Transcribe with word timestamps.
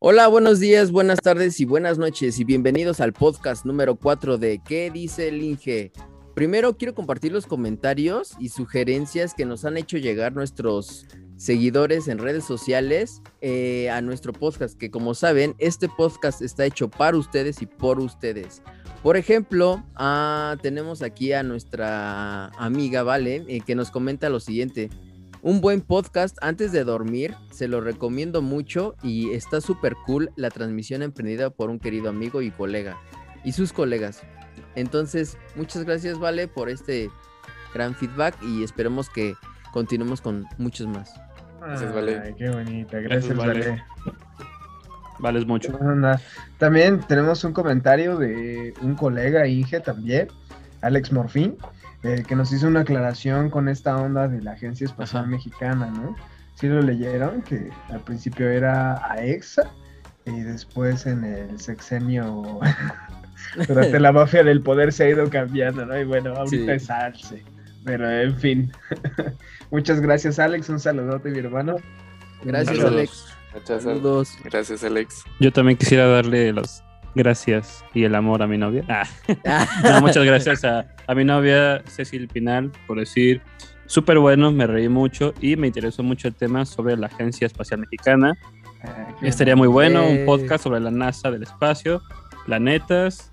Hola, 0.00 0.28
buenos 0.28 0.60
días, 0.60 0.92
buenas 0.92 1.18
tardes 1.18 1.58
y 1.58 1.64
buenas 1.64 1.98
noches 1.98 2.38
y 2.38 2.44
bienvenidos 2.44 3.00
al 3.00 3.12
podcast 3.12 3.66
número 3.66 3.96
4 3.96 4.38
de 4.38 4.60
¿Qué 4.64 4.92
dice 4.92 5.26
el 5.26 5.42
Inge? 5.42 5.90
Primero 6.36 6.76
quiero 6.76 6.94
compartir 6.94 7.32
los 7.32 7.46
comentarios 7.46 8.36
y 8.38 8.50
sugerencias 8.50 9.34
que 9.34 9.44
nos 9.44 9.64
han 9.64 9.76
hecho 9.76 9.98
llegar 9.98 10.34
nuestros 10.34 11.04
seguidores 11.36 12.06
en 12.06 12.18
redes 12.18 12.44
sociales 12.44 13.22
eh, 13.40 13.90
a 13.90 14.00
nuestro 14.00 14.32
podcast, 14.32 14.78
que 14.78 14.88
como 14.88 15.14
saben, 15.14 15.56
este 15.58 15.88
podcast 15.88 16.42
está 16.42 16.64
hecho 16.64 16.88
para 16.88 17.16
ustedes 17.16 17.60
y 17.60 17.66
por 17.66 17.98
ustedes. 17.98 18.62
Por 19.02 19.16
ejemplo, 19.16 19.84
ah, 19.96 20.56
tenemos 20.62 21.02
aquí 21.02 21.32
a 21.32 21.42
nuestra 21.42 22.50
amiga 22.50 23.02
Vale, 23.02 23.44
eh, 23.48 23.62
que 23.66 23.74
nos 23.74 23.90
comenta 23.90 24.28
lo 24.28 24.38
siguiente. 24.38 24.90
Un 25.40 25.60
buen 25.60 25.82
podcast 25.82 26.36
antes 26.40 26.72
de 26.72 26.82
dormir, 26.82 27.36
se 27.52 27.68
lo 27.68 27.80
recomiendo 27.80 28.42
mucho 28.42 28.96
y 29.02 29.30
está 29.32 29.60
súper 29.60 29.94
cool 30.04 30.30
la 30.36 30.50
transmisión 30.50 31.02
emprendida 31.02 31.50
por 31.50 31.70
un 31.70 31.78
querido 31.78 32.08
amigo 32.08 32.42
y 32.42 32.50
colega 32.50 32.96
y 33.44 33.52
sus 33.52 33.72
colegas. 33.72 34.22
Entonces, 34.74 35.38
muchas 35.54 35.84
gracias, 35.84 36.18
Vale, 36.18 36.48
por 36.48 36.68
este 36.68 37.08
gran 37.72 37.94
feedback 37.94 38.34
y 38.42 38.64
esperemos 38.64 39.08
que 39.08 39.34
continuemos 39.72 40.20
con 40.20 40.46
muchos 40.58 40.88
más. 40.88 41.14
Gracias, 41.60 41.94
Vale. 41.94 42.20
Ay, 42.24 42.34
qué 42.36 42.50
bonita, 42.50 42.98
Gracias, 42.98 43.36
gracias, 43.36 43.36
Vale. 43.36 43.82
Vale. 44.04 44.18
Vales 45.20 45.46
mucho. 45.46 45.78
También 46.58 47.00
tenemos 47.00 47.44
un 47.44 47.52
comentario 47.52 48.16
de 48.16 48.74
un 48.82 48.94
colega, 48.94 49.46
Inge, 49.46 49.80
también, 49.80 50.28
Alex 50.80 51.12
Morfín, 51.12 51.56
eh, 52.02 52.24
que 52.26 52.36
nos 52.36 52.52
hizo 52.52 52.66
una 52.68 52.80
aclaración 52.80 53.50
con 53.50 53.68
esta 53.68 53.96
onda 53.96 54.28
de 54.28 54.40
la 54.42 54.52
Agencia 54.52 54.84
Espacial 54.86 55.22
Ajá. 55.22 55.30
Mexicana, 55.30 55.86
¿no? 55.90 56.14
Sí 56.54 56.66
lo 56.68 56.80
leyeron, 56.82 57.42
que 57.42 57.70
al 57.90 58.00
principio 58.00 58.48
era 58.48 58.94
AEXA 59.12 59.70
y 60.26 60.40
después 60.40 61.06
en 61.06 61.24
el 61.24 61.60
sexenio 61.60 62.60
durante 63.68 63.98
la 64.00 64.12
mafia 64.12 64.42
del 64.44 64.60
poder 64.60 64.92
se 64.92 65.04
ha 65.04 65.08
ido 65.10 65.28
cambiando, 65.30 65.86
¿no? 65.86 65.98
Y 65.98 66.04
bueno, 66.04 66.34
ahorita 66.34 66.50
Sí. 66.50 66.70
es 66.70 66.90
ALCE. 66.90 67.44
Pero 67.84 68.10
en 68.10 68.36
fin. 68.36 68.72
Muchas 69.70 70.00
gracias, 70.00 70.38
Alex. 70.38 70.68
Un 70.68 70.80
saludote, 70.80 71.30
mi 71.30 71.38
hermano. 71.38 71.76
Gracias, 72.42 72.76
Saludos. 72.76 72.92
Alex. 72.92 73.26
Muchas 73.54 73.82
Saludos. 73.84 74.38
gracias, 74.44 74.84
Alex. 74.84 75.24
Yo 75.40 75.52
también 75.52 75.78
quisiera 75.78 76.06
darle 76.06 76.52
las 76.52 76.84
gracias 77.14 77.84
y 77.94 78.04
el 78.04 78.14
amor 78.14 78.42
a 78.42 78.46
mi 78.46 78.58
novia. 78.58 78.84
Ah, 78.88 79.04
no, 79.84 80.00
muchas 80.02 80.24
gracias 80.24 80.64
a, 80.64 80.86
a 81.08 81.14
mi 81.14 81.24
novia 81.24 81.82
Cecil 81.88 82.28
Pinal 82.28 82.70
por 82.86 82.98
decir 83.00 83.42
súper 83.86 84.18
bueno, 84.18 84.52
me 84.52 84.66
reí 84.66 84.88
mucho 84.88 85.34
y 85.40 85.56
me 85.56 85.66
interesó 85.66 86.02
mucho 86.02 86.28
el 86.28 86.34
tema 86.34 86.64
sobre 86.66 86.96
la 86.96 87.06
Agencia 87.08 87.46
Espacial 87.46 87.80
Mexicana. 87.80 88.38
Ah, 88.84 89.08
Estaría 89.22 89.56
muy 89.56 89.66
bueno 89.68 90.02
Eh. 90.02 90.20
un 90.20 90.26
podcast 90.26 90.62
sobre 90.64 90.78
la 90.80 90.90
NASA 90.90 91.30
del 91.30 91.42
espacio, 91.42 92.00
planetas 92.46 93.32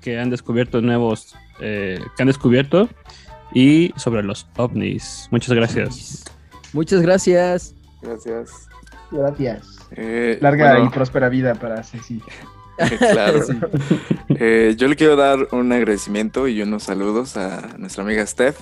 que 0.00 0.18
han 0.18 0.30
descubierto 0.30 0.80
nuevos, 0.80 1.34
eh, 1.60 2.00
que 2.16 2.22
han 2.22 2.28
descubierto 2.28 2.88
y 3.52 3.92
sobre 3.96 4.22
los 4.22 4.46
ovnis. 4.56 5.28
Muchas 5.30 5.54
gracias. 5.54 6.24
Muchas 6.72 7.02
gracias. 7.02 7.74
Gracias. 8.02 8.68
Gracias. 9.10 9.78
Eh, 9.92 10.38
Larga 10.40 10.72
bueno, 10.72 10.86
y 10.86 10.90
próspera 10.90 11.28
vida 11.28 11.54
para 11.54 11.82
Ceci. 11.82 12.20
claro. 12.98 13.42
Sí. 13.44 13.52
Eh, 14.38 14.74
yo 14.76 14.88
le 14.88 14.96
quiero 14.96 15.16
dar 15.16 15.48
un 15.52 15.72
agradecimiento 15.72 16.48
y 16.48 16.60
unos 16.62 16.84
saludos 16.84 17.36
a 17.36 17.74
nuestra 17.78 18.02
amiga 18.04 18.26
Steph, 18.26 18.58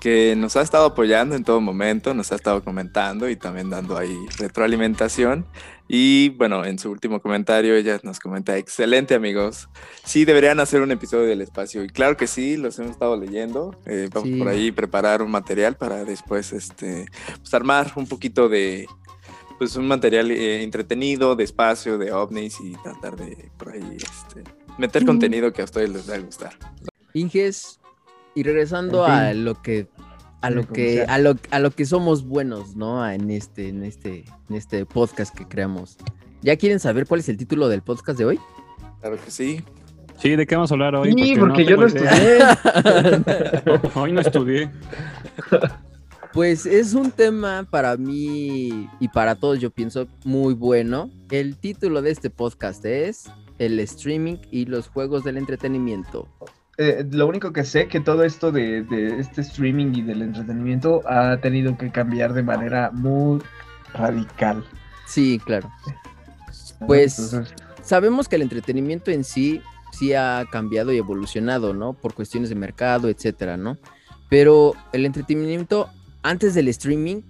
que 0.00 0.34
nos 0.36 0.56
ha 0.56 0.62
estado 0.62 0.86
apoyando 0.86 1.34
en 1.34 1.42
todo 1.44 1.60
momento, 1.60 2.14
nos 2.14 2.30
ha 2.32 2.36
estado 2.36 2.62
comentando 2.62 3.28
y 3.28 3.36
también 3.36 3.68
dando 3.68 3.98
ahí 3.98 4.16
retroalimentación. 4.38 5.46
Y 5.90 6.28
bueno, 6.30 6.64
en 6.66 6.78
su 6.78 6.90
último 6.90 7.20
comentario 7.20 7.74
ella 7.74 7.98
nos 8.02 8.20
comenta, 8.20 8.56
excelente 8.58 9.14
amigos, 9.14 9.68
sí 10.04 10.24
deberían 10.26 10.60
hacer 10.60 10.82
un 10.82 10.92
episodio 10.92 11.24
del 11.26 11.40
espacio. 11.40 11.82
Y 11.82 11.88
claro 11.88 12.16
que 12.16 12.26
sí, 12.26 12.56
los 12.58 12.78
hemos 12.78 12.92
estado 12.92 13.16
leyendo. 13.16 13.74
Eh, 13.86 14.08
vamos 14.12 14.28
Sí. 14.28 14.36
por 14.36 14.48
ahí 14.48 14.70
preparar 14.70 15.22
un 15.22 15.30
material 15.30 15.76
para 15.76 16.04
después 16.04 16.52
este, 16.52 17.06
pues, 17.40 17.52
armar 17.54 17.92
un 17.96 18.06
poquito 18.06 18.48
de... 18.48 18.86
Pues 19.58 19.74
un 19.76 19.88
material 19.88 20.30
eh, 20.30 20.62
entretenido, 20.62 21.34
de 21.36 21.44
espacio, 21.44 21.98
de 21.98 22.12
ovnis 22.12 22.58
y 22.60 22.72
tratar 22.82 23.16
de 23.16 23.50
por 23.56 23.70
ahí 23.72 23.96
este, 23.96 24.44
meter 24.78 25.04
contenido 25.04 25.52
que 25.52 25.62
a 25.62 25.64
ustedes 25.64 25.90
les 25.90 26.08
va 26.08 26.14
a 26.14 26.18
gustar. 26.20 26.52
Inges, 27.14 27.80
y 28.34 28.44
regresando 28.44 29.04
En 29.06 29.12
fin. 29.12 29.20
a 29.20 29.34
lo 29.34 29.60
que 29.60 29.88
a 30.40 30.50
lo 30.50 30.66
que 30.68 31.02
a 31.02 31.18
lo, 31.18 31.34
a 31.50 31.58
lo 31.58 31.70
que 31.72 31.84
somos 31.84 32.24
buenos, 32.24 32.76
¿no? 32.76 33.08
En 33.10 33.30
este 33.32 33.68
en 33.70 33.82
este 33.82 34.24
en 34.48 34.54
este 34.56 34.86
podcast 34.86 35.34
que 35.36 35.48
creamos. 35.48 35.96
¿Ya 36.42 36.54
quieren 36.56 36.78
saber 36.78 37.06
cuál 37.06 37.18
es 37.20 37.28
el 37.28 37.36
título 37.36 37.68
del 37.68 37.82
podcast 37.82 38.16
de 38.18 38.24
hoy? 38.26 38.40
Claro 39.00 39.16
que 39.24 39.30
sí. 39.32 39.64
Sí, 40.18 40.36
¿de 40.36 40.46
qué 40.46 40.54
vamos 40.54 40.70
a 40.70 40.74
hablar 40.74 40.94
hoy? 40.94 41.12
Sí, 41.16 41.34
porque 41.38 41.64
yo 41.64 41.76
no 41.76 41.88
idea. 41.88 42.52
estudié. 42.52 43.90
Hoy 43.94 44.12
no 44.12 44.20
estudié. 44.20 44.70
Pues 46.32 46.66
es 46.66 46.94
un 46.94 47.10
tema 47.10 47.66
para 47.70 47.96
mí 47.96 48.88
y 49.00 49.08
para 49.08 49.34
todos, 49.34 49.58
yo 49.60 49.70
pienso, 49.70 50.06
muy 50.24 50.54
bueno. 50.54 51.10
El 51.30 51.56
título 51.56 52.02
de 52.02 52.10
este 52.10 52.30
podcast 52.30 52.84
es 52.84 53.30
El 53.58 53.80
streaming 53.80 54.36
y 54.50 54.66
los 54.66 54.88
juegos 54.88 55.24
del 55.24 55.36
entretenimiento. 55.38 56.28
Eh, 56.76 57.04
lo 57.10 57.26
único 57.26 57.52
que 57.52 57.64
sé 57.64 57.88
que 57.88 57.98
todo 58.00 58.22
esto 58.22 58.52
de, 58.52 58.82
de 58.82 59.18
este 59.18 59.40
streaming 59.40 59.92
y 59.96 60.02
del 60.02 60.22
entretenimiento 60.22 61.02
ha 61.08 61.38
tenido 61.40 61.76
que 61.76 61.90
cambiar 61.90 62.34
de 62.34 62.42
manera 62.44 62.90
muy 62.92 63.42
radical. 63.94 64.64
Sí, 65.06 65.40
claro. 65.44 65.70
Pues- 66.86 67.18
Entonces, 67.18 67.54
Sabemos 67.82 68.28
que 68.28 68.36
el 68.36 68.42
entretenimiento 68.42 69.10
en 69.10 69.24
sí 69.24 69.62
sí 69.92 70.12
ha 70.12 70.44
cambiado 70.52 70.92
y 70.92 70.98
evolucionado, 70.98 71.72
¿no? 71.72 71.94
Por 71.94 72.12
cuestiones 72.12 72.50
de 72.50 72.54
mercado, 72.54 73.08
etcétera, 73.08 73.56
¿no? 73.56 73.78
Pero 74.28 74.74
el 74.92 75.06
entretenimiento 75.06 75.88
antes 76.28 76.54
del 76.54 76.68
streaming, 76.68 77.22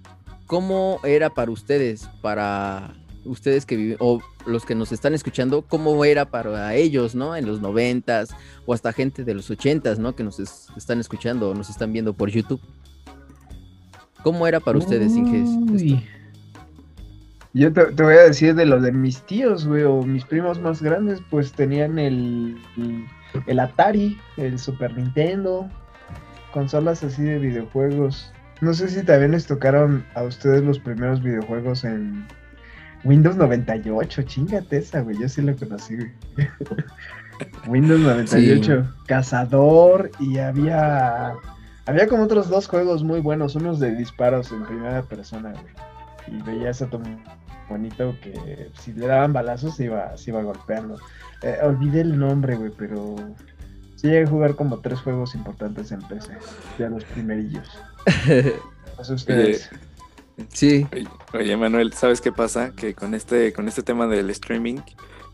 ¿cómo 0.45 0.99
era 1.03 1.29
para 1.29 1.51
ustedes? 1.51 2.09
Para 2.21 2.93
ustedes 3.25 3.65
que 3.65 3.75
viven, 3.75 3.97
o 3.99 4.19
los 4.45 4.65
que 4.65 4.75
nos 4.75 4.91
están 4.91 5.13
escuchando, 5.13 5.61
¿cómo 5.61 6.03
era 6.05 6.25
para 6.31 6.73
ellos, 6.75 7.15
¿no? 7.15 7.35
En 7.35 7.45
los 7.45 7.61
noventas, 7.61 8.29
o 8.65 8.73
hasta 8.73 8.91
gente 8.93 9.23
de 9.23 9.33
los 9.33 9.49
ochentas, 9.51 9.99
¿no? 9.99 10.15
Que 10.15 10.23
nos 10.23 10.39
es- 10.39 10.67
están 10.75 10.99
escuchando 10.99 11.49
o 11.49 11.53
nos 11.53 11.69
están 11.69 11.93
viendo 11.93 12.13
por 12.13 12.29
YouTube. 12.29 12.61
¿Cómo 14.23 14.47
era 14.47 14.59
para 14.59 14.77
ustedes, 14.77 15.15
Inges? 15.15 15.49
uy. 15.71 16.03
Yo 17.53 17.73
te, 17.73 17.85
te 17.85 18.03
voy 18.03 18.13
a 18.15 18.23
decir 18.23 18.53
de 18.53 18.65
lo 18.65 18.79
de 18.79 18.91
mis 18.91 19.21
tíos, 19.25 19.65
güey, 19.65 19.83
o 19.83 20.03
mis 20.03 20.23
primos 20.25 20.59
más 20.59 20.81
grandes, 20.81 21.19
pues 21.31 21.51
tenían 21.53 21.97
el, 21.97 22.57
el, 22.77 23.05
el 23.47 23.59
Atari, 23.59 24.17
el 24.37 24.59
Super 24.59 24.95
Nintendo, 24.95 25.67
consolas 26.53 27.03
así 27.03 27.23
de 27.23 27.39
videojuegos. 27.39 28.31
No 28.61 28.73
sé 28.73 28.89
si 28.89 29.03
también 29.03 29.31
les 29.31 29.45
tocaron 29.45 30.05
a 30.15 30.23
ustedes 30.23 30.63
los 30.63 30.79
primeros 30.79 31.23
videojuegos 31.23 31.83
en 31.83 32.25
Windows 33.03 33.37
98, 33.37 34.23
chingate 34.23 34.77
esa, 34.77 35.01
güey, 35.01 35.17
yo 35.19 35.29
sí 35.29 35.41
lo 35.41 35.55
conocí, 35.55 35.95
güey. 35.95 36.11
Windows 37.67 38.01
98, 38.01 38.95
Cazador 39.07 40.11
y 40.19 40.39
había 40.39 41.33
había 41.85 42.07
como 42.07 42.23
otros 42.23 42.49
dos 42.49 42.67
juegos 42.67 43.03
muy 43.03 43.21
buenos, 43.21 43.55
unos 43.55 43.79
de 43.79 43.95
disparos 43.95 44.51
en 44.51 44.63
primera 44.63 45.01
persona, 45.03 45.53
güey. 45.53 46.37
Y 46.37 46.41
veías 46.43 46.81
a 46.81 46.87
tu 46.87 47.01
bonito 47.69 48.15
que 48.21 48.69
si 48.79 48.93
le 48.93 49.07
daban 49.07 49.33
balazos 49.33 49.75
se 49.75 49.85
iba, 49.85 50.15
se 50.17 50.31
iba 50.31 50.43
golpeando. 50.43 50.97
Eh, 51.41 51.57
olvidé 51.63 52.01
el 52.01 52.19
nombre, 52.19 52.57
güey, 52.57 52.71
pero 52.77 53.15
sí 53.99 54.07
llegué 54.07 54.23
a 54.23 54.27
jugar 54.27 54.55
como 54.55 54.79
tres 54.79 55.01
juegos 55.01 55.35
importantes 55.35 55.91
en 55.91 55.99
PC, 55.99 56.31
ya 56.77 56.89
los 56.89 57.03
primerillos. 57.03 57.67
Ustedes. 59.09 59.69
sí, 60.53 60.87
Oye, 60.91 61.07
oye, 61.33 61.57
Manuel, 61.57 61.93
¿sabes 61.93 62.21
qué 62.21 62.31
pasa? 62.31 62.71
Que 62.71 62.93
con 62.93 63.13
este, 63.13 63.51
con 63.53 63.67
este 63.67 63.81
tema 63.83 64.07
del 64.07 64.29
streaming, 64.29 64.79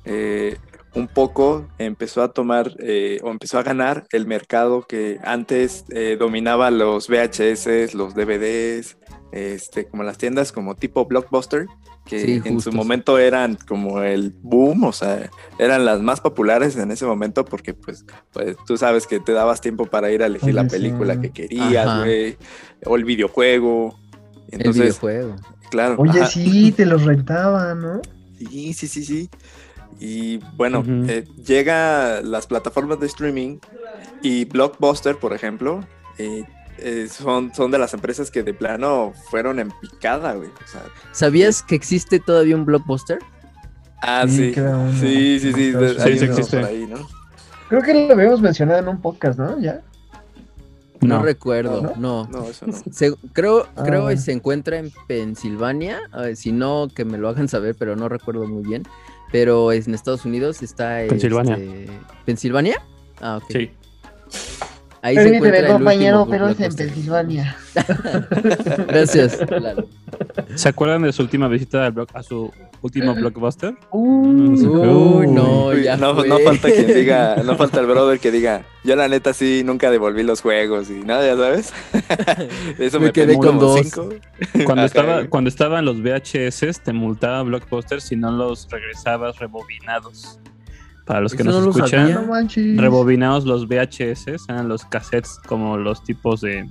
eh, 0.04 0.58
un 0.96 1.08
poco 1.08 1.68
empezó 1.78 2.24
a 2.24 2.32
tomar 2.32 2.72
eh, 2.80 3.20
o 3.22 3.30
empezó 3.30 3.60
a 3.60 3.64
ganar 3.64 4.08
el 4.12 4.26
mercado 4.26 4.84
que 4.88 5.20
antes 5.24 5.86
eh, 5.90 6.16
dominaba 6.18 6.72
los 6.72 7.10
VHS, 7.10 7.94
los 7.94 8.16
DVDs, 8.16 8.98
este, 9.32 9.86
como 9.86 10.04
las 10.04 10.18
tiendas 10.18 10.54
como 10.54 10.76
tipo 10.76 11.06
Blockbuster, 11.06 11.68
que 12.06 12.20
Sí, 12.20 12.42
en 12.46 12.62
su 12.62 12.72
momento 12.72 13.18
eran 13.18 13.58
como 13.68 14.02
el 14.02 14.34
boom, 14.42 14.86
o 14.86 14.94
sea, 14.94 15.30
eran 15.60 15.84
las 15.84 16.02
más 16.02 16.22
populares 16.22 16.78
en 16.78 16.92
ese 16.92 17.06
momento 17.06 17.44
porque 17.44 17.74
pues, 17.74 18.06
pues 18.32 18.56
tú 18.66 18.78
sabes 18.78 19.06
que 19.06 19.20
te 19.20 19.34
dabas 19.34 19.60
tiempo 19.60 19.88
para 19.88 20.12
ir 20.12 20.24
a 20.24 20.28
elegir 20.28 20.54
la 20.54 20.64
sí. 20.64 20.70
película 20.70 21.20
que 21.20 21.32
querías, 21.32 22.00
güey, 22.00 22.38
o 22.86 22.96
el 22.96 23.04
videojuego. 23.04 24.00
el 24.50 24.72
videojuego. 24.72 25.36
claro. 25.70 25.96
Oye, 25.98 26.22
ajá. 26.22 26.28
sí, 26.28 26.72
te 26.72 26.86
los 26.86 27.04
rentaba, 27.04 27.76
¿no? 27.76 28.02
Sí, 28.38 28.74
sí, 28.74 28.88
sí, 28.88 29.04
sí. 29.04 29.30
Y 30.00 30.38
bueno, 30.58 30.84
eh, 31.08 31.26
llega 31.46 32.22
las 32.22 32.48
plataformas 32.48 33.00
de 33.00 33.06
streaming 33.08 33.58
y 34.22 34.46
Blockbuster, 34.46 35.18
por 35.18 35.34
ejemplo, 35.34 35.82
eh, 36.18 36.44
eh, 36.80 37.08
son, 37.10 37.54
son 37.54 37.72
de 37.72 37.78
las 37.78 37.94
empresas 37.94 38.30
que 38.30 38.44
de 38.44 38.54
plano 38.54 39.14
fueron 39.30 39.60
en 39.60 39.72
picada, 39.80 40.34
güey. 40.34 40.50
O 40.50 40.68
sea, 40.68 40.82
¿Sabías 41.14 41.64
que 41.64 41.76
existe 41.76 42.20
todavía 42.20 42.56
un 42.56 42.66
blockbuster? 42.66 43.20
Ah, 44.02 44.26
Sí, 44.28 44.54
sí. 44.54 44.62
Sí, 45.00 45.40
sí, 45.40 45.54
sí. 45.54 45.74
Sí, 45.74 46.26
existe. 46.26 46.58
ahí, 46.64 46.86
¿no? 46.88 46.98
Creo 47.70 47.82
que 47.82 47.94
lo 48.08 48.14
habíamos 48.14 48.42
mencionado 48.42 48.80
en 48.80 48.88
un 48.90 49.02
podcast, 49.02 49.40
¿no? 49.40 49.60
¿Ya? 49.60 49.82
No, 51.02 51.18
No. 51.20 51.24
recuerdo, 51.24 51.82
¿No? 51.82 51.94
no. 51.98 52.28
No, 52.32 52.50
eso 52.50 52.66
no. 52.68 52.74
Se- 52.92 53.16
creo 53.34 53.66
Ah, 53.76 53.84
creo 53.86 54.08
que 54.08 54.18
se 54.18 54.32
encuentra 54.34 54.78
en 54.78 54.92
Pensilvania, 55.08 56.00
eh, 56.24 56.36
si 56.36 56.52
no 56.52 56.88
que 56.94 57.06
me 57.06 57.18
lo 57.18 57.30
hagan 57.30 57.48
saber, 57.48 57.76
pero 57.78 57.96
no 57.96 58.10
recuerdo 58.10 58.46
muy 58.48 58.64
bien. 58.64 58.84
Pero 59.32 59.72
es 59.72 59.88
en 59.88 59.96
Estados 59.96 60.26
Unidos 60.26 60.62
está 60.64 61.04
Pensilvania. 61.10 61.56
este, 61.56 61.88
¿Pensilvania? 62.26 62.82
Ah, 63.22 63.38
ok. 63.38 63.52
Sí. 63.52 63.72
Ahí 65.06 65.16
se 65.16 65.36
encuentra 65.36 65.60
el 65.60 65.72
último 65.84 66.26
blockbuster. 66.26 66.76
Pensilvania. 66.88 67.56
Gracias. 68.88 69.40
¿Se 70.56 70.70
acuerdan 70.70 71.04
de 71.04 71.14
su 71.14 71.22
última 71.22 71.48
visita 71.48 71.86
al 71.86 71.94
block- 71.94 72.10
a 72.14 72.24
su 72.24 72.52
último 72.82 73.14
blockbuster? 73.14 73.76
Uh, 73.92 75.24
no, 75.32 75.74
ya 75.74 75.96
no, 75.98 76.16
fue. 76.16 76.28
no 76.28 76.40
falta 76.40 76.72
quien 76.72 76.88
diga, 76.88 77.36
no 77.46 77.56
falta 77.56 77.82
el 77.82 77.86
brother 77.86 78.20
que 78.20 78.32
diga, 78.32 78.64
yo 78.84 78.96
la 78.96 79.08
neta 79.08 79.34
sí 79.34 79.62
nunca 79.64 79.92
devolví 79.92 80.24
los 80.24 80.42
juegos 80.42 80.90
y 80.90 80.94
nada, 81.04 81.26
ya 81.26 81.36
sabes. 81.36 81.74
Eso 82.80 83.00
Me 83.00 83.08
me, 83.08 83.12
quedé 83.12 83.38
con 83.38 83.60
dos. 83.60 83.82
cinco. 83.82 84.10
Cuando, 84.66 84.86
estaba, 84.86 85.26
cuando 85.28 85.50
estaban 85.50 85.86
los 85.86 86.02
VHS, 86.02 86.80
te 86.84 86.94
multaba 86.94 87.44
Blockbuster 87.44 88.02
si 88.02 88.16
no 88.16 88.32
los 88.32 88.68
regresabas 88.72 89.38
rebobinados. 89.38 90.40
Para 91.06 91.22
los 91.22 91.34
que 91.34 91.44
Eso 91.44 91.52
nos 91.52 91.60
no 91.60 91.66
lo 91.66 91.72
escuchan, 91.72 92.78
rebobinados 92.78 93.46
los 93.46 93.68
VHS 93.68 94.50
eran 94.50 94.68
los 94.68 94.86
cassettes 94.86 95.40
como 95.46 95.78
los 95.78 96.04
tipos 96.04 96.42
de... 96.42 96.68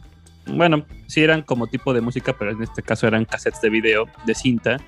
Bueno, 0.47 0.85
sí 1.07 1.23
eran 1.23 1.43
como 1.43 1.69
tipo 1.69 1.95
de 1.95 2.01
música, 2.01 2.35
pero 2.37 2.51
en 2.51 2.63
este 2.63 2.83
caso 2.83 3.07
eran 3.07 3.25
cassettes 3.25 3.61
de 3.61 3.71
video, 3.71 4.07
de 4.27 4.35
cinta. 4.35 4.79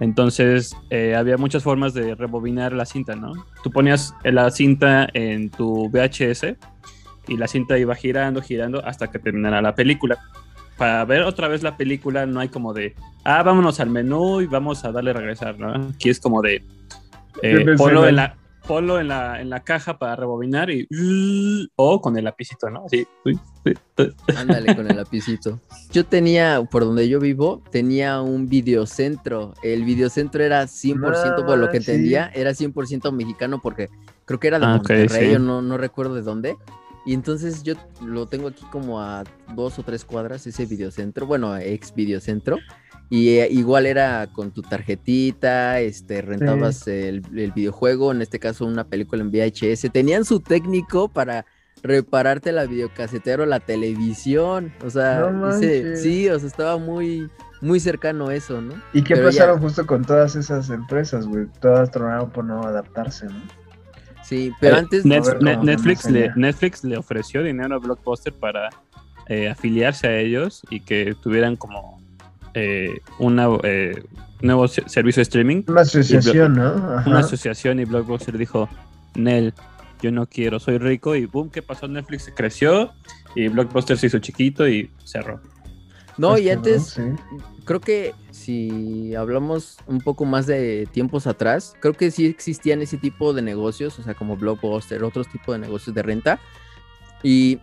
Entonces 0.00 0.74
eh, 0.90 1.14
había 1.14 1.36
muchas 1.36 1.62
formas 1.62 1.92
de 1.92 2.14
rebobinar 2.14 2.72
la 2.72 2.86
cinta, 2.86 3.14
¿no? 3.14 3.32
Tú 3.62 3.70
ponías 3.70 4.14
la 4.24 4.50
cinta 4.50 5.08
en 5.12 5.50
tu 5.50 5.90
VHS 5.90 6.56
y 7.28 7.36
la 7.36 7.48
cinta 7.48 7.78
iba 7.78 7.94
girando, 7.94 8.40
girando 8.40 8.84
hasta 8.84 9.10
que 9.10 9.18
terminara 9.18 9.60
la 9.60 9.74
película. 9.74 10.18
Para 10.78 11.04
ver 11.04 11.22
otra 11.22 11.48
vez 11.48 11.62
la 11.62 11.76
película 11.76 12.26
no 12.26 12.40
hay 12.40 12.48
como 12.48 12.72
de, 12.72 12.94
ah, 13.24 13.42
vámonos 13.42 13.78
al 13.80 13.90
menú 13.90 14.40
y 14.40 14.46
vamos 14.46 14.84
a 14.84 14.92
darle 14.92 15.10
a 15.10 15.14
regresar, 15.14 15.58
¿no? 15.58 15.90
Aquí 15.90 16.10
es 16.10 16.20
como 16.20 16.42
de, 16.42 16.62
eh, 17.42 17.74
ponlo, 17.78 18.06
en 18.06 18.16
la, 18.16 18.36
ponlo 18.66 18.98
en 19.00 19.08
la, 19.08 19.40
en 19.40 19.50
la 19.50 19.62
caja 19.64 19.98
para 19.98 20.16
rebobinar 20.16 20.70
y, 20.70 20.86
o 21.76 22.00
con 22.00 22.16
el 22.16 22.24
lapicito, 22.24 22.68
¿no? 22.70 22.84
Así. 22.86 23.06
Ándale 24.36 24.74
con 24.76 24.90
el 24.90 24.96
lapicito. 24.96 25.60
Yo 25.92 26.04
tenía, 26.04 26.62
por 26.70 26.84
donde 26.84 27.08
yo 27.08 27.20
vivo, 27.20 27.62
tenía 27.70 28.20
un 28.20 28.48
videocentro. 28.48 29.54
El 29.62 29.84
videocentro 29.84 30.42
era 30.42 30.64
100%, 30.64 31.46
por 31.46 31.58
lo 31.58 31.70
que 31.70 31.78
Ah, 31.78 31.80
sí. 31.80 31.90
entendía, 31.90 32.30
era 32.34 32.50
100% 32.52 33.12
mexicano 33.12 33.60
porque 33.62 33.88
creo 34.24 34.40
que 34.40 34.48
era 34.48 34.58
de 34.58 34.66
Ah, 34.66 34.76
Monterrey, 34.76 35.08
sí. 35.30 35.34
o 35.34 35.38
no, 35.38 35.62
no 35.62 35.76
recuerdo 35.78 36.14
de 36.14 36.22
dónde. 36.22 36.56
Y 37.04 37.14
entonces 37.14 37.62
yo 37.62 37.74
lo 38.04 38.26
tengo 38.26 38.48
aquí 38.48 38.64
como 38.72 39.00
a 39.00 39.22
dos 39.54 39.78
o 39.78 39.84
tres 39.84 40.04
cuadras, 40.04 40.44
ese 40.46 40.66
videocentro, 40.66 41.24
bueno, 41.26 41.56
ex 41.56 41.94
videocentro. 41.94 42.58
Y 43.08 43.28
eh, 43.38 43.48
igual 43.50 43.86
era 43.86 44.26
con 44.32 44.50
tu 44.50 44.62
tarjetita, 44.62 45.80
este, 45.80 46.22
rentabas 46.22 46.88
el, 46.88 47.22
el 47.36 47.52
videojuego, 47.52 48.10
en 48.12 48.20
este 48.22 48.38
caso 48.40 48.66
una 48.66 48.84
película 48.84 49.22
en 49.22 49.30
VHS. 49.30 49.90
Tenían 49.92 50.24
su 50.24 50.40
técnico 50.40 51.08
para 51.08 51.46
repararte 51.82 52.50
la 52.50 52.66
videocasetera 52.66 53.44
o 53.44 53.46
la 53.46 53.60
televisión. 53.60 54.72
O 54.84 54.90
sea, 54.90 55.30
No 55.30 55.50
ese- 55.50 55.96
sí, 55.96 56.28
o 56.28 56.38
sea, 56.38 56.48
estaba 56.48 56.78
muy, 56.78 57.28
muy 57.60 57.78
cercano 57.78 58.30
eso, 58.32 58.60
¿no? 58.60 58.74
¿Y 58.92 59.02
qué 59.02 59.14
Pero 59.14 59.30
ya- 59.30 59.40
pasaron 59.42 59.60
justo 59.60 59.86
con 59.86 60.04
todas 60.04 60.34
esas 60.34 60.68
empresas, 60.70 61.26
güey? 61.26 61.46
Todas 61.60 61.90
tronaron 61.92 62.30
por 62.30 62.44
no 62.44 62.62
adaptarse, 62.62 63.26
¿no? 63.26 63.40
Sí, 64.24 64.52
pero 64.60 64.74
Eh, 64.76 64.78
antes... 64.80 65.04
Net- 65.04 65.38
ver 65.40 65.62
Netflix, 65.62 66.10
le. 66.10 66.32
Netflix 66.34 66.82
le 66.82 66.96
ofreció 66.96 67.44
dinero 67.44 67.76
a 67.76 67.78
Blockbuster 67.78 68.32
para 68.32 68.68
eh, 69.28 69.48
afiliarse 69.48 70.08
a 70.08 70.18
ellos 70.18 70.62
y 70.70 70.80
que 70.80 71.14
tuvieran 71.22 71.54
como 71.54 71.95
eh, 72.58 73.00
una, 73.18 73.48
eh, 73.64 74.02
nuevo 74.40 74.66
se- 74.66 74.88
servicio 74.88 75.20
de 75.20 75.24
streaming, 75.24 75.62
Una 75.68 75.82
asociación, 75.82 76.54
¿no? 76.54 76.66
Ajá. 76.68 77.08
una 77.08 77.18
asociación 77.20 77.78
y 77.80 77.84
Blockbuster 77.84 78.36
dijo, 78.38 78.66
Nel, 79.14 79.52
yo 80.02 80.10
no 80.10 80.26
quiero, 80.26 80.58
soy 80.58 80.78
rico 80.78 81.14
y 81.14 81.26
boom, 81.26 81.50
¿qué 81.50 81.60
pasó? 81.62 81.86
Netflix 81.86 82.32
creció 82.34 82.92
y 83.34 83.48
Blockbuster 83.48 83.96
se 83.98 84.06
hizo 84.06 84.18
chiquito 84.18 84.66
y 84.66 84.90
cerró. 85.04 85.40
No, 86.18 86.30
Pues 86.30 86.40
y 86.40 86.44
que 86.44 86.52
antes, 86.52 86.82
sí. 86.84 87.02
creo 87.66 87.80
que 87.80 88.14
si 88.30 89.14
hablamos 89.14 89.76
un 89.86 90.00
poco 90.00 90.24
más 90.24 90.46
de 90.46 90.88
tiempos 90.92 91.26
atrás, 91.26 91.74
creo 91.80 91.92
que 91.92 92.10
sí 92.10 92.24
existían 92.24 92.80
ese 92.80 92.96
tipo 92.96 93.34
de 93.34 93.42
negocios, 93.42 93.98
o 93.98 94.02
sea, 94.02 94.14
como 94.14 94.36
Blockbuster, 94.38 95.04
otros 95.04 95.28
tipos 95.28 95.54
de 95.54 95.58
negocios 95.58 95.94
de 95.94 96.02
renta. 96.02 96.40
Y 97.22 97.58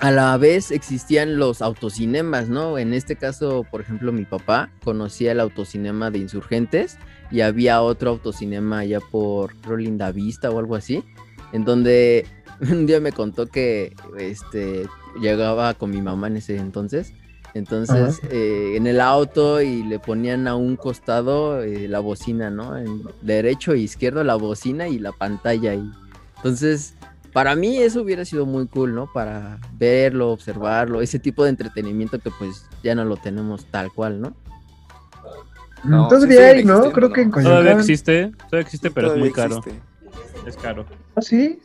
a 0.00 0.10
la 0.10 0.36
vez 0.36 0.70
existían 0.70 1.38
los 1.38 1.62
autocinemas, 1.62 2.48
¿no? 2.48 2.78
En 2.78 2.92
este 2.92 3.16
caso, 3.16 3.64
por 3.70 3.80
ejemplo, 3.80 4.12
mi 4.12 4.24
papá 4.24 4.70
conocía 4.84 5.32
el 5.32 5.40
autocinema 5.40 6.10
de 6.10 6.18
Insurgentes 6.18 6.98
y 7.30 7.40
había 7.40 7.80
otro 7.82 8.10
autocinema 8.10 8.80
allá 8.80 9.00
por 9.00 9.54
creo, 9.56 9.76
Linda 9.76 10.12
Vista 10.12 10.50
o 10.50 10.58
algo 10.58 10.76
así, 10.76 11.02
en 11.52 11.64
donde 11.64 12.26
un 12.60 12.86
día 12.86 13.00
me 13.00 13.12
contó 13.12 13.46
que 13.46 13.94
este 14.18 14.86
llegaba 15.20 15.74
con 15.74 15.90
mi 15.90 16.02
mamá 16.02 16.26
en 16.26 16.36
ese 16.36 16.56
entonces. 16.56 17.12
Entonces, 17.54 18.20
eh, 18.30 18.74
en 18.76 18.86
el 18.86 19.00
auto 19.00 19.62
y 19.62 19.82
le 19.82 19.98
ponían 19.98 20.46
a 20.46 20.56
un 20.56 20.76
costado 20.76 21.62
eh, 21.62 21.88
la 21.88 22.00
bocina, 22.00 22.50
¿no? 22.50 22.76
En 22.76 23.02
derecho 23.22 23.72
e 23.72 23.78
izquierdo 23.78 24.22
la 24.24 24.34
bocina 24.34 24.88
y 24.88 24.98
la 24.98 25.12
pantalla. 25.12 25.72
Y... 25.74 25.90
Entonces, 26.36 26.96
para 27.36 27.54
mí 27.54 27.76
eso 27.76 28.00
hubiera 28.00 28.24
sido 28.24 28.46
muy 28.46 28.66
cool, 28.66 28.94
¿no? 28.94 29.12
Para 29.12 29.58
verlo, 29.74 30.30
observarlo, 30.30 31.02
ese 31.02 31.18
tipo 31.18 31.44
de 31.44 31.50
entretenimiento 31.50 32.18
que 32.18 32.30
pues 32.30 32.64
ya 32.82 32.94
no 32.94 33.04
lo 33.04 33.18
tenemos 33.18 33.66
tal 33.66 33.92
cual, 33.92 34.22
¿no? 34.22 34.34
No, 35.84 36.08
Todavía 36.08 36.54
sí 36.54 36.64
¿no? 36.64 36.90
Creo 36.92 37.12
que 37.12 37.20
en 37.20 37.28
¿no? 37.28 37.34
Todavía 37.34 37.58
Coyoacán. 37.58 37.80
existe, 37.80 38.32
todavía 38.48 38.60
existe, 38.60 38.90
pero 38.90 39.12
es 39.12 39.18
muy 39.18 39.32
caro. 39.32 39.62
Es 40.46 40.56
caro. 40.56 40.86
¿Ah, 41.14 41.20
sí? 41.20 41.58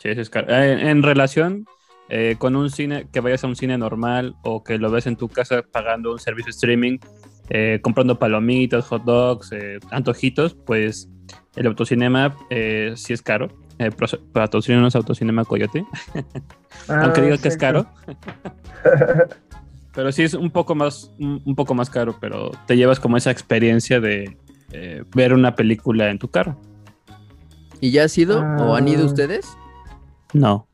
Sí, 0.00 0.14
sí 0.14 0.20
es 0.20 0.28
caro. 0.28 0.48
Eh, 0.50 0.72
En, 0.74 0.86
en 0.86 1.02
relación 1.02 1.64
eh, 2.10 2.36
con 2.38 2.54
un 2.54 2.68
cine, 2.68 3.06
que 3.10 3.20
vayas 3.20 3.42
a 3.42 3.46
un 3.46 3.56
cine 3.56 3.78
normal 3.78 4.34
o 4.42 4.64
que 4.64 4.76
lo 4.76 4.90
ves 4.90 5.06
en 5.06 5.16
tu 5.16 5.30
casa 5.30 5.62
pagando 5.62 6.12
un 6.12 6.18
servicio 6.18 6.48
de 6.48 6.56
streaming, 6.56 6.98
eh, 7.48 7.78
comprando 7.80 8.18
palomitas, 8.18 8.84
hot 8.88 9.04
dogs, 9.04 9.50
eh, 9.52 9.78
antojitos, 9.90 10.54
pues 10.54 11.08
el 11.56 11.68
autocinema 11.68 12.36
eh, 12.50 12.92
sí 12.96 13.14
es 13.14 13.22
caro. 13.22 13.48
Eh, 13.78 13.90
patrocínanos 14.32 14.94
Autocinema 14.94 15.44
Coyote, 15.44 15.84
aunque 16.88 17.20
Ah, 17.20 17.24
diga 17.24 17.38
que 17.38 17.48
es 17.48 17.56
caro. 17.56 17.86
Pero 19.94 20.10
sí 20.12 20.22
es 20.24 20.34
un 20.34 20.50
poco 20.50 20.74
más, 20.74 21.12
un, 21.20 21.40
un 21.44 21.54
poco 21.54 21.74
más 21.74 21.88
caro, 21.88 22.16
pero 22.20 22.50
te 22.66 22.76
llevas 22.76 22.98
como 23.00 23.16
esa 23.16 23.30
experiencia 23.30 24.00
de 24.00 24.36
eh, 24.72 25.04
ver 25.14 25.32
una 25.32 25.54
película 25.54 26.10
en 26.10 26.18
tu 26.18 26.28
carro. 26.28 26.56
¿Y 27.80 27.90
ya 27.92 28.04
has 28.04 28.16
ido 28.18 28.40
o 28.40 28.74
han 28.74 28.88
ido 28.88 29.02
Ah. 29.02 29.06
ustedes? 29.06 29.56
No. 30.32 30.66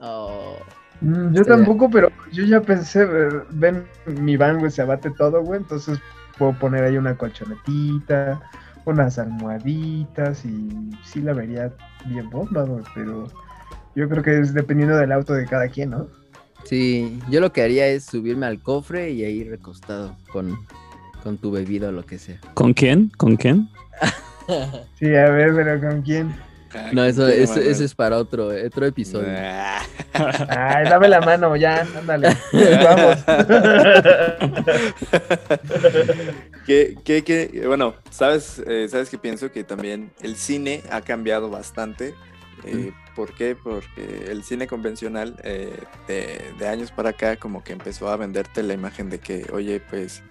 Oh, 0.00 0.56
Mm, 1.02 1.32
Yo 1.32 1.46
tampoco, 1.46 1.88
pero 1.88 2.10
yo 2.30 2.44
ya 2.44 2.60
pensé, 2.60 3.06
ven, 3.52 3.86
mi 4.04 4.36
van, 4.36 4.58
güey, 4.58 4.70
se 4.70 4.82
abate 4.82 5.10
todo, 5.10 5.42
güey, 5.42 5.58
entonces 5.60 5.98
puedo 6.36 6.52
poner 6.58 6.84
ahí 6.84 6.98
una 6.98 7.16
colchonetita, 7.16 8.38
unas 8.84 9.18
almohaditas 9.18 10.44
y 10.44 10.90
sí 11.02 11.22
la 11.22 11.32
vería 11.32 11.72
bien 12.06 12.28
bomba, 12.30 12.62
güey, 12.64 12.84
pero 12.94 13.28
yo 13.94 14.08
creo 14.08 14.22
que 14.22 14.38
es 14.38 14.54
dependiendo 14.54 14.96
del 14.96 15.12
auto 15.12 15.34
de 15.34 15.46
cada 15.46 15.68
quien, 15.68 15.90
¿no? 15.90 16.08
Sí, 16.64 17.18
yo 17.30 17.40
lo 17.40 17.52
que 17.52 17.62
haría 17.62 17.86
es 17.86 18.04
subirme 18.04 18.46
al 18.46 18.60
cofre 18.60 19.10
y 19.10 19.24
ahí 19.24 19.44
recostado 19.44 20.16
con, 20.32 20.58
con 21.22 21.38
tu 21.38 21.50
bebida 21.50 21.88
o 21.88 21.92
lo 21.92 22.04
que 22.04 22.18
sea. 22.18 22.38
¿Con 22.54 22.74
quién? 22.74 23.10
¿Con 23.16 23.36
quién? 23.36 23.68
Sí, 24.98 25.06
a 25.14 25.30
ver, 25.30 25.54
pero 25.54 25.80
¿con 25.80 26.02
quién? 26.02 26.34
No, 26.92 27.04
eso, 27.04 27.26
¿quién, 27.26 27.42
eso, 27.42 27.84
es 27.84 27.94
para 27.94 28.16
otro, 28.16 28.48
otro 28.48 28.86
episodio. 28.86 29.28
Ay, 30.12 30.84
dame 30.88 31.08
la 31.08 31.20
mano, 31.20 31.56
ya, 31.56 31.86
ándale, 31.96 32.36
vamos. 32.84 33.16
que, 36.66 36.96
que, 37.04 37.24
que, 37.24 37.66
bueno, 37.66 37.94
¿sabes, 38.10 38.62
eh, 38.66 38.86
¿sabes 38.88 39.10
qué 39.10 39.18
pienso? 39.18 39.50
Que 39.50 39.64
también 39.64 40.12
el 40.22 40.36
cine 40.36 40.82
ha 40.90 41.00
cambiado 41.00 41.50
bastante. 41.50 42.14
Eh, 42.64 42.92
¿Por 43.16 43.34
qué? 43.34 43.56
Porque 43.56 44.26
el 44.28 44.44
cine 44.44 44.66
convencional 44.66 45.36
eh, 45.42 45.72
de, 46.06 46.52
de 46.58 46.68
años 46.68 46.92
para 46.92 47.10
acá 47.10 47.36
como 47.36 47.64
que 47.64 47.72
empezó 47.72 48.08
a 48.08 48.16
venderte 48.16 48.62
la 48.62 48.74
imagen 48.74 49.10
de 49.10 49.18
que, 49.18 49.46
oye, 49.52 49.80
pues 49.80 50.22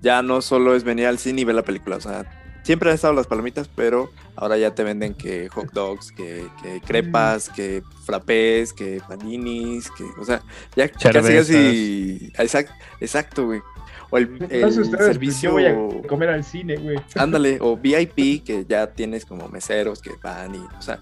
ya 0.00 0.22
no 0.22 0.40
solo 0.42 0.74
es 0.74 0.84
venir 0.84 1.06
al 1.06 1.18
cine 1.18 1.42
y 1.42 1.44
ver 1.44 1.54
la 1.54 1.62
película, 1.62 1.96
o 1.96 2.00
sea, 2.00 2.24
siempre 2.68 2.90
han 2.90 2.96
estado 2.96 3.14
las 3.14 3.26
palomitas, 3.26 3.66
pero 3.74 4.10
ahora 4.36 4.58
ya 4.58 4.74
te 4.74 4.84
venden 4.84 5.14
que 5.14 5.48
hot 5.48 5.72
dogs, 5.72 6.12
que, 6.12 6.46
que 6.62 6.82
crepas, 6.82 7.48
que 7.48 7.82
frappés, 8.04 8.74
que 8.74 9.00
paninis, 9.08 9.90
que, 9.90 10.04
o 10.20 10.24
sea, 10.26 10.42
ya 10.76 10.86
casi 10.90 11.32
casi, 11.32 12.32
exacto, 12.36 12.74
exacto, 13.00 13.46
güey. 13.46 13.62
O 14.10 14.18
el, 14.18 14.46
el 14.50 14.60
pues, 14.60 14.74
servicio. 14.74 15.52
Voy 15.52 15.64
a 15.64 15.74
comer 16.06 16.28
al 16.28 16.44
cine, 16.44 16.76
güey. 16.76 16.98
Ándale, 17.14 17.56
o 17.62 17.74
VIP, 17.82 18.44
que 18.44 18.66
ya 18.68 18.88
tienes 18.88 19.24
como 19.24 19.48
meseros 19.48 20.02
que 20.02 20.10
van 20.22 20.54
y, 20.54 20.58
o 20.58 20.82
sea, 20.82 21.00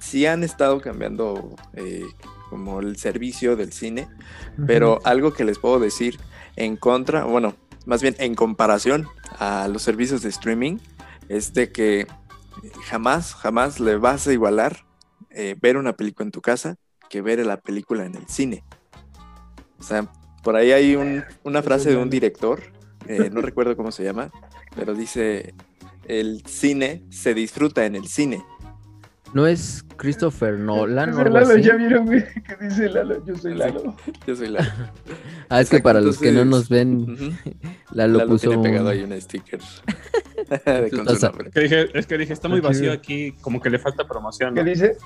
sí 0.00 0.26
han 0.26 0.42
estado 0.42 0.80
cambiando 0.80 1.54
eh, 1.74 2.02
como 2.50 2.80
el 2.80 2.96
servicio 2.96 3.54
del 3.54 3.72
cine, 3.72 4.08
pero 4.66 4.98
algo 5.04 5.32
que 5.32 5.44
les 5.44 5.60
puedo 5.60 5.78
decir 5.78 6.18
en 6.56 6.76
contra, 6.76 7.22
bueno, 7.22 7.54
más 7.86 8.02
bien 8.02 8.16
en 8.18 8.34
comparación 8.34 9.06
a 9.38 9.68
los 9.68 9.82
servicios 9.82 10.22
de 10.22 10.30
streaming, 10.30 10.78
es 11.28 11.52
de 11.52 11.70
que 11.72 12.06
jamás, 12.84 13.34
jamás 13.34 13.80
le 13.80 13.96
vas 13.96 14.26
a 14.26 14.32
igualar 14.32 14.84
eh, 15.30 15.56
ver 15.60 15.76
una 15.76 15.94
película 15.94 16.24
en 16.26 16.30
tu 16.32 16.40
casa 16.40 16.76
que 17.10 17.20
ver 17.22 17.44
la 17.44 17.58
película 17.60 18.04
en 18.04 18.14
el 18.14 18.28
cine. 18.28 18.64
O 19.78 19.82
sea, 19.82 20.10
por 20.42 20.56
ahí 20.56 20.72
hay 20.72 20.96
un- 20.96 21.24
una 21.42 21.62
frase 21.62 21.90
de 21.90 21.96
un 21.96 22.08
director, 22.10 22.60
eh, 23.08 23.30
no 23.30 23.40
recuerdo 23.40 23.76
cómo 23.76 23.90
se 23.92 24.04
llama, 24.04 24.30
pero 24.76 24.94
dice, 24.94 25.54
el 26.06 26.42
cine 26.46 27.02
se 27.10 27.34
disfruta 27.34 27.84
en 27.86 27.96
el 27.96 28.06
cine. 28.08 28.44
¿No 29.32 29.46
es 29.48 29.84
Christopher 29.96 30.58
Nolan 30.58 31.08
algo 31.10 31.24
Lalo, 31.24 31.54
así? 31.54 31.62
ya 31.62 31.74
vieron, 31.74 32.06
güey, 32.06 32.22
que 32.46 32.56
dice 32.64 32.88
Lalo, 32.88 33.24
yo 33.26 33.34
soy 33.36 33.54
Lalo. 33.54 33.96
Yo 34.26 34.36
soy 34.36 34.48
la... 34.48 34.60
Ah, 35.50 35.60
es 35.60 35.68
que 35.68 35.76
Exacto, 35.76 35.82
para 35.82 36.00
los 36.00 36.18
que 36.18 36.32
no 36.32 36.44
nos 36.44 36.68
ven, 36.68 37.02
Ujú. 37.10 37.32
Lalo 37.92 38.18
Lalo 38.18 38.30
puso 38.30 38.48
tiene 38.50 38.62
pegado 38.62 38.88
ahí 38.88 39.02
un 39.02 39.20
sticker 39.20 39.60
de- 39.60 40.90
con 40.90 41.08
O 41.08 41.14
su 41.16 41.26
nombre. 41.26 41.50
Que 41.50 41.60
dije, 41.60 41.98
es 41.98 42.06
que 42.06 42.16
dije, 42.18 42.32
está 42.32 42.48
muy 42.48 42.60
vacío 42.60 42.92
aquí, 42.92 43.32
como 43.40 43.60
que 43.60 43.70
le 43.70 43.78
falta 43.78 44.06
promoción. 44.06 44.54
¿Qué 44.54 44.62
¿no? 44.62 44.70
dice? 44.70 44.96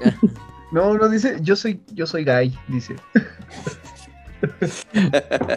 No, 0.73 0.95
no 0.97 1.09
dice, 1.09 1.39
yo 1.41 1.57
soy, 1.57 1.81
yo 1.93 2.07
soy 2.07 2.25
gay, 2.25 2.57
dice. 2.69 2.95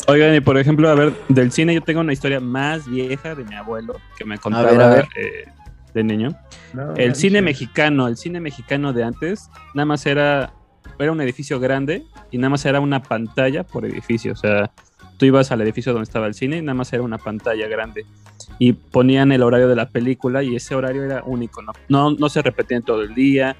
Oigan, 0.08 0.34
y 0.36 0.40
por 0.42 0.58
ejemplo, 0.58 0.90
a 0.90 0.96
ver, 0.96 1.14
del 1.30 1.52
cine 1.52 1.74
yo 1.76 1.82
tengo 1.82 2.02
una 2.02 2.14
historia 2.14 2.40
más 2.40 2.90
vieja 2.90 3.36
de 3.36 3.44
mi 3.44 3.56
abuelo 3.56 4.00
que 4.18 4.26
me 4.26 4.38
contaba 4.38 4.72
ver, 4.72 4.82
a 4.82 4.90
ver. 4.90 5.06
eh, 5.18 5.46
de 5.94 6.04
niño. 6.04 6.30
No, 6.74 6.94
El 6.96 7.16
cine 7.16 7.42
mexicano, 7.42 8.08
el 8.08 8.18
cine 8.18 8.40
mexicano 8.40 8.94
de 8.94 9.04
antes, 9.04 9.50
nada 9.74 9.86
más 9.86 10.06
era, 10.06 10.54
era 11.00 11.12
un 11.12 11.22
edificio 11.22 11.60
grande 11.60 12.06
y 12.32 12.38
nada 12.38 12.50
más 12.50 12.66
era 12.66 12.80
una 12.80 13.04
pantalla 13.04 13.64
por 13.64 13.86
edificio. 13.86 14.34
O 14.34 14.36
sea, 14.36 14.72
tú 15.18 15.26
ibas 15.26 15.52
al 15.52 15.62
edificio 15.62 15.94
donde 15.94 16.04
estaba 16.04 16.28
el 16.28 16.34
cine 16.34 16.58
y 16.58 16.62
nada 16.62 16.74
más 16.74 16.92
era 16.94 17.04
una 17.04 17.18
pantalla 17.18 17.68
grande. 17.68 18.06
Y 18.58 18.74
ponían 18.74 19.32
el 19.32 19.44
horario 19.44 19.68
de 19.68 19.76
la 19.76 19.90
película 19.90 20.44
y 20.44 20.56
ese 20.56 20.76
horario 20.76 21.04
era 21.04 21.24
único, 21.26 21.62
¿no? 21.62 21.74
No, 21.90 22.12
no 22.12 22.30
se 22.30 22.42
repetía 22.42 22.78
en 22.78 22.84
todo 22.84 23.02
el 23.02 23.14
día, 23.16 23.56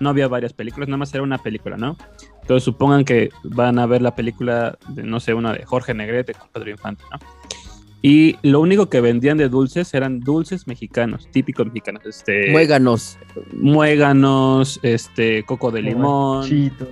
no 0.00 0.10
había 0.10 0.28
varias 0.28 0.52
películas, 0.52 0.88
nada 0.88 0.98
más 0.98 1.14
era 1.14 1.22
una 1.22 1.38
película, 1.38 1.76
¿no? 1.76 1.96
Entonces 2.40 2.64
supongan 2.64 3.04
que 3.04 3.30
van 3.42 3.78
a 3.78 3.86
ver 3.86 4.02
la 4.02 4.14
película, 4.14 4.78
de, 4.88 5.02
no 5.02 5.20
sé, 5.20 5.34
una 5.34 5.52
de 5.52 5.64
Jorge 5.64 5.94
Negrete 5.94 6.34
con 6.34 6.48
Pedro 6.48 6.70
Infante, 6.70 7.04
¿no? 7.10 7.18
Y 8.06 8.36
lo 8.42 8.60
único 8.60 8.90
que 8.90 9.00
vendían 9.00 9.38
de 9.38 9.48
dulces 9.48 9.94
eran 9.94 10.20
dulces 10.20 10.66
mexicanos, 10.66 11.26
típicos 11.30 11.64
mexicanos. 11.64 12.04
Este, 12.04 12.50
Muéganos. 12.50 13.18
muéganos, 13.54 14.78
este, 14.82 15.42
coco 15.44 15.70
de 15.70 15.80
limón, 15.80 16.46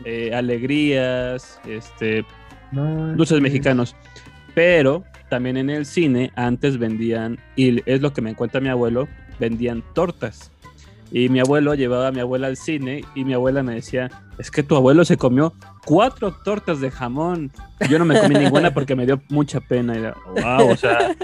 eh, 0.07 0.31
alegrías, 0.35 1.61
este, 1.69 2.25
No, 2.71 3.15
dulces 3.15 3.43
mexicanos. 3.43 3.95
Pero 4.55 5.05
también 5.29 5.59
en 5.59 5.69
el 5.69 5.85
cine 5.85 6.33
antes 6.35 6.79
vendían, 6.79 7.39
y 7.57 7.83
es 7.85 8.01
lo 8.01 8.15
que 8.15 8.23
me 8.23 8.35
cuenta 8.35 8.61
mi 8.61 8.71
abuelo, 8.71 9.07
vendían 9.39 9.85
tortas. 9.93 10.52
Y 11.13 11.29
mi 11.29 11.41
abuelo 11.41 11.75
llevaba 11.75 12.09
a 12.09 12.13
mi 12.13 12.21
abuela 12.21 12.47
al 12.47 12.57
cine 12.57 13.05
y 13.15 13.25
mi 13.25 13.35
abuela 13.35 13.63
me 13.63 13.75
decía, 13.75 14.11
es 14.39 14.51
que 14.51 14.63
tu 14.63 14.77
abuelo 14.77 15.05
se 15.05 15.19
comió 15.19 15.53
cuatro 15.85 16.33
tortas 16.43 16.81
de 16.81 16.91
jamón. 16.91 17.53
Yo 17.91 17.99
no 17.99 18.07
me 18.07 18.19
comí 18.19 18.35
ninguna 18.35 18.73
porque 18.73 18.97
me 18.97 19.05
dio 19.05 19.21
mucha 19.29 19.61
pena. 19.61 19.95
Y 19.95 19.99
era, 19.99 20.17
wow, 20.43 20.71
o 20.71 20.77
sea... 20.77 21.15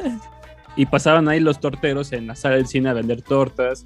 Y 0.76 0.87
pasaban 0.87 1.28
ahí 1.28 1.40
los 1.40 1.59
torteros 1.59 2.12
en 2.12 2.28
la 2.28 2.37
sala 2.37 2.54
del 2.54 2.68
cine 2.68 2.90
a 2.90 2.92
vender 2.92 3.23
tortas. 3.23 3.85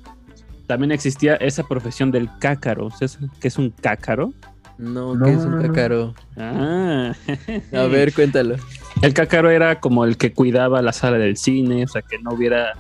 También 0.67 0.93
existía 0.93 1.37
esa 1.37 1.63
profesión 1.63 2.11
del 2.11 2.29
cácaro. 2.39 2.91
¿Sabes 2.91 3.19
qué 3.41 3.49
es 3.49 3.57
un 3.57 3.71
cácaro? 3.71 4.35
No, 4.77 5.15
No, 5.15 5.25
¿qué 5.25 5.33
es 5.33 5.39
un 5.39 5.53
no, 5.53 5.57
no. 5.57 5.69
cácaro? 5.69 6.15
Ah. 6.37 7.13
A 7.73 7.83
ver, 7.85 8.13
cuéntalo. 8.13 8.57
El 9.01 9.15
cácaro 9.15 9.49
era 9.49 9.81
como 9.81 10.05
el 10.05 10.19
que 10.19 10.35
cuidaba 10.35 10.83
la 10.83 10.93
sala 10.93 11.17
del 11.17 11.39
cine, 11.39 11.85
o 11.85 11.89
sea, 11.89 12.03
que 12.03 12.19
no 12.19 12.35
hubiera 12.35 12.75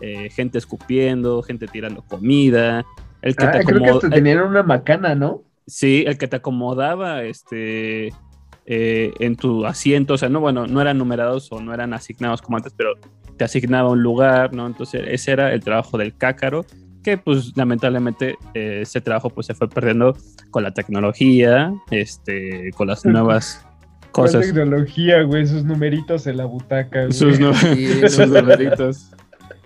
eh, 0.00 0.30
gente 0.30 0.58
escupiendo, 0.58 1.42
gente 1.42 1.66
tirando 1.66 2.02
comida. 2.02 2.84
El 3.22 3.34
que 3.36 3.44
Ah, 3.44 3.50
te 3.52 3.64
creo 3.64 3.82
que 3.82 3.90
hasta 3.90 4.10
tenían 4.10 4.42
una 4.42 4.62
macana, 4.62 5.14
¿no? 5.14 5.42
Sí, 5.66 6.04
el 6.06 6.16
que 6.18 6.28
te 6.28 6.36
acomodaba 6.36 7.22
este, 7.24 8.12
eh, 8.66 9.12
en 9.18 9.36
tu 9.36 9.66
asiento, 9.66 10.14
o 10.14 10.18
sea, 10.18 10.28
no, 10.28 10.40
bueno, 10.40 10.66
no 10.66 10.80
eran 10.80 10.98
numerados 10.98 11.50
o 11.50 11.60
no 11.60 11.74
eran 11.74 11.92
asignados 11.92 12.40
como 12.42 12.56
antes, 12.56 12.72
pero 12.76 12.94
te 13.36 13.44
asignaba 13.44 13.90
un 13.90 14.02
lugar, 14.02 14.54
¿no? 14.54 14.66
Entonces, 14.66 15.02
ese 15.08 15.32
era 15.32 15.52
el 15.52 15.60
trabajo 15.60 15.98
del 15.98 16.16
cácaro, 16.16 16.64
que 17.02 17.18
pues 17.18 17.52
lamentablemente 17.56 18.36
eh, 18.54 18.80
ese 18.82 19.00
trabajo 19.00 19.30
pues 19.30 19.46
se 19.46 19.54
fue 19.54 19.68
perdiendo 19.68 20.16
con 20.50 20.62
la 20.62 20.72
tecnología, 20.72 21.72
este, 21.90 22.70
con 22.76 22.88
las 22.88 23.04
nuevas 23.04 23.64
¿Cuál 24.12 24.28
cosas. 24.28 24.46
tecnología, 24.46 25.22
güey? 25.22 25.42
Esos 25.42 25.64
numeritos 25.64 26.26
en 26.26 26.38
la 26.38 26.46
butaca, 26.46 27.00
güey. 27.02 27.12
Sus, 27.12 27.36
Sí, 27.36 28.08
sus 28.08 28.28
numeritos. 28.28 29.10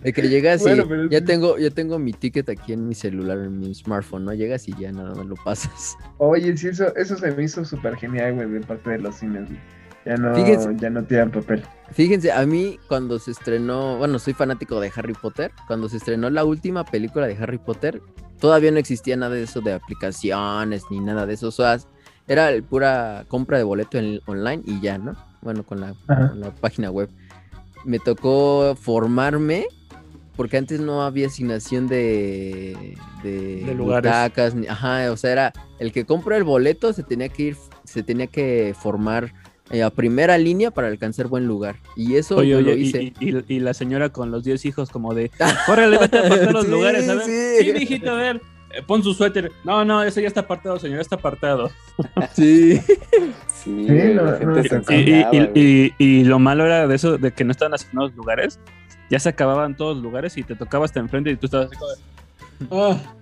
De 0.02 0.12
que 0.12 0.22
llegas 0.28 0.62
Bueno, 0.62 0.84
y 0.88 1.04
es- 1.06 1.10
ya 1.10 1.24
tengo, 1.24 1.58
ya 1.58 1.70
tengo 1.70 1.98
mi 1.98 2.12
ticket 2.12 2.48
aquí 2.48 2.72
en 2.72 2.88
mi 2.88 2.94
celular, 2.94 3.38
en 3.38 3.58
mi 3.58 3.74
smartphone, 3.74 4.24
¿no? 4.24 4.32
Llegas 4.32 4.66
y 4.68 4.74
ya 4.78 4.90
nada 4.92 5.14
más 5.14 5.26
lo 5.26 5.34
pasas. 5.36 5.96
Oye, 6.18 6.56
sí, 6.56 6.68
eso, 6.68 6.94
eso 6.96 7.16
se 7.16 7.30
me 7.32 7.42
hizo 7.44 7.64
súper 7.64 7.96
genial, 7.96 8.34
güey, 8.34 8.48
de 8.48 8.60
parte 8.60 8.90
de 8.90 8.98
los 8.98 9.16
cines, 9.16 9.46
güey. 9.46 9.60
Ya 10.06 10.16
no, 10.16 10.34
Fíjense. 10.34 10.70
ya 10.78 10.88
no 10.88 11.04
tiran 11.04 11.30
papel. 11.30 11.62
Fíjense, 11.92 12.32
a 12.32 12.46
mí 12.46 12.78
cuando 12.88 13.18
se 13.18 13.32
estrenó, 13.32 13.98
bueno, 13.98 14.18
soy 14.18 14.32
fanático 14.32 14.80
de 14.80 14.90
Harry 14.96 15.12
Potter, 15.12 15.50
cuando 15.66 15.90
se 15.90 15.98
estrenó 15.98 16.30
la 16.30 16.44
última 16.44 16.84
película 16.86 17.26
de 17.26 17.36
Harry 17.36 17.58
Potter, 17.58 18.00
todavía 18.38 18.70
no 18.70 18.78
existía 18.78 19.16
nada 19.18 19.34
de 19.34 19.42
eso 19.42 19.60
de 19.60 19.74
aplicaciones 19.74 20.84
ni 20.90 21.00
nada 21.00 21.26
de 21.26 21.34
eso, 21.34 21.48
o 21.48 21.50
sea, 21.50 21.76
era 22.26 22.50
el 22.50 22.62
pura 22.62 23.26
compra 23.28 23.58
de 23.58 23.64
boleto 23.64 23.98
en, 23.98 24.20
online 24.26 24.62
y 24.64 24.80
ya, 24.80 24.96
¿no? 24.96 25.14
Bueno, 25.42 25.64
con 25.64 25.80
la, 25.82 25.94
Ajá. 26.08 26.30
con 26.30 26.40
la 26.40 26.50
página 26.54 26.90
web. 26.90 27.10
Me 27.84 27.98
tocó 27.98 28.74
formarme 28.80 29.66
porque 30.40 30.56
antes 30.56 30.80
no 30.80 31.02
había 31.02 31.26
asignación 31.26 31.86
de, 31.86 32.96
de, 33.22 33.56
De 33.66 33.74
lugares. 33.74 34.10
butacas, 34.10 34.54
ni- 34.54 34.66
ajá, 34.68 35.12
o 35.12 35.16
sea, 35.18 35.32
era 35.32 35.52
el 35.78 35.92
que 35.92 36.06
compra 36.06 36.38
el 36.38 36.44
boleto 36.44 36.94
se 36.94 37.02
tenía 37.02 37.28
que 37.28 37.42
ir, 37.42 37.56
se 37.84 38.02
tenía 38.02 38.26
que 38.26 38.74
formar 38.80 39.34
eh, 39.70 39.82
a 39.82 39.90
primera 39.90 40.38
línea 40.38 40.70
para 40.70 40.88
alcanzar 40.88 41.26
buen 41.26 41.46
lugar. 41.46 41.76
Y 41.94 42.14
eso 42.16 42.36
Oye, 42.36 42.48
yo 42.48 42.56
oye, 42.56 42.70
lo 42.70 42.74
hice. 42.74 43.02
y- 43.02 43.14
y- 43.20 43.44
y 43.48 43.60
la 43.60 43.74
señora 43.74 44.08
con 44.08 44.30
los 44.30 44.42
10 44.42 44.64
hijos 44.64 44.88
como 44.88 45.12
de, 45.12 45.30
córrele, 45.66 45.98
vete 45.98 46.16
a 46.16 46.26
apartar 46.26 46.52
los 46.54 46.64
Sí, 46.64 46.70
lugares, 46.70 47.06
a 47.06 47.14
ver. 47.16 47.24
sí. 47.26 47.64
Sí, 47.66 47.72
mijito, 47.74 48.10
a 48.12 48.14
ver, 48.14 48.40
eh, 48.72 48.80
pon 48.86 49.02
su 49.02 49.12
suéter. 49.12 49.52
No, 49.62 49.84
no, 49.84 50.02
ese 50.02 50.22
ya 50.22 50.28
está 50.28 50.40
apartado, 50.40 50.78
señor, 50.78 51.00
está 51.00 51.16
apartado. 51.16 51.70
Sí. 52.34 52.78
Sí, 52.78 52.86
Sí, 53.62 53.74
no, 54.14 54.22
la 54.24 54.30
no 54.32 54.38
gente 54.38 54.60
está 54.62 54.82
se 54.84 54.96
Y, 54.96 55.26
y- 55.32 55.60
y- 55.60 55.94
y 55.98 56.24
lo 56.24 56.38
malo 56.38 56.64
era 56.64 56.86
de 56.88 56.94
eso, 56.96 57.18
de 57.18 57.30
que 57.30 57.44
no 57.44 57.50
estaban 57.52 57.74
asignados 57.74 58.14
lugares. 58.14 58.58
Ya 59.10 59.18
se 59.18 59.28
acababan 59.28 59.76
todos 59.76 59.96
los 59.96 60.02
lugares 60.04 60.36
y 60.36 60.42
te 60.42 60.54
tocaba 60.54 60.84
hasta 60.84 61.00
enfrente 61.00 61.30
y 61.30 61.36
tú 61.36 61.46
estabas 61.46 61.66
así 61.66 61.76
como 61.76 61.90
de, 61.90 61.98
"Ah, 62.70 63.14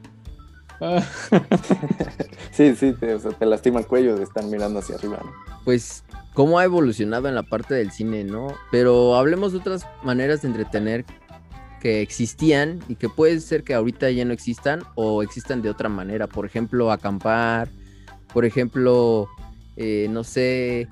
ah". 0.81 1.03
Sí, 2.53 2.75
sí, 2.77 2.93
te, 2.93 3.15
o 3.15 3.19
sea, 3.21 3.31
te 3.33 3.47
lastima 3.47 3.81
el 3.81 3.87
cuello 3.87 4.17
de 4.17 4.25
estar 4.25 4.45
mirando 4.45 4.81
hacia 4.81 4.97
arriba. 4.97 5.19
¿no? 5.25 5.33
Pues 5.65 6.05
cómo 6.35 6.59
ha 6.59 6.65
evolucionado 6.65 7.29
en 7.29 7.35
la 7.35 7.43
parte 7.43 7.75
del 7.75 7.91
cine, 7.91 8.25
¿no? 8.25 8.49
Pero 8.71 9.17
hablemos 9.17 9.53
de 9.53 9.59
otras 9.59 9.87
maneras 10.03 10.43
de 10.43 10.49
entretener 10.49 11.05
que 11.81 12.03
existían 12.03 12.81
y 12.89 12.97
que 12.97 13.09
puede 13.09 13.41
ser 13.41 13.63
que 13.63 13.75
ahorita 13.75 14.11
ya 14.11 14.25
no 14.25 14.33
existan 14.33 14.83
o 14.95 15.23
existan 15.23 15.63
de 15.63 15.71
otra 15.71 15.89
manera. 15.89 16.27
Por 16.27 16.45
ejemplo, 16.45 16.91
acampar, 16.91 17.69
por 18.33 18.45
ejemplo, 18.45 19.29
eh, 19.77 20.09
no 20.11 20.25
sé, 20.25 20.89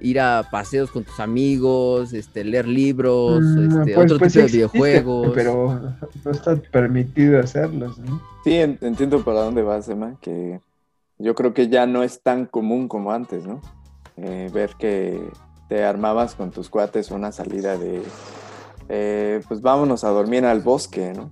ir 0.00 0.20
a 0.20 0.48
paseos 0.50 0.90
con 0.90 1.04
tus 1.04 1.20
amigos, 1.20 2.12
este, 2.12 2.44
leer 2.44 2.66
libros, 2.66 3.42
Mm, 3.44 3.78
este, 3.80 3.94
pues- 3.94 4.06
otro 4.12 4.18
pues 4.18 4.32
tipo 4.32 4.32
sí 4.32 4.38
de 4.38 4.44
existe, 4.44 4.56
videojuegos. 4.56 5.32
Pero 5.34 5.80
no 6.24 6.30
está 6.30 6.56
permitido 6.56 7.40
hacerlos, 7.40 7.98
¿no? 7.98 8.20
Sí, 8.44 8.54
en- 8.54 8.78
entiendo 8.80 9.22
para 9.24 9.40
dónde 9.42 9.62
vas, 9.62 9.88
Emma, 9.88 10.16
que 10.20 10.60
yo 11.18 11.34
creo 11.34 11.52
que 11.52 11.68
ya 11.68 11.86
no 11.86 12.02
es 12.02 12.22
tan 12.22 12.46
común 12.46 12.88
como 12.88 13.12
antes, 13.12 13.44
¿no? 13.46 13.60
Eh, 14.16 14.50
ver 14.52 14.70
que 14.78 15.20
te 15.68 15.84
armabas 15.84 16.34
con 16.34 16.50
tus 16.50 16.68
cuates 16.68 17.10
una 17.10 17.30
salida 17.32 17.76
de, 17.78 18.02
eh, 18.88 19.40
pues 19.48 19.60
vámonos 19.62 20.02
a 20.04 20.08
dormir 20.08 20.44
al 20.44 20.60
bosque, 20.60 21.12
¿no? 21.14 21.30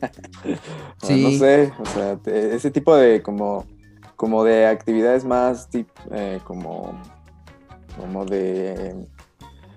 O 1.02 1.06
Sí. 1.06 1.22
No 1.22 1.30
sé, 1.38 1.72
o 1.78 1.86
sea, 1.86 2.16
te- 2.16 2.54
ese 2.54 2.70
tipo 2.70 2.94
de 2.96 3.22
como, 3.22 3.66
como 4.16 4.44
de 4.44 4.66
actividades 4.66 5.24
más 5.24 5.68
tip- 5.70 5.86
eh, 6.12 6.40
como, 6.44 6.92
como 7.98 8.24
de 8.24 8.94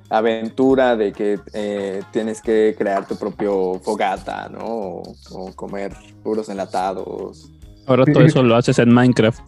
aventura, 0.09 0.95
de 0.95 1.11
que 1.11 1.39
eh, 1.53 2.01
tienes 2.11 2.41
que 2.41 2.75
crear 2.77 3.07
tu 3.07 3.15
propio 3.17 3.79
fogata, 3.83 4.49
¿no? 4.49 4.59
O, 4.65 5.15
o 5.31 5.51
comer 5.55 5.93
puros 6.23 6.49
enlatados. 6.49 7.49
Ahora 7.87 8.05
todo 8.05 8.23
eso 8.23 8.41
lo 8.43 8.55
haces 8.55 8.79
en 8.79 8.93
Minecraft. 8.93 9.39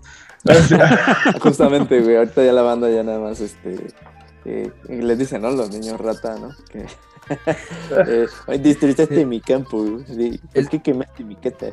Justamente, 1.41 2.00
güey, 2.01 2.15
ahorita 2.17 2.43
ya 2.43 2.53
la 2.53 2.62
banda 2.62 2.89
ya 2.89 3.03
nada 3.03 3.19
más 3.19 3.39
este, 3.41 3.88
Eh, 4.45 4.71
les 4.88 5.17
dicen, 5.19 5.41
¿no? 5.41 5.51
Los 5.51 5.71
niños 5.71 6.00
rata, 6.00 6.38
¿no? 6.39 6.50
Que, 6.71 6.86
eh, 8.07 8.27
"Ay, 8.47 8.57
destruiste 8.59 9.25
mi 9.25 9.41
campo. 9.41 9.83
sí, 10.07 10.39
¿Por 10.53 10.57
Es- 10.63 10.69
qué 10.69 10.81
quemaste 10.81 11.24
mi 11.25 11.36
queta? 11.36 11.67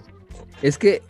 Es 0.61 0.77
que 0.77 1.01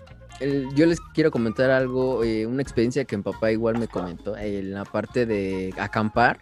el- 0.44 0.68
yo 0.74 0.86
les 0.86 1.00
quiero 1.14 1.30
comentar 1.30 1.70
algo, 1.70 2.22
eh, 2.22 2.46
una 2.46 2.62
experiencia 2.62 3.04
que 3.04 3.16
mi 3.16 3.22
papá 3.22 3.50
igual 3.50 3.78
me 3.78 3.88
comentó, 3.88 4.36
eh, 4.36 4.58
en 4.60 4.72
la 4.72 4.84
parte 4.84 5.26
de 5.26 5.74
acampar. 5.78 6.40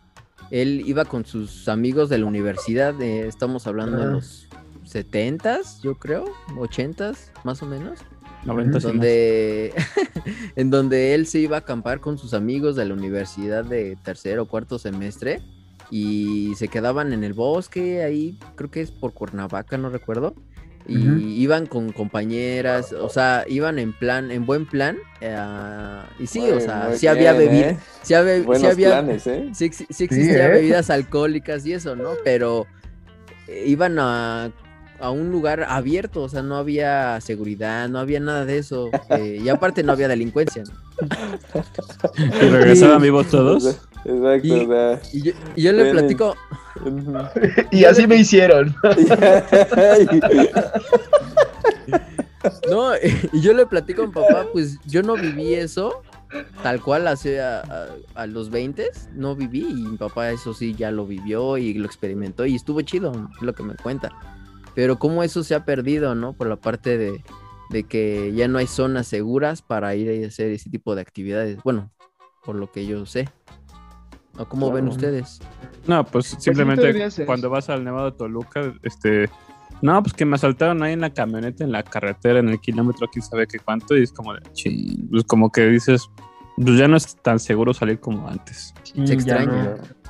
Él 0.50 0.82
iba 0.86 1.04
con 1.06 1.24
sus 1.24 1.68
amigos 1.68 2.08
de 2.10 2.18
la 2.18 2.26
universidad, 2.26 3.00
eh, 3.00 3.26
estamos 3.26 3.66
hablando 3.66 3.96
de 3.98 4.02
Ah. 4.04 4.06
los 4.06 4.48
70s, 4.84 5.80
yo 5.82 5.94
creo, 5.98 6.26
80s, 6.58 7.30
más 7.44 7.62
o 7.62 7.66
menos. 7.66 8.00
90 8.44 8.80
sí, 8.80 8.86
donde, 8.88 9.72
en 10.56 10.70
donde 10.70 11.14
él 11.14 11.26
se 11.26 11.38
iba 11.38 11.56
a 11.56 11.60
acampar 11.60 12.00
con 12.00 12.18
sus 12.18 12.34
amigos 12.34 12.74
de 12.76 12.84
la 12.84 12.94
universidad 12.94 13.64
de 13.64 13.96
tercero 14.02 14.42
o 14.42 14.46
cuarto 14.46 14.78
semestre 14.80 15.40
y 15.92 16.52
se 16.56 16.66
quedaban 16.68 17.12
en 17.12 17.22
el 17.22 17.34
bosque, 17.34 18.02
ahí 18.02 18.36
creo 18.56 18.68
que 18.70 18.80
es 18.80 18.90
por 18.90 19.12
Cuernavaca, 19.14 19.78
no 19.78 19.90
recuerdo. 19.90 20.34
Y 20.88 21.40
iban 21.42 21.66
con 21.66 21.92
compañeras, 21.92 22.92
o 22.92 23.08
sea, 23.08 23.44
iban 23.48 23.78
en 23.78 23.92
plan, 23.92 24.30
en 24.30 24.44
buen 24.44 24.66
plan. 24.66 24.98
eh, 25.20 25.36
y 26.18 26.26
sí, 26.26 26.50
o 26.50 26.58
sea, 26.60 26.92
sí 26.96 27.06
había 27.06 27.32
bien, 27.34 27.48
bebidas, 27.50 27.72
¿eh? 27.72 27.78
sí, 28.02 28.14
habe- 28.14 28.58
sí 28.58 28.66
había, 28.66 28.88
planes, 28.88 29.26
¿eh? 29.28 29.48
sí, 29.54 29.64
ex- 29.66 29.84
sí 29.88 30.04
existían 30.04 30.50
¿eh? 30.50 30.54
bebidas 30.54 30.90
alcohólicas 30.90 31.64
y 31.66 31.72
eso, 31.74 31.94
¿no? 31.94 32.10
Pero 32.24 32.66
eh, 33.46 33.64
iban 33.66 33.98
a, 34.00 34.50
a 34.98 35.10
un 35.10 35.30
lugar 35.30 35.64
abierto, 35.68 36.22
o 36.22 36.28
sea, 36.28 36.42
no 36.42 36.56
había 36.56 37.20
seguridad, 37.20 37.88
no 37.88 37.98
había 38.00 38.18
nada 38.20 38.44
de 38.44 38.58
eso. 38.58 38.90
eh, 39.10 39.38
y 39.40 39.48
aparte 39.48 39.82
no 39.84 39.92
había 39.92 40.08
delincuencia. 40.08 40.64
¿no? 40.64 41.06
¿Y 42.42 42.48
regresaban 42.48 43.00
vivos 43.02 43.28
todos? 43.30 43.78
Exacto, 44.04 44.46
Y- 44.48 44.50
o 44.52 44.66
sea. 44.68 45.00
Y 45.12 45.22
yo, 45.22 45.32
y 45.56 45.62
yo 45.62 45.72
le 45.72 45.82
Ven, 45.84 45.92
platico. 45.96 46.36
Y 47.70 47.84
así 47.84 48.06
me 48.06 48.16
hicieron. 48.16 48.74
no, 52.70 52.90
y 53.32 53.40
yo 53.40 53.52
le 53.52 53.66
platico 53.66 54.02
a 54.02 54.06
mi 54.06 54.12
papá, 54.12 54.46
pues 54.52 54.78
yo 54.86 55.02
no 55.02 55.14
viví 55.14 55.54
eso. 55.54 56.02
Tal 56.62 56.80
cual 56.80 57.06
hace 57.08 57.42
a, 57.42 57.60
a- 57.60 57.88
a 58.22 58.26
los 58.26 58.48
20 58.50 58.90
no 59.14 59.36
viví 59.36 59.66
y 59.68 59.74
mi 59.74 59.98
papá 59.98 60.30
eso 60.30 60.54
sí 60.54 60.74
ya 60.74 60.90
lo 60.90 61.06
vivió 61.06 61.58
y 61.58 61.74
lo 61.74 61.84
experimentó 61.84 62.46
y 62.46 62.54
estuvo 62.54 62.80
chido, 62.80 63.12
es 63.36 63.42
lo 63.42 63.52
que 63.54 63.62
me 63.62 63.74
cuenta. 63.74 64.10
Pero 64.74 64.98
cómo 64.98 65.22
eso 65.22 65.44
se 65.44 65.54
ha 65.54 65.66
perdido, 65.66 66.14
¿no? 66.14 66.32
Por 66.32 66.46
la 66.46 66.56
parte 66.56 66.96
de, 66.96 67.22
de 67.68 67.82
que 67.84 68.32
ya 68.34 68.48
no 68.48 68.56
hay 68.58 68.66
zonas 68.66 69.06
seguras 69.08 69.60
para 69.60 69.94
ir 69.94 70.24
a 70.24 70.26
hacer 70.26 70.50
ese 70.52 70.70
tipo 70.70 70.94
de 70.94 71.02
actividades. 71.02 71.58
Bueno, 71.62 71.90
por 72.42 72.54
lo 72.56 72.72
que 72.72 72.86
yo 72.86 73.04
sé. 73.04 73.28
¿O 74.38 74.46
cómo 74.46 74.70
ven 74.72 74.88
ustedes? 74.88 75.40
No, 75.86 76.04
pues 76.04 76.26
sí 76.26 76.36
simplemente 76.38 77.08
cuando 77.26 77.50
vas 77.50 77.68
al 77.68 77.84
Nevado 77.84 78.10
de 78.10 78.16
Toluca, 78.16 78.72
este, 78.82 79.28
no, 79.82 80.02
pues 80.02 80.14
que 80.14 80.24
me 80.24 80.36
asaltaron 80.36 80.82
ahí 80.82 80.92
en 80.94 81.00
la 81.00 81.10
camioneta, 81.10 81.64
en 81.64 81.72
la 81.72 81.82
carretera, 81.82 82.38
en 82.38 82.48
el 82.48 82.60
kilómetro, 82.60 83.08
quién 83.08 83.22
sabe 83.22 83.46
qué 83.46 83.58
cuánto, 83.58 83.96
y 83.96 84.02
es 84.02 84.12
como 84.12 84.32
de, 84.34 84.40
ching, 84.52 85.08
pues 85.10 85.24
como 85.24 85.50
que 85.50 85.66
dices, 85.66 86.08
pues 86.56 86.78
ya 86.78 86.88
no 86.88 86.96
es 86.96 87.16
tan 87.16 87.38
seguro 87.38 87.74
salir 87.74 87.98
como 88.00 88.26
antes. 88.28 88.72
Sí, 88.84 88.92
Se 89.06 89.06
ya 89.06 89.14
extraña. 89.14 89.64
no. 89.64 90.02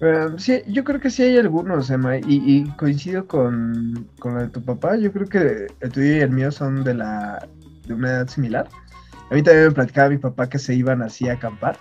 Eh, 0.00 0.28
sí, 0.36 0.62
yo 0.68 0.84
creo 0.84 1.00
que 1.00 1.10
sí 1.10 1.22
hay 1.22 1.38
algunos, 1.38 1.90
Emma, 1.90 2.18
y, 2.18 2.22
y 2.28 2.64
coincido 2.76 3.26
con, 3.26 4.08
con 4.20 4.34
lo 4.34 4.42
de 4.42 4.48
tu 4.48 4.62
papá. 4.62 4.96
Yo 4.96 5.12
creo 5.12 5.26
que 5.26 5.66
el 5.80 5.90
tuyo 5.90 6.16
y 6.16 6.20
el 6.20 6.30
mío 6.30 6.52
son 6.52 6.84
de 6.84 6.94
la 6.94 7.48
de 7.86 7.94
una 7.94 8.10
edad 8.10 8.28
similar. 8.28 8.68
A 9.30 9.34
mí 9.34 9.42
también 9.42 9.66
me 9.66 9.72
platicaba 9.72 10.10
mi 10.10 10.18
papá 10.18 10.48
que 10.48 10.58
se 10.58 10.74
iban 10.74 11.02
así 11.02 11.28
a 11.28 11.32
acampar 11.32 11.78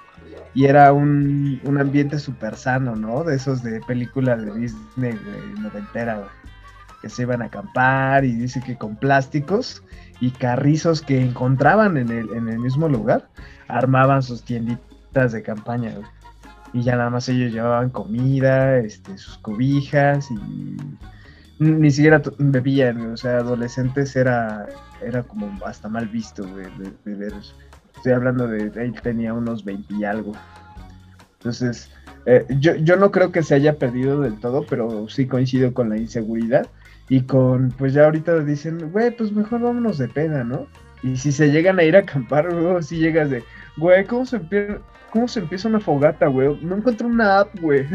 y 0.57 0.65
era 0.65 0.91
un, 0.91 1.61
un 1.65 1.79
ambiente 1.79 2.17
súper 2.17 2.55
sano, 2.55 2.95
¿no? 2.95 3.23
De 3.23 3.35
esos 3.35 3.61
de 3.61 3.79
películas 3.81 4.43
de 4.43 4.51
Disney, 4.55 5.11
güey, 5.23 5.61
noventera, 5.61 6.15
güey, 6.15 6.29
que 6.99 7.09
se 7.09 7.21
iban 7.21 7.43
a 7.43 7.45
acampar 7.45 8.25
y 8.25 8.33
dice 8.33 8.59
que 8.65 8.75
con 8.75 8.95
plásticos 8.95 9.83
y 10.19 10.31
carrizos 10.31 11.03
que 11.03 11.21
encontraban 11.21 11.95
en 11.97 12.09
el, 12.09 12.27
en 12.33 12.49
el 12.49 12.57
mismo 12.57 12.89
lugar, 12.89 13.29
armaban 13.67 14.23
sus 14.23 14.41
tienditas 14.43 15.31
de 15.31 15.43
campaña, 15.43 15.91
güey. 15.91 16.07
Y 16.73 16.81
ya 16.81 16.95
nada 16.95 17.11
más 17.11 17.29
ellos 17.29 17.53
llevaban 17.53 17.91
comida, 17.91 18.77
este, 18.79 19.15
sus 19.19 19.37
cobijas 19.37 20.31
y 20.31 20.77
ni 21.59 21.91
siquiera 21.91 22.19
bebían, 22.39 23.11
o 23.13 23.17
sea, 23.17 23.37
adolescentes 23.37 24.15
era, 24.15 24.65
era 25.05 25.21
como 25.21 25.51
hasta 25.65 25.87
mal 25.87 26.07
visto, 26.07 26.47
güey, 26.47 26.65
be- 26.79 26.93
beber. 27.05 27.33
Estoy 27.97 28.13
hablando 28.13 28.47
de, 28.47 28.71
él 28.75 28.93
tenía 29.01 29.33
unos 29.33 29.65
20 29.65 29.93
y 29.95 30.03
algo. 30.05 30.31
Entonces, 31.39 31.91
eh, 32.25 32.45
yo, 32.59 32.75
yo 32.75 32.95
no 32.95 33.11
creo 33.11 33.31
que 33.31 33.43
se 33.43 33.55
haya 33.55 33.77
perdido 33.77 34.21
del 34.21 34.39
todo, 34.39 34.65
pero 34.69 35.07
sí 35.09 35.27
coincido 35.27 35.73
con 35.73 35.89
la 35.89 35.97
inseguridad 35.97 36.67
y 37.09 37.21
con, 37.21 37.71
pues 37.77 37.93
ya 37.93 38.05
ahorita 38.05 38.39
dicen, 38.43 38.91
güey, 38.91 39.15
pues 39.15 39.31
mejor 39.31 39.61
vámonos 39.61 39.97
de 39.97 40.07
pena, 40.09 40.43
¿no? 40.43 40.67
Y 41.03 41.15
si 41.17 41.31
se 41.31 41.51
llegan 41.51 41.79
a 41.79 41.83
ir 41.83 41.95
a 41.95 41.99
acampar, 41.99 42.45
luego 42.51 42.81
si 42.81 42.97
llegas 42.97 43.29
de, 43.29 43.43
güey, 43.77 44.05
¿cómo 44.05 44.25
se, 44.25 44.39
empie- 44.41 44.79
¿cómo 45.11 45.27
se 45.27 45.39
empieza 45.39 45.67
una 45.67 45.79
fogata, 45.79 46.27
güey? 46.27 46.57
No 46.61 46.75
encuentro 46.77 47.07
una 47.07 47.39
app, 47.39 47.59
güey. 47.59 47.85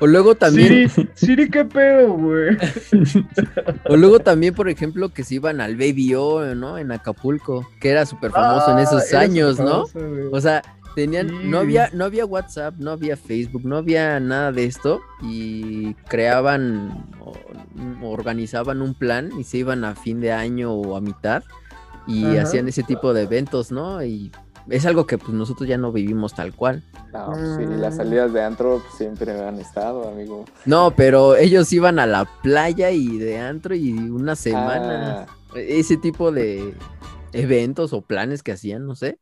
O 0.00 0.06
luego 0.06 0.34
también, 0.34 0.88
Siri, 0.90 1.08
Siri, 1.14 1.50
¿qué 1.50 1.64
pedo, 1.64 2.12
güey? 2.12 2.56
o 3.88 3.96
luego 3.96 4.20
también, 4.20 4.54
por 4.54 4.68
ejemplo, 4.68 5.08
que 5.12 5.24
se 5.24 5.36
iban 5.36 5.60
al 5.60 5.76
Baby 5.76 6.14
O, 6.14 6.54
¿no? 6.54 6.78
En 6.78 6.92
Acapulco, 6.92 7.66
que 7.80 7.90
era 7.90 8.04
súper 8.06 8.30
famoso 8.32 8.70
en 8.72 8.78
Ah, 8.78 8.82
esos 8.82 9.14
años, 9.14 9.58
¿no? 9.58 9.84
O 10.32 10.40
sea, 10.40 10.62
tenían, 10.94 11.28
Sí. 11.28 11.34
no 11.44 11.58
había, 11.58 11.90
no 11.92 12.04
había 12.04 12.26
WhatsApp, 12.26 12.74
no 12.78 12.90
había 12.90 13.16
Facebook, 13.16 13.62
no 13.64 13.76
había 13.76 14.18
nada 14.20 14.52
de 14.52 14.64
esto 14.64 15.00
y 15.22 15.94
creaban 16.08 17.06
o, 17.20 17.32
o 18.02 18.10
organizaban 18.10 18.82
un 18.82 18.94
plan 18.94 19.30
y 19.38 19.44
se 19.44 19.58
iban 19.58 19.84
a 19.84 19.94
fin 19.94 20.20
de 20.20 20.32
año 20.32 20.72
o 20.72 20.96
a 20.96 21.00
mitad 21.00 21.42
y 22.06 22.24
Ajá. 22.24 22.42
hacían 22.42 22.68
ese 22.68 22.82
tipo 22.82 23.12
de 23.12 23.22
eventos, 23.22 23.72
¿no? 23.72 24.02
Y 24.04 24.30
es 24.68 24.86
algo 24.86 25.06
que 25.06 25.18
pues 25.18 25.30
nosotros 25.30 25.68
ya 25.68 25.78
no 25.78 25.92
vivimos 25.92 26.34
tal 26.34 26.52
cual. 26.54 26.82
No, 27.12 27.32
pues 27.32 27.56
sí, 27.56 27.64
las 27.66 27.96
salidas 27.96 28.32
de 28.32 28.42
antro 28.42 28.80
pues, 28.82 28.94
siempre 28.94 29.32
han 29.38 29.58
estado, 29.58 30.08
amigo. 30.08 30.44
No, 30.64 30.92
pero 30.96 31.36
ellos 31.36 31.72
iban 31.72 31.98
a 31.98 32.06
la 32.06 32.24
playa 32.42 32.90
y 32.90 33.18
de 33.18 33.38
antro 33.38 33.74
y 33.74 33.92
una 33.92 34.36
semana. 34.36 35.26
Ah, 35.28 35.36
Ese 35.56 35.96
tipo 35.96 36.32
de 36.32 36.74
eventos 37.32 37.92
o 37.92 38.02
planes 38.02 38.42
que 38.42 38.52
hacían, 38.52 38.86
no 38.86 38.94
sé. 38.96 39.18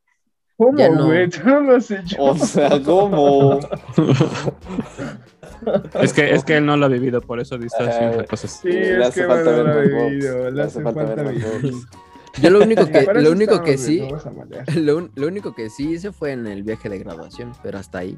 ¿Cómo, 0.56 0.78
ya 0.78 0.88
no. 0.88 1.06
güey? 1.06 1.28
Tú 1.30 1.40
no 1.44 1.60
lo 1.60 1.76
has 1.76 1.90
hecho. 1.90 2.22
o 2.22 2.36
sea, 2.36 2.80
¿cómo? 2.82 3.58
Es 6.00 6.12
que, 6.12 6.34
es 6.34 6.44
que 6.44 6.58
él 6.58 6.66
no 6.66 6.76
lo 6.76 6.86
ha 6.86 6.88
vivido, 6.88 7.20
por 7.20 7.40
eso 7.40 7.58
dice 7.58 7.82
así 7.82 8.26
cosas. 8.26 8.60
Sí, 8.62 8.68
Le 8.68 9.00
es 9.00 9.08
hace 9.08 9.22
que 9.22 9.26
falta 9.26 9.50
ver 9.50 9.66
lo 9.66 9.96
Vox, 9.96 10.10
vivido, 10.10 10.50
le 10.50 10.62
hace 10.62 10.82
falta 10.82 11.04
ver. 11.04 11.34
Yo 12.42 12.50
lo 12.50 12.60
único 12.62 12.86
que, 12.90 13.02
lo 13.02 13.30
único 13.30 13.62
que 13.62 13.78
sí, 13.78 14.00
a 14.00 14.72
lo, 14.78 15.08
lo 15.14 15.26
único 15.26 15.54
que 15.54 15.70
sí 15.70 15.92
hice 15.92 16.12
fue 16.12 16.32
en 16.32 16.46
el 16.46 16.62
viaje 16.62 16.88
de 16.88 16.98
graduación, 16.98 17.52
pero 17.62 17.78
hasta 17.78 17.98
ahí. 17.98 18.16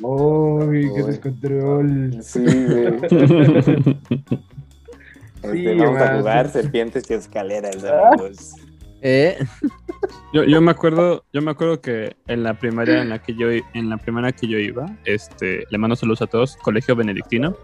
Uy, 0.00 0.90
qué 0.94 1.02
descontrol. 1.02 2.22
Sí, 2.22 2.44
güey. 2.44 2.96
Este, 5.42 5.58
Sí, 5.58 5.78
vamos 5.78 6.00
a 6.00 6.06
man. 6.06 6.18
jugar 6.18 6.48
serpientes 6.48 7.08
y 7.08 7.14
escaleras, 7.14 7.84
amigos. 7.84 8.54
¿Eh? 9.02 9.36
Yo, 10.32 10.42
yo 10.42 10.60
me 10.60 10.72
acuerdo, 10.72 11.24
yo 11.32 11.40
me 11.40 11.52
acuerdo 11.52 11.80
que 11.80 12.16
en 12.26 12.42
la 12.42 12.58
primaria 12.58 13.02
en 13.02 13.10
la 13.10 13.22
que 13.22 13.34
yo 13.34 13.50
en 13.50 13.88
la 13.88 13.98
primera 13.98 14.32
que 14.32 14.48
yo 14.48 14.58
iba, 14.58 14.86
este, 15.04 15.64
le 15.70 15.78
mando 15.78 15.94
saludos 15.94 16.22
a 16.22 16.26
todos, 16.26 16.56
colegio 16.56 16.96
benedictino, 16.96 17.54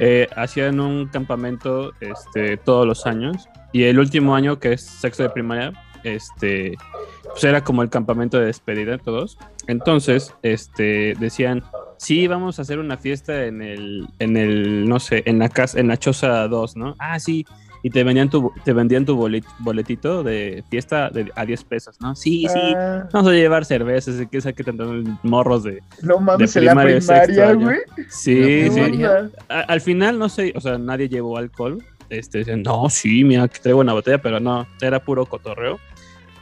eh, 0.00 0.28
hacían 0.36 0.80
un 0.80 1.06
campamento 1.06 1.92
este, 2.00 2.58
todos 2.58 2.86
los 2.86 3.06
años 3.06 3.48
y 3.72 3.84
el 3.84 3.98
último 3.98 4.34
año 4.34 4.58
que 4.58 4.72
es 4.74 4.82
sexto 4.82 5.22
de 5.22 5.30
primaria, 5.30 5.72
este, 6.04 6.76
pues 7.24 7.44
era 7.44 7.62
como 7.62 7.82
el 7.82 7.90
campamento 7.90 8.38
de 8.38 8.46
despedida 8.46 8.92
de 8.92 8.98
todos. 8.98 9.38
Entonces, 9.66 10.34
este, 10.42 11.14
decían, 11.20 11.62
sí, 11.98 12.26
vamos 12.26 12.58
a 12.58 12.62
hacer 12.62 12.78
una 12.78 12.96
fiesta 12.96 13.44
en 13.44 13.62
el, 13.62 14.06
en 14.18 14.36
el, 14.36 14.88
no 14.88 14.98
sé, 14.98 15.22
en 15.26 15.38
la 15.38 15.48
casa, 15.48 15.78
en 15.78 15.88
la 15.88 15.96
choza 15.96 16.48
2, 16.48 16.76
¿no? 16.76 16.94
Ah, 16.98 17.20
sí, 17.20 17.44
y 17.82 17.88
te 17.90 18.02
vendían 18.04 18.28
tu, 18.28 18.52
te 18.64 18.72
vendían 18.74 19.06
tu 19.06 19.16
bolet- 19.16 19.44
boletito 19.60 20.22
de 20.22 20.62
fiesta 20.70 21.08
de, 21.10 21.30
a 21.34 21.46
10 21.46 21.64
pesos, 21.64 21.96
¿no? 22.00 22.14
Sí, 22.14 22.46
sí, 22.52 22.74
Ah, 22.76 23.08
vamos 23.12 23.30
a 23.30 23.34
llevar 23.34 23.64
cervezas, 23.64 24.20
y 24.20 24.26
que 24.26 24.40
saque 24.40 24.64
tantos 24.64 25.04
morros 25.22 25.62
de... 25.64 25.82
no 26.02 26.18
mames, 26.18 26.52
de 26.54 26.60
en 26.60 26.66
la 26.66 26.72
primaria, 26.72 26.98
primaria, 26.98 27.52
güey. 27.54 27.78
Sí, 28.08 28.34
La 28.40 28.46
¿Qué 28.46 28.64
sí. 28.70 28.80
primaria. 28.80 29.30
al 29.48 29.80
final, 29.80 30.18
no 30.18 30.28
sé, 30.28 30.52
o 30.56 30.60
sea, 30.60 30.76
nadie 30.78 31.08
llevó 31.08 31.36
alcohol. 31.38 31.82
Este, 32.10 32.56
no, 32.56 32.90
sí, 32.90 33.24
mira, 33.24 33.48
que 33.48 33.60
traigo 33.60 33.80
una 33.80 33.92
botella, 33.92 34.20
pero 34.20 34.40
no, 34.40 34.66
era 34.80 35.02
puro 35.02 35.24
cotorreo. 35.26 35.78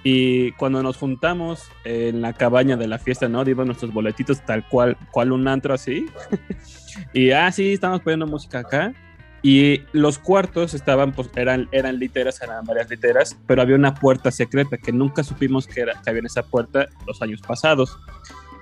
Y 0.02 0.52
cuando 0.52 0.82
nos 0.82 0.96
juntamos 0.96 1.64
en 1.84 2.22
la 2.22 2.32
cabaña 2.32 2.76
de 2.76 2.88
la 2.88 2.98
fiesta, 2.98 3.28
¿no? 3.28 3.44
Dimos 3.44 3.66
nuestros 3.66 3.92
boletitos 3.92 4.40
tal 4.46 4.66
cual, 4.68 4.96
cual 5.10 5.32
un 5.32 5.46
antro 5.46 5.74
así. 5.74 6.06
y, 7.12 7.30
ah, 7.32 7.52
sí, 7.52 7.74
estamos 7.74 8.00
poniendo 8.00 8.26
música 8.26 8.60
acá. 8.60 8.94
Y 9.42 9.82
los 9.92 10.18
cuartos 10.18 10.72
estaban, 10.72 11.12
pues, 11.12 11.28
eran, 11.36 11.68
eran 11.70 11.98
literas, 11.98 12.40
eran 12.40 12.64
varias 12.64 12.88
literas, 12.90 13.36
pero 13.46 13.62
había 13.62 13.76
una 13.76 13.94
puerta 13.94 14.30
secreta 14.30 14.78
que 14.78 14.92
nunca 14.92 15.22
supimos 15.22 15.66
que, 15.66 15.82
era, 15.82 16.00
que 16.00 16.10
había 16.10 16.20
en 16.20 16.26
esa 16.26 16.42
puerta 16.42 16.88
los 17.06 17.20
años 17.20 17.40
pasados. 17.42 17.98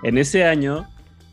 En 0.03 0.19
ese 0.19 0.45
año 0.45 0.87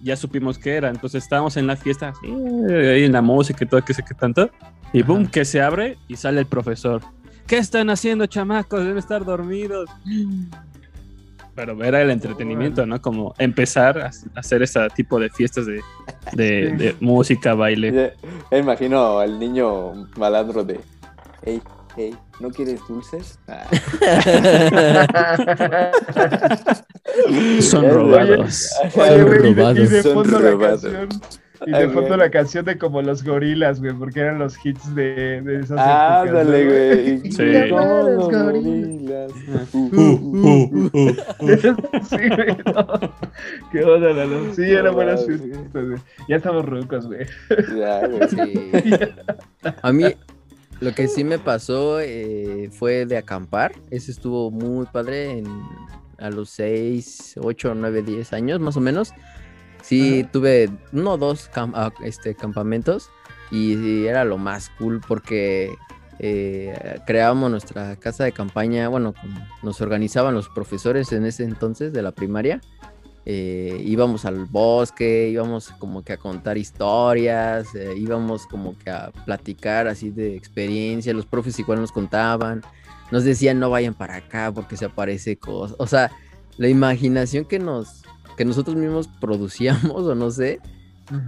ya 0.03 0.15
supimos 0.15 0.57
que 0.59 0.75
era. 0.75 0.89
Entonces 0.89 1.23
estábamos 1.23 1.57
en 1.57 1.65
la 1.65 1.75
fiesta, 1.75 2.09
así, 2.09 2.27
ahí 2.27 3.05
en 3.05 3.13
la 3.13 3.21
música 3.21 3.63
y 3.63 3.67
todo, 3.67 3.83
que 3.83 3.93
sé 3.93 4.03
qué 4.03 4.13
tanto. 4.13 4.49
Y 4.91 5.01
boom, 5.01 5.27
que 5.27 5.45
se 5.45 5.61
abre 5.61 5.97
y 6.07 6.15
sale 6.17 6.41
el 6.41 6.45
profesor. 6.45 7.01
¿Qué 7.47 7.57
están 7.57 7.89
haciendo, 7.89 8.25
chamacos? 8.25 8.81
Deben 8.81 8.97
estar 8.97 9.25
dormidos. 9.25 9.89
Pero 11.55 11.83
era 11.83 12.01
el 12.01 12.09
entretenimiento, 12.09 12.85
¿no? 12.85 13.01
Como 13.01 13.33
empezar 13.37 13.99
a 13.99 14.11
hacer 14.35 14.63
ese 14.63 14.87
tipo 14.95 15.19
de 15.19 15.29
fiestas 15.29 15.65
de, 15.65 15.81
de, 16.33 16.71
de 16.77 16.95
música, 16.99 17.53
baile. 17.53 18.13
Imagino 18.51 19.19
al 19.19 19.39
niño 19.39 19.93
malandro 20.17 20.63
de, 20.63 20.79
hey, 21.43 21.61
hey, 21.95 22.15
¿no 22.39 22.49
quieres 22.49 22.79
dulces? 22.87 23.39
Son 27.61 27.85
Oye, 27.85 27.93
robados. 27.93 28.69
Oye, 28.95 29.23
güey, 29.23 29.49
y 29.49 29.53
de- 29.53 29.71
y 29.81 29.87
de 29.87 30.03
Son 30.03 30.13
fondo 30.13 30.39
la 30.39 30.51
robados. 30.51 30.81
canción. 30.83 31.09
Y 31.65 31.71
de 31.71 31.87
fondo 31.89 32.17
la 32.17 32.29
canción 32.29 32.65
de 32.65 32.77
como 32.77 33.01
los 33.01 33.23
gorilas, 33.23 33.79
güey, 33.79 33.93
porque 33.93 34.19
eran 34.19 34.37
los 34.37 34.53
hits 34.65 34.93
de, 34.95 35.41
de 35.41 35.59
esas 35.61 35.77
Ah, 35.79 36.25
¿no, 36.27 36.33
güey. 36.43 37.21
Sí. 37.31 37.69
Como 37.69 38.09
los 38.09 38.29
gorilas. 38.29 39.31
Uh, 39.71 39.89
uh, 39.93 40.89
uh. 40.93 41.15
sí, 42.09 42.17
güey, 42.35 42.57
no. 42.65 42.85
Qué 43.71 43.81
onda, 43.83 44.09
Lalo. 44.11 44.53
Sí, 44.53 44.63
eran 44.71 44.93
buenas 44.93 45.25
fiestas, 45.25 45.71
güey. 45.73 45.97
Ya 46.27 46.35
estamos 46.35 46.65
rucos, 46.65 47.07
güey. 47.07 47.25
Ya, 47.77 48.07
güey. 48.07 48.27
Sí. 48.29 48.71
A 49.81 49.93
mí 49.93 50.03
lo 50.83 50.93
que 50.93 51.07
sí 51.07 51.23
me 51.23 51.39
pasó 51.39 51.99
eh, 52.01 52.69
fue 52.71 53.05
de 53.05 53.17
acampar. 53.17 53.73
Ese 53.89 54.11
estuvo 54.11 54.51
muy 54.51 54.85
padre 54.85 55.39
en, 55.39 55.45
a 56.17 56.29
los 56.29 56.49
6, 56.49 57.35
8, 57.41 57.73
9, 57.75 58.01
10 58.01 58.33
años 58.33 58.59
más 58.59 58.75
o 58.75 58.81
menos. 58.81 59.13
Sí, 59.81 60.25
tuve 60.31 60.69
uno 60.91 61.13
o 61.13 61.17
dos 61.17 61.49
cam- 61.51 61.73
ah, 61.75 61.93
este, 62.03 62.35
campamentos 62.35 63.09
y, 63.51 64.05
era 64.05 64.23
lo 64.23 64.37
más 64.37 64.71
cool 64.77 65.01
porque 65.05 65.73
eh, 66.19 66.99
creábamos 67.05 67.51
nuestra 67.51 67.95
casa 67.97 68.23
de 68.23 68.31
campaña, 68.31 68.87
bueno, 68.87 69.13
nos 69.61 69.81
organizaban 69.81 70.33
los 70.33 70.47
profesores 70.49 71.11
en 71.11 71.25
ese 71.25 71.43
entonces 71.43 71.91
de 71.91 72.01
la 72.01 72.11
primaria. 72.11 72.61
Eh, 73.25 73.81
íbamos 73.85 74.25
al 74.25 74.45
bosque, 74.45 75.29
íbamos 75.29 75.69
como 75.79 76.03
que 76.03 76.13
a 76.13 76.17
contar 76.17 76.57
historias, 76.57 77.73
eh, 77.73 77.93
íbamos 77.97 78.45
como 78.47 78.77
que 78.77 78.89
a 78.89 79.11
platicar 79.25 79.87
así 79.87 80.09
de 80.09 80.35
experiencia, 80.35 81.13
los 81.13 81.25
profes 81.25 81.57
igual 81.59 81.79
nos 81.79 81.91
contaban, 81.91 82.61
nos 83.11 83.23
decían 83.23 83.59
no 83.59 83.69
vayan 83.69 83.93
para 83.93 84.17
acá 84.17 84.51
porque 84.53 84.75
se 84.75 84.85
aparece 84.85 85.37
cosas, 85.37 85.77
o 85.79 85.87
sea, 85.87 86.11
la 86.57 86.67
imaginación 86.67 87.45
que 87.45 87.59
nos 87.59 88.03
que 88.35 88.45
nosotros 88.45 88.75
mismos 88.75 89.07
producíamos 89.21 90.05
o 90.05 90.15
no 90.15 90.29
sé, 90.31 90.59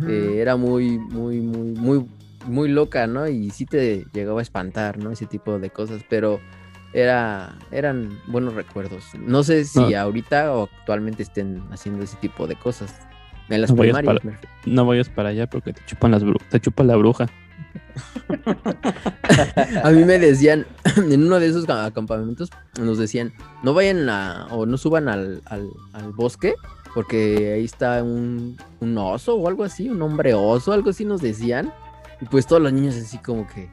eh, 0.08 0.36
era 0.38 0.58
muy 0.58 0.98
muy 0.98 1.40
muy 1.40 1.74
muy 1.74 2.06
muy 2.48 2.70
loca, 2.70 3.08
¿no? 3.08 3.28
Y 3.28 3.50
sí 3.50 3.66
te 3.66 4.06
llegaba 4.14 4.40
a 4.40 4.44
espantar, 4.44 4.98
¿no? 4.98 5.12
Ese 5.12 5.26
tipo 5.26 5.58
de 5.60 5.70
cosas, 5.70 6.04
pero 6.10 6.40
era 6.96 7.56
eran 7.72 8.20
buenos 8.28 8.54
recuerdos. 8.56 9.04
No 9.20 9.44
sé 9.44 9.66
si 9.66 9.80
No. 9.80 9.98
ahorita 10.00 10.54
o 10.54 10.64
actualmente 10.80 11.24
estén 11.24 11.62
haciendo 11.72 12.04
ese 12.04 12.16
tipo 12.18 12.48
de 12.48 12.56
cosas. 12.56 12.96
En 13.50 13.62
las 13.62 13.70
No 13.70 13.76
vayas 13.76 13.98
primarias. 13.98 14.24
para-. 14.24 14.40
No 14.66 14.86
vayas 14.86 15.10
para 15.10 15.30
allá 15.30 15.48
porque 15.48 15.74
te 15.74 15.82
chupan 15.86 16.12
las 16.12 16.24
te 16.50 16.60
chupa 16.60 16.84
la 16.84 16.96
bruja. 16.96 17.28
A 19.84 19.92
mí 19.92 20.04
me 20.04 20.18
decían, 20.20 20.66
en 20.98 21.24
uno 21.26 21.40
de 21.40 21.48
esos 21.48 21.66
ca- 21.66 21.92
campamentos, 21.92 22.50
nos 22.80 22.98
decían, 22.98 23.34
no 23.64 23.74
vayan 23.74 24.10
a, 24.10 24.48
o 24.52 24.66
no 24.66 24.78
suban 24.78 25.08
al, 25.10 25.42
al- 25.46 25.70
al 25.94 26.12
bosque, 26.14 26.54
porque 26.94 27.54
ahí 27.54 27.66
está 27.66 28.02
un, 28.04 28.58
un 28.80 28.98
oso 28.98 29.36
o 29.36 29.48
algo 29.48 29.64
así, 29.64 29.90
un 29.90 30.02
hombre 30.02 30.34
oso, 30.34 30.72
algo 30.74 30.90
así 30.90 31.06
nos 31.06 31.22
decían. 31.22 31.72
Y 32.22 32.26
pues 32.26 32.48
todos 32.48 32.62
los 32.62 32.72
niños 32.72 32.96
así 32.96 33.18
como 33.18 33.46
que, 33.48 33.70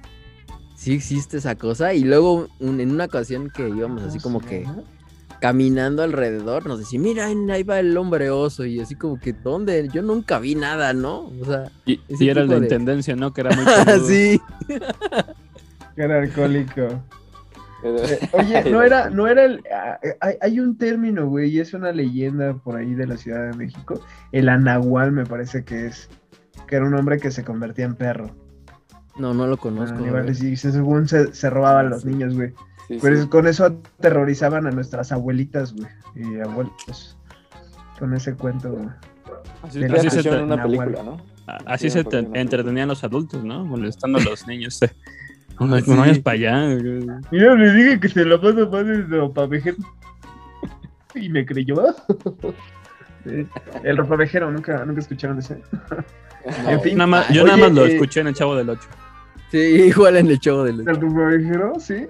sí 0.83 0.95
existe 0.95 1.37
esa 1.39 1.55
cosa. 1.57 1.95
Y 1.95 2.05
luego 2.05 2.49
un- 2.61 2.81
en 2.81 2.91
una 2.91 3.05
ocasión 3.05 3.51
que 3.51 3.69
íbamos 3.69 4.03
así 4.03 4.19
como 4.19 4.41
que 4.41 4.67
caminando 5.41 6.03
alrededor, 6.03 6.67
nos 6.67 6.79
decían, 6.79 7.03
mira, 7.03 7.27
ahí 7.27 7.63
va 7.63 7.81
el 7.81 7.97
hombre 7.97 8.31
oso. 8.31 8.65
Y 8.65 8.81
así 8.81 8.95
como 8.95 9.19
que, 9.19 9.33
¿dónde? 9.33 9.89
Yo 9.93 10.03
nunca 10.03 10.39
vi 10.39 10.55
nada, 10.55 10.93
¿no? 10.93 11.31
O 11.41 11.45
sea, 11.45 11.71
Y, 11.85 12.01
era 12.29 12.43
el 12.43 12.49
de 12.49 12.59
intendencia, 12.59 13.17
¿no? 13.17 13.33
Que 13.33 13.41
era 13.43 13.51
muy 13.57 13.65
peludo. 13.87 14.07
sí. 14.07 14.41
Que 15.95 16.03
era 16.05 16.21
alcohólico. 16.23 16.81
Eh, 17.85 18.19
Oye, 18.33 18.71
no 18.71 18.83
era, 18.83 19.11
no 19.11 19.27
era 19.29 19.45
el. 19.45 19.63
ah, 19.75 19.99
eh, 20.03 20.17
Hay, 20.21 20.37
hay 20.41 20.59
un 20.61 20.79
término, 20.79 21.29
güey, 21.29 21.51
y 21.51 21.61
es 21.61 21.75
una 21.75 21.93
llegenda 21.93 22.55
por 22.55 22.77
ahí 22.77 22.95
de 22.95 23.07
la 23.07 23.19
Ciudad 23.19 23.51
de 23.51 23.57
México. 23.59 24.01
El 24.31 24.49
anahual 24.49 25.13
me 25.13 25.27
parece 25.27 25.65
que 25.65 25.87
es. 25.87 26.09
Que 26.67 26.77
era 26.77 26.87
un 26.87 26.95
hombre 26.95 27.19
que 27.19 27.31
se 27.31 27.45
convertía 27.45 27.85
en 27.85 27.95
perro. 27.95 28.31
No, 29.19 29.35
no 29.35 29.47
lo 29.47 29.55
Ah, 29.55 29.59
conozco. 29.59 29.99
animales, 29.99 30.43
y 30.43 30.57
se- 30.57 30.73
según 30.73 31.07
se, 31.09 31.35
se 31.35 31.51
robaban 31.51 31.91
los 31.91 32.05
niños, 32.05 32.35
güey. 32.35 32.51
sí, 32.89 32.99
Pero 33.03 33.17
sí. 33.17 33.23
es- 33.23 33.27
con 33.29 33.47
eso 33.47 33.65
aterrorizaban 33.67 34.67
a 34.67 34.71
nuestras 34.71 35.13
abuelitas, 35.13 35.75
güey. 35.75 35.89
Y 36.15 36.41
abuelos. 36.41 37.17
Con 37.99 38.15
ese 38.15 38.35
cuento, 38.35 38.73
güey. 38.73 38.89
Así, 39.63 39.85
así 41.67 41.91
se, 41.91 42.01
entretenían 42.35 42.89
los 42.89 43.05
adultos, 43.05 43.45
¿no? 43.45 43.65
Molestando 43.65 44.19
a 44.19 44.23
los 44.23 44.47
niños. 44.47 44.81
eh. 44.83 44.91
No, 45.61 45.79
Sí. 45.79 45.95
vayas 45.95 46.19
para 46.19 46.35
allá. 46.35 46.75
güey. 46.75 47.07
Mira, 47.31 47.55
le 47.55 47.73
dije 47.73 48.01
que 48.01 48.09
se 48.09 48.25
lo 48.25 48.41
paso 48.41 48.69
más 48.71 48.85
de 48.87 49.03
ropavejero. 49.03 49.77
Y 51.15 51.29
me 51.29 51.45
creyó. 51.47 51.77
El 53.85 53.97
ropavejero, 53.97 54.51
nunca, 54.51 54.85
nunca 54.85 55.01
escucharon 55.01 55.39
de 55.39 55.63
ese. 56.45 56.71
En 56.73 56.81
fin. 56.81 56.97
Nada 56.97 57.07
más- 57.07 57.29
yo 57.31 57.43
Oye, 57.45 57.53
nada 57.53 57.57
más 57.69 57.73
lo 57.73 57.87
eh, 57.87 57.93
escuché 57.95 58.21
en 58.21 58.29
el 58.29 58.35
Chavo 58.35 58.57
del 58.57 58.71
8. 58.71 58.89
Sí, 59.51 59.59
igual 59.59 60.17
en 60.17 60.29
el 60.29 60.39
show 60.39 60.63
del... 60.65 60.81
¿El 60.81 60.97
ropavejero? 61.01 61.79
Sí. 61.79 62.07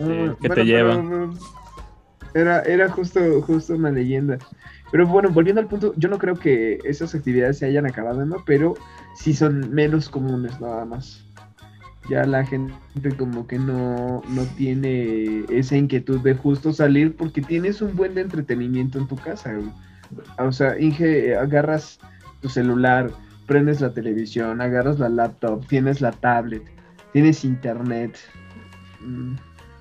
Ah, 0.00 0.34
que 0.40 0.48
te 0.48 0.64
lleva. 0.64 0.94
pero- 0.96 1.34
Era, 2.34 2.60
era 2.62 2.88
justo, 2.88 3.20
justo 3.42 3.74
una 3.74 3.90
leyenda. 3.90 4.38
Pero 4.90 5.06
bueno, 5.06 5.30
volviendo 5.30 5.60
al 5.60 5.68
punto, 5.68 5.92
yo 5.96 6.08
no 6.08 6.18
creo 6.18 6.34
que 6.36 6.78
esas 6.84 7.14
actividades 7.14 7.58
se 7.58 7.66
hayan 7.66 7.86
acabado, 7.86 8.24
¿no? 8.24 8.36
Pero 8.44 8.74
sí 9.16 9.34
son 9.34 9.72
menos 9.72 10.08
comunes 10.08 10.60
nada 10.60 10.84
más. 10.84 11.24
Ya 12.10 12.24
la 12.24 12.44
gente 12.44 12.74
como 13.16 13.46
que 13.46 13.58
no, 13.58 14.22
no 14.28 14.42
tiene 14.56 15.44
esa 15.48 15.76
inquietud 15.76 16.20
de 16.20 16.34
justo 16.34 16.72
salir 16.72 17.16
porque 17.16 17.40
tienes 17.40 17.80
un 17.80 17.96
buen 17.96 18.14
de 18.14 18.20
entretenimiento 18.22 18.98
en 18.98 19.06
tu 19.08 19.16
casa. 19.16 19.52
güey. 19.54 19.70
O 20.38 20.52
sea, 20.52 20.78
Inge, 20.78 21.34
agarras 21.36 21.98
tu 22.44 22.50
celular, 22.50 23.10
prendes 23.46 23.80
la 23.80 23.94
televisión, 23.94 24.60
agarras 24.60 24.98
la 24.98 25.08
laptop, 25.08 25.66
tienes 25.66 26.02
la 26.02 26.12
tablet, 26.12 26.62
tienes 27.14 27.42
internet. 27.42 28.18
Mm, 29.00 29.34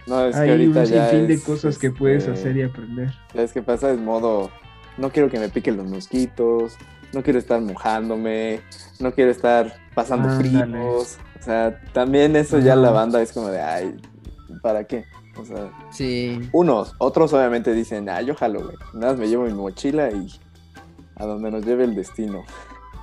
No, 0.07 0.25
es 0.25 0.35
que 0.35 0.41
Hay 0.43 0.49
ahorita 0.51 0.79
un 0.79 0.85
ya 0.85 1.09
sinfín 1.09 1.27
de 1.27 1.33
es, 1.33 1.43
cosas 1.43 1.77
que 1.77 1.91
puedes 1.91 2.23
este, 2.27 2.31
hacer 2.39 2.55
y 2.57 2.61
aprender. 2.63 3.11
¿Sabes 3.33 3.51
qué 3.51 3.61
pasa? 3.61 3.91
Es 3.91 3.99
modo, 3.99 4.49
no 4.97 5.09
quiero 5.11 5.29
que 5.29 5.39
me 5.39 5.49
piquen 5.49 5.75
los 5.75 5.87
mosquitos, 5.87 6.77
no 7.13 7.21
quiero 7.21 7.37
estar 7.39 7.59
mojándome, 7.61 8.61
no 9.01 9.11
quiero 9.13 9.31
estar 9.31 9.73
pasando 9.93 10.29
Ándale. 10.29 10.49
fríos. 10.65 11.17
O 11.39 11.43
sea, 11.43 11.81
también 11.91 12.35
eso 12.37 12.59
ya 12.59 12.75
la 12.77 12.91
banda 12.91 13.21
es 13.21 13.33
como 13.33 13.49
de, 13.49 13.61
ay, 13.61 13.95
¿para 14.61 14.85
qué? 14.85 15.03
O 15.37 15.43
sea, 15.45 15.69
Sí. 15.91 16.39
unos, 16.53 16.95
otros 16.99 17.33
obviamente 17.33 17.73
dicen, 17.73 18.07
ah, 18.07 18.21
yo 18.21 18.35
jalo, 18.35 18.61
güey. 18.63 18.77
Nada 18.93 19.11
más 19.13 19.19
me 19.19 19.27
llevo 19.27 19.43
mi 19.45 19.53
mochila 19.53 20.09
y 20.11 20.27
a 21.15 21.25
donde 21.25 21.51
nos 21.51 21.65
lleve 21.65 21.83
el 21.83 21.95
destino. 21.95 22.43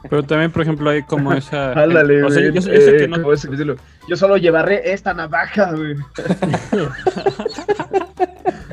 Pero 0.09 0.23
también, 0.23 0.51
por 0.51 0.63
ejemplo, 0.63 0.89
hay 0.91 1.03
como 1.03 1.33
esa. 1.33 1.73
Ándale, 1.83 2.23
o 2.23 2.31
sea, 2.31 2.43
yo, 2.43 2.51
güey, 2.51 2.55
yo 2.55 2.63
sé 2.63 2.97
eh, 2.97 2.99
que 3.01 3.09
no. 3.09 3.77
Yo 4.09 4.17
solo 4.17 4.37
llevaré 4.37 4.93
esta 4.93 5.13
navaja, 5.15 5.73
güey. 5.73 5.97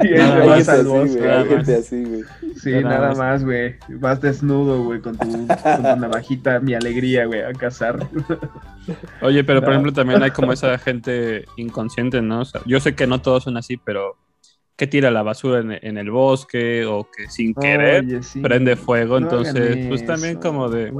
Y 0.03 0.13
ahí 0.13 0.17
Nada 0.17 0.55
hay 0.55 0.63
gente 0.63 1.71
más. 1.71 1.79
así, 1.79 2.03
güey. 2.03 2.21
Sí, 2.55 2.71
Nada 2.71 2.83
nada 2.83 3.07
más. 3.09 3.17
más, 3.17 3.43
güey. 3.43 3.75
Vas 3.89 4.21
desnudo, 4.21 4.83
güey, 4.83 5.01
con 5.01 5.17
tu, 5.17 5.27
con 5.27 5.47
tu 5.47 5.95
navajita, 5.95 6.59
mi 6.59 6.75
alegría, 6.75 7.25
güey, 7.25 7.41
a 7.41 7.51
cazar. 7.53 8.07
Oye, 9.21 9.43
pero 9.43 9.61
por 9.61 9.71
ejemplo, 9.71 9.93
también 9.93 10.21
hay 10.21 10.31
como 10.31 10.53
esa 10.53 10.77
gente 10.77 11.45
inconsciente, 11.57 12.21
¿no? 12.21 12.41
O 12.41 12.45
sea, 12.45 12.61
yo 12.65 12.79
sé 12.79 12.93
que 12.95 13.07
no 13.07 13.21
todos 13.21 13.45
son 13.45 13.57
así, 13.57 13.77
pero 13.77 14.17
que 14.77 14.87
tira 14.87 15.11
la 15.11 15.23
basura 15.23 15.59
en, 15.59 15.71
en 15.81 15.97
el 15.97 16.11
bosque 16.11 16.85
o 16.85 17.09
que 17.11 17.27
sin 17.29 17.53
querer 17.55 18.03
Oye, 18.05 18.23
sí. 18.23 18.41
prende 18.41 18.75
fuego. 18.75 19.19
No 19.19 19.25
entonces, 19.29 19.85
pues 19.87 20.05
también 20.05 20.37
como 20.37 20.69
de. 20.69 20.93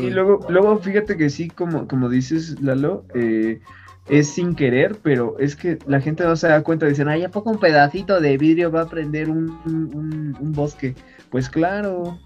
Y 0.00 0.10
luego, 0.10 0.40
luego 0.48 0.78
fíjate 0.78 1.16
que 1.16 1.28
sí, 1.30 1.48
como, 1.48 1.88
como 1.88 2.08
dices, 2.08 2.60
Lalo, 2.60 3.04
eh, 3.14 3.60
es 4.08 4.28
sin 4.28 4.54
querer, 4.54 4.98
pero 5.02 5.36
es 5.38 5.56
que 5.56 5.78
la 5.86 6.00
gente 6.00 6.24
no 6.24 6.36
se 6.36 6.48
da 6.48 6.62
cuenta. 6.62 6.86
Dicen, 6.86 7.08
ay, 7.08 7.24
¿a 7.24 7.30
poco 7.30 7.50
un 7.50 7.58
pedacito 7.58 8.20
de 8.20 8.36
vidrio 8.38 8.70
va 8.70 8.82
a 8.82 8.88
prender 8.88 9.28
un, 9.28 9.48
un- 9.64 10.36
un 10.38 10.52
bosque? 10.52 10.94
Pues 11.30 11.48
claro, 11.48 12.18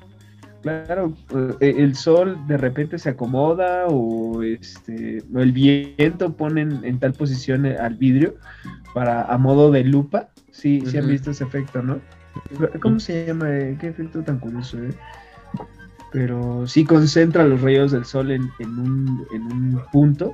claro, 0.87 1.13
eh, 1.61 1.75
el 1.79 1.95
sol 1.95 2.37
de 2.47 2.57
repente 2.57 2.99
se 2.99 3.11
acomoda 3.11 3.85
o 3.89 4.43
este 4.43 5.19
el 5.35 5.53
viento 5.53 6.35
pone 6.37 6.63
en, 6.63 6.85
en 6.85 6.99
tal 6.99 7.13
posición 7.13 7.67
eh, 7.67 7.77
al 7.79 7.95
vidrio 7.95 8.35
para 8.95 9.23
a 9.23 9.39
modo 9.39 9.71
de 9.71 9.85
lupa. 9.85 10.29
Sí, 10.51 10.83
sí 10.87 10.97
han 10.99 11.09
visto 11.09 11.31
ese 11.31 11.45
efecto, 11.45 11.83
¿no? 11.83 12.01
¿Cómo 12.81 12.99
se 13.01 13.27
llama? 13.27 13.51
eh? 13.51 13.77
Qué 13.81 13.89
efecto 13.89 14.23
tan 14.23 14.39
curioso, 14.39 14.79
¿eh? 14.83 14.91
Pero 16.13 16.67
sí 16.67 16.85
concentra 16.85 17.45
los 17.45 17.61
rayos 17.61 17.93
del 17.93 18.05
sol 18.05 18.31
en, 18.31 18.51
en 18.59 18.79
un, 18.79 19.27
en 19.33 19.43
un 19.43 19.83
punto 19.93 20.33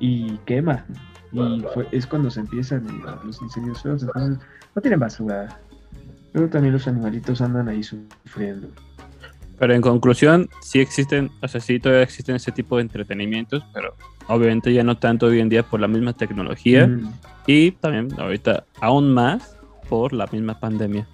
y 0.00 0.36
quema. 0.46 0.84
Y 1.32 1.64
fue- 1.72 1.86
es 1.92 2.06
cuando 2.06 2.30
se 2.30 2.40
empiezan 2.40 2.86
los 3.24 3.40
incendios 3.40 3.80
feos. 3.82 4.02
Entonces, 4.02 4.38
no 4.74 4.82
tienen 4.82 5.00
basura. 5.00 5.60
Pero 6.32 6.48
también 6.48 6.72
los 6.72 6.88
animalitos 6.88 7.40
andan 7.40 7.68
ahí 7.68 7.82
sufriendo. 7.82 8.68
Pero 9.58 9.74
en 9.74 9.80
conclusión, 9.80 10.48
sí 10.60 10.80
existen, 10.80 11.30
o 11.40 11.48
sea, 11.48 11.60
sí 11.60 11.78
todavía 11.78 12.02
existen 12.02 12.36
ese 12.36 12.50
tipo 12.52 12.76
de 12.76 12.82
entretenimientos, 12.82 13.64
pero 13.72 13.94
obviamente 14.28 14.72
ya 14.72 14.82
no 14.82 14.96
tanto 14.96 15.26
hoy 15.26 15.40
en 15.40 15.48
día 15.48 15.62
por 15.62 15.80
la 15.80 15.88
misma 15.88 16.12
tecnología 16.14 16.86
Mm. 16.86 17.12
y 17.46 17.70
también 17.72 18.08
ahorita 18.18 18.64
aún 18.80 19.12
más 19.12 19.56
por 19.88 20.12
la 20.12 20.26
misma 20.26 20.58
pandemia. 20.58 21.06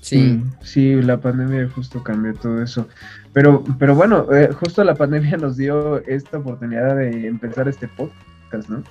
Sí. 0.00 0.18
Mm, 0.18 0.52
sí, 0.62 0.94
la 1.02 1.18
pandemia 1.18 1.68
justo 1.74 2.02
cambió 2.02 2.34
todo 2.34 2.62
eso. 2.62 2.88
Pero, 3.32 3.62
pero 3.78 3.94
bueno, 3.94 4.26
eh, 4.32 4.50
justo 4.52 4.82
la 4.84 4.94
pandemia 4.94 5.36
nos 5.38 5.56
dio 5.56 6.04
esta 6.06 6.38
oportunidad 6.38 6.96
de 6.96 7.26
empezar 7.26 7.68
este 7.68 7.88
podcast, 7.88 8.68
¿no? 8.68 8.82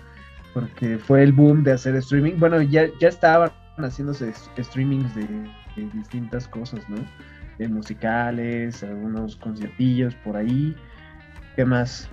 Porque 0.54 0.97
fue 0.97 1.23
el 1.23 1.34
boom 1.34 1.63
de 1.63 1.73
hacer 1.73 1.95
streaming. 1.97 2.34
Bueno, 2.38 2.62
ya, 2.62 2.88
ya 2.99 3.10
estaban 3.10 3.51
haciéndose 3.77 4.34
streamings 4.58 5.13
de, 5.15 5.23
de 5.75 5.89
distintas 5.93 6.47
cosas, 6.47 6.80
¿no? 6.89 6.97
De 7.58 7.68
musicales, 7.68 8.82
algunos 8.84 9.36
conciertillos 9.36 10.16
por 10.24 10.36
ahí. 10.38 10.76
¿Qué 11.56 11.66
más? 11.66 12.08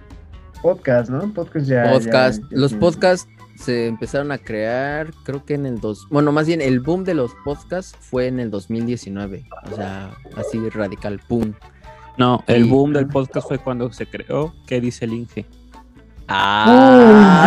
Podcast, 0.63 1.09
¿no? 1.11 1.33
Podcast 1.33 1.67
ya. 1.67 1.91
Podcast. 1.93 2.43
ya 2.43 2.47
los 2.51 2.75
podcasts 2.75 3.29
se 3.57 3.87
empezaron 3.87 4.31
a 4.33 4.39
crear, 4.39 5.11
creo 5.25 5.45
que 5.45 5.55
en 5.55 5.67
el 5.67 5.81
dos, 5.81 6.07
bueno, 6.11 6.31
más 6.31 6.47
bien 6.47 6.61
el 6.61 6.79
boom 6.81 7.03
de 7.05 7.15
los 7.15 7.33
podcasts 7.45 7.97
fue 8.01 8.29
en 8.29 8.39
el 8.39 8.51
2019, 8.53 9.45
o 9.73 9.75
sea, 9.75 10.11
así 10.37 10.69
radical, 10.71 11.21
pum. 11.29 11.55
No, 12.19 12.45
el 12.47 12.67
Y- 12.67 12.69
boom 12.69 12.93
del 12.93 13.07
podcast 13.09 13.49
fue 13.49 13.59
cuando 13.59 13.93
se 13.93 14.07
creó 14.07 14.53
¿Qué 14.67 14.81
dice 14.81 15.05
el 15.07 15.13
Inge? 15.15 15.45
Ah, 16.29 17.47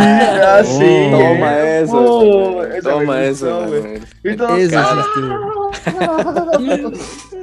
Ah, 0.59 0.63
sí. 0.63 0.83
oh, 1.13 1.19
Toma 1.19 1.53
eh. 1.59 1.81
eso. 1.83 2.61
Me 2.73 2.81
Toma 2.81 3.23
eso, 3.23 3.47
todos, 4.37 4.59
Eso 4.59 4.79
¡ah! 4.79 5.05
sí 6.55 6.69
estuvo. 6.71 6.91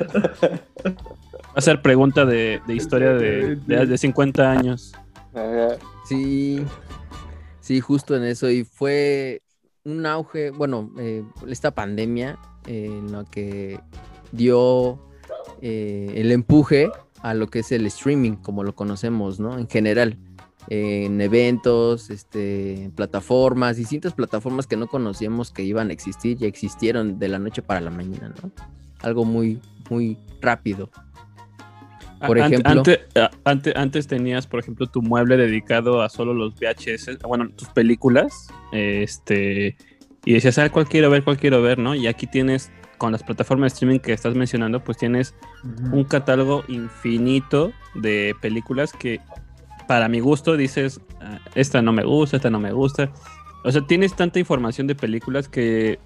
Va 0.00 1.54
a 1.56 1.60
ser 1.60 1.82
pregunta 1.82 2.24
de, 2.24 2.60
historia 2.68 3.12
de, 3.12 3.56
de, 3.56 3.86
de 3.86 3.98
50 3.98 4.50
años. 4.50 4.92
Sí, 6.06 6.64
sí, 7.60 7.80
justo 7.80 8.16
en 8.16 8.24
eso. 8.24 8.50
Y 8.50 8.64
fue 8.64 9.42
un 9.84 10.06
auge, 10.06 10.50
bueno, 10.50 10.90
eh, 10.98 11.24
esta 11.48 11.70
pandemia 11.70 12.38
eh, 12.66 12.86
en 12.86 13.12
la 13.12 13.24
que 13.24 13.80
dio 14.32 14.98
eh, 15.62 16.12
el 16.16 16.32
empuje 16.32 16.90
a 17.22 17.34
lo 17.34 17.48
que 17.48 17.60
es 17.60 17.72
el 17.72 17.86
streaming, 17.86 18.36
como 18.36 18.64
lo 18.64 18.74
conocemos, 18.74 19.40
¿no? 19.40 19.58
En 19.58 19.68
general, 19.68 20.18
en 20.68 21.20
eventos, 21.20 22.10
este, 22.10 22.90
plataformas, 22.94 23.76
distintas 23.76 24.14
plataformas 24.14 24.66
que 24.66 24.76
no 24.76 24.86
conocíamos 24.86 25.50
que 25.50 25.62
iban 25.62 25.90
a 25.90 25.92
existir, 25.92 26.38
ya 26.38 26.46
existieron 26.46 27.18
de 27.18 27.28
la 27.28 27.38
noche 27.38 27.62
para 27.62 27.80
la 27.80 27.90
mañana, 27.90 28.34
¿no? 28.42 28.50
Algo 29.00 29.24
muy, 29.24 29.60
muy 29.90 30.16
rápido. 30.40 30.90
Por 32.26 32.36
ejemplo. 32.38 32.70
ante- 32.80 33.00
a- 33.18 33.30
ante- 33.44 33.72
antes 33.76 34.06
tenías, 34.06 34.46
por 34.46 34.60
ejemplo, 34.60 34.86
tu 34.86 35.00
mueble 35.00 35.36
dedicado 35.38 36.02
a 36.02 36.08
solo 36.10 36.34
los 36.34 36.54
VHS, 36.54 37.18
bueno, 37.26 37.48
tus 37.56 37.68
películas, 37.68 38.48
este, 38.72 39.76
y 40.26 40.34
decías, 40.34 40.58
ah, 40.58 40.68
¿cuál 40.70 40.86
quiero 40.86 41.08
ver, 41.08 41.24
cuál 41.24 41.38
quiero 41.38 41.62
ver, 41.62 41.78
no? 41.78 41.94
Y 41.94 42.06
aquí 42.08 42.26
tienes, 42.26 42.70
con 42.98 43.12
las 43.12 43.22
plataformas 43.22 43.72
de 43.72 43.74
streaming 43.74 43.98
que 44.00 44.12
estás 44.12 44.34
mencionando, 44.34 44.84
pues 44.84 44.98
tienes 44.98 45.34
un 45.92 46.04
catálogo 46.04 46.62
infinito 46.68 47.72
de 47.94 48.34
películas 48.42 48.92
que, 48.92 49.20
para 49.88 50.06
mi 50.08 50.20
gusto, 50.20 50.58
dices, 50.58 51.00
"Ah, 51.22 51.38
esta 51.54 51.80
no 51.80 51.92
me 51.94 52.04
gusta, 52.04 52.36
esta 52.36 52.50
no 52.50 52.60
me 52.60 52.72
gusta. 52.72 53.10
O 53.64 53.72
sea, 53.72 53.80
tienes 53.86 54.14
tanta 54.14 54.38
información 54.38 54.86
de 54.86 54.94
películas 54.94 55.48
que, 55.48 55.98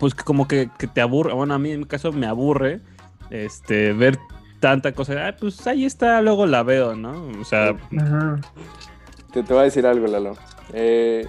pues, 0.00 0.14
que 0.14 0.24
como 0.24 0.46
que, 0.48 0.68
que 0.78 0.86
te 0.86 1.00
aburre, 1.00 1.32
bueno, 1.34 1.54
a 1.54 1.58
mí 1.58 1.70
en 1.72 1.80
mi 1.80 1.86
caso 1.86 2.12
me 2.12 2.26
aburre, 2.26 2.80
este, 3.30 3.92
ver 3.92 4.18
tanta 4.60 4.92
cosa, 4.92 5.28
ah, 5.28 5.36
pues 5.38 5.66
ahí 5.66 5.84
está, 5.84 6.20
luego 6.22 6.46
la 6.46 6.62
veo, 6.62 6.94
¿no? 6.96 7.28
O 7.40 7.44
sea, 7.44 7.76
Ajá. 7.98 8.40
Te, 9.32 9.42
te 9.42 9.52
voy 9.52 9.60
a 9.60 9.64
decir 9.64 9.86
algo, 9.86 10.06
Lalo. 10.06 10.34
Eh, 10.72 11.26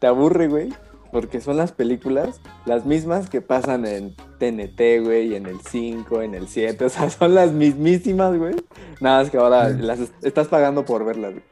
te 0.00 0.06
aburre, 0.06 0.48
güey, 0.48 0.72
porque 1.12 1.40
son 1.40 1.56
las 1.56 1.70
películas 1.72 2.40
las 2.66 2.84
mismas 2.84 3.30
que 3.30 3.40
pasan 3.40 3.86
en 3.86 4.14
TNT, 4.38 5.00
güey, 5.04 5.36
en 5.36 5.46
el 5.46 5.60
5, 5.60 6.22
en 6.22 6.34
el 6.34 6.48
7. 6.48 6.84
O 6.84 6.88
sea, 6.88 7.08
son 7.10 7.34
las 7.36 7.52
mismísimas, 7.52 8.36
güey. 8.36 8.56
Nada 9.00 9.22
más 9.22 9.30
que 9.30 9.38
ahora 9.38 9.70
Sí. 9.70 9.76
las 9.80 10.00
est- 10.00 10.24
estás 10.24 10.48
pagando 10.48 10.84
por 10.84 11.04
verlas, 11.04 11.34
güey. 11.34 11.44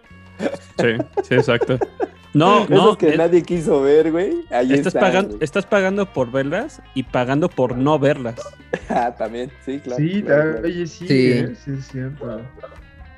sí, 0.98 1.05
sí, 1.22 1.35
exacto. 1.35 1.79
No, 2.35 2.66
no, 2.68 2.97
que 2.97 3.16
nadie 3.16 3.42
quiso 3.42 3.83
ver, 3.83 4.11
güey. 4.11 4.45
Ahí 4.51 4.73
estás, 4.73 4.88
están, 4.95 5.01
pagando, 5.01 5.29
güey. 5.35 5.45
estás 5.45 5.66
pagando 5.66 6.07
por 6.12 6.31
verlas 6.33 6.81
y 6.95 7.03
pagando 7.03 7.49
por 7.49 7.77
no 7.77 7.99
verlas. 7.99 8.37
Ah, 8.88 9.14
también, 9.16 9.51
sí, 9.66 9.81
claro. 9.81 10.03
Sí, 10.03 10.23
claro, 10.23 10.61
oye, 10.64 10.87
sí, 10.87 11.07
Sí. 11.07 11.31
eh, 11.33 11.55
sí, 11.62 11.73
es 11.79 11.88
cierto. 11.88 12.40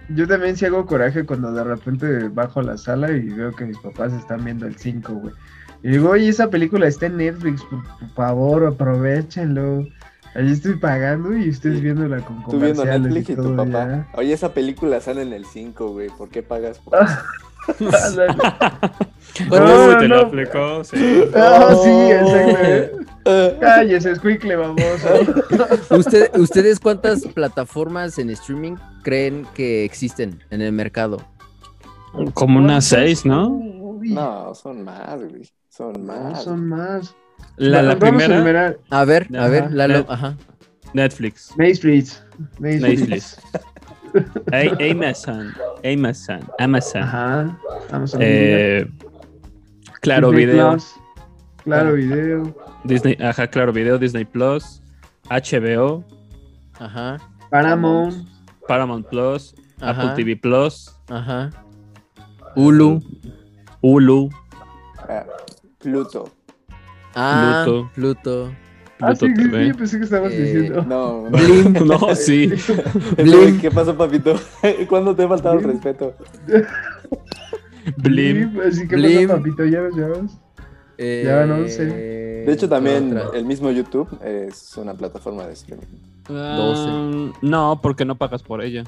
Yo 0.09 0.27
también 0.29 0.57
sí 0.57 0.67
hago 0.67 0.85
coraje 0.85 1.25
cuando 1.25 1.53
de 1.53 1.63
repente 1.65 2.29
bajo 2.29 2.61
a 2.61 2.63
la 2.65 2.77
sala 2.77 3.11
y 3.13 3.29
veo 3.29 3.53
que 3.53 3.65
mis 3.65 3.79
papás 3.79 4.13
están 4.13 4.45
viendo 4.45 4.67
el 4.67 4.77
5, 4.77 5.13
güey. 5.15 5.35
Y 5.83 5.91
digo, 5.91 6.11
oye, 6.11 6.29
esa 6.29 6.51
película 6.51 6.87
está 6.89 7.07
en 7.07 7.17
Netflix, 7.19 7.63
por, 7.65 7.83
por 7.99 8.09
favor, 8.15 8.67
aprovechenlo. 8.67 9.87
Ahí 10.35 10.51
estoy 10.51 10.75
pagando 10.77 11.37
y 11.37 11.49
ustedes 11.49 11.77
Sí. 11.79 11.83
viéndola 11.85 12.19
con 12.25 12.43
Tú 12.45 12.59
viendo 12.59 12.83
comerciales 12.83 13.01
Netflix 13.03 13.31
y 13.31 13.35
tu 13.37 13.43
todo 13.43 13.57
papá. 13.57 13.71
ya. 13.89 14.09
Oye, 14.15 14.33
esa 14.33 14.53
película 14.53 15.01
sale 15.01 15.23
en 15.23 15.33
el 15.33 15.45
5, 15.45 15.89
güey. 15.91 16.09
¿Por 16.11 16.29
qué 16.31 16.43
pagas 16.43 16.79
por 16.81 16.97
Ándale. 16.97 17.19
Bueno, 19.49 19.67
No, 19.67 19.89
Uy, 19.89 19.99
te 19.99 20.09
no. 20.09 20.15
lo 20.17 20.21
aplicó, 20.27 20.85
sí. 20.85 21.25
Ah, 21.35 21.75
sí, 21.83 21.91
exacto. 22.13 22.99
Cállese, 23.61 24.13
escuincle 24.13 24.55
baboso. 24.55 25.09
¿Usted, 25.97 26.31
¿Ustedes 26.37 26.79
cuántas 26.79 27.23
plataformas 27.23 28.19
en 28.19 28.31
streaming 28.31 28.77
creen 29.03 29.45
que 29.55 29.85
existen 29.85 30.41
en 30.51 30.61
el 30.63 30.71
mercado? 30.73 31.21
Como 32.35 32.59
unas 32.61 32.85
seis, 32.85 33.25
¿no? 33.27 33.59
No, 34.03 34.55
son 34.55 34.85
más, 34.85 35.17
güey. 35.19 35.51
Son 35.69 35.93
no, 36.07 36.13
más. 36.13 36.45
son 36.45 36.69
más. 36.69 37.17
La, 37.57 37.83
la 37.83 37.95
Vamos 37.97 37.97
a 37.97 37.99
primera, 37.99 38.35
enumerar 38.37 38.79
A 38.91 39.05
ver, 39.05 39.27
a 39.35 39.41
Ajá, 39.41 39.49
ver, 39.49 39.73
Lalo, 39.73 39.95
net- 39.99 40.07
ajá. 40.09 40.37
Netflix. 40.93 41.53
Netflix. 41.57 42.23
Netflix. 42.61 43.39
A- 43.53 43.61
Amazon. 44.81 45.53
Amazon. 45.85 46.41
Amazon. 46.59 47.03
Ajá. 47.03 47.59
Vamos 47.91 48.15
a 48.15 48.19
Eh, 48.21 48.87
claro, 50.01 50.31
Disney 50.31 50.47
video. 50.47 50.71
Plus, 50.73 50.95
Claro 51.65 51.89
Ah. 51.89 51.93
video. 51.93 52.55
Disney, 52.85 53.17
ajá, 53.21 53.47
claro, 53.49 53.73
video, 53.73 53.99
Disney 53.99 54.25
Plus, 54.27 54.83
HBO, 55.31 56.05
Ajá, 56.79 57.17
Paramount. 57.51 58.15
Paramount 58.69 59.07
Plus, 59.09 59.55
Ajá. 59.81 59.91
Apple 60.03 60.15
TV 60.15 60.37
Plus, 60.37 60.95
ajá. 61.09 61.51
Hulu. 62.57 63.01
Hulu, 63.81 64.29
Ah, 65.09 65.25
Pluto. 65.79 66.31
Ah, 67.15 67.63
Pluto. 67.65 67.91
Pluto. 67.95 68.53
Ah, 69.01 69.09
Pluto 69.09 69.27
sí, 69.27 69.33
sí, 69.37 69.43
TV. 69.51 69.67
sí, 69.67 69.73
pensé 69.75 69.99
que 69.99 70.05
estabas 70.05 70.33
Eh, 70.33 70.43
diciendo. 70.43 70.83
No, 70.89 71.29
no. 71.29 71.31
Blim. 71.39 71.73
No, 71.87 72.15
sí. 72.15 72.51
Blim. 73.17 73.61
¿Qué 73.61 73.71
pasó, 73.71 73.97
papito? 73.97 74.35
¿Cuándo 74.89 75.15
te 75.15 75.25
he 75.25 75.29
faltado 75.29 75.59
el 75.59 75.65
respeto? 75.65 76.15
Blim. 77.99 78.61
Así 78.67 78.87
que 78.89 78.97
Blim. 78.97 79.29
pasa, 79.29 79.39
papito, 79.39 79.65
ya 79.65 79.81
ves, 79.83 79.95
ya 79.97 80.07
ves. 80.09 80.31
Eh, 80.99 81.23
Ya 81.27 81.37
van 81.37 81.51
once. 81.53 81.85
De 81.85 82.53
hecho, 82.53 82.69
también 82.69 83.17
otra. 83.17 83.39
el 83.39 83.45
mismo 83.47 83.71
YouTube 83.71 84.09
es 84.23 84.77
una 84.77 84.95
plataforma 84.95 85.47
de 85.47 85.55
streaming. 85.55 85.87
Ah, 86.29 87.31
no, 87.43 87.81
porque 87.83 88.05
no 88.05 88.17
pagas 88.17 88.43
por 88.43 88.63
ella. 88.63 88.85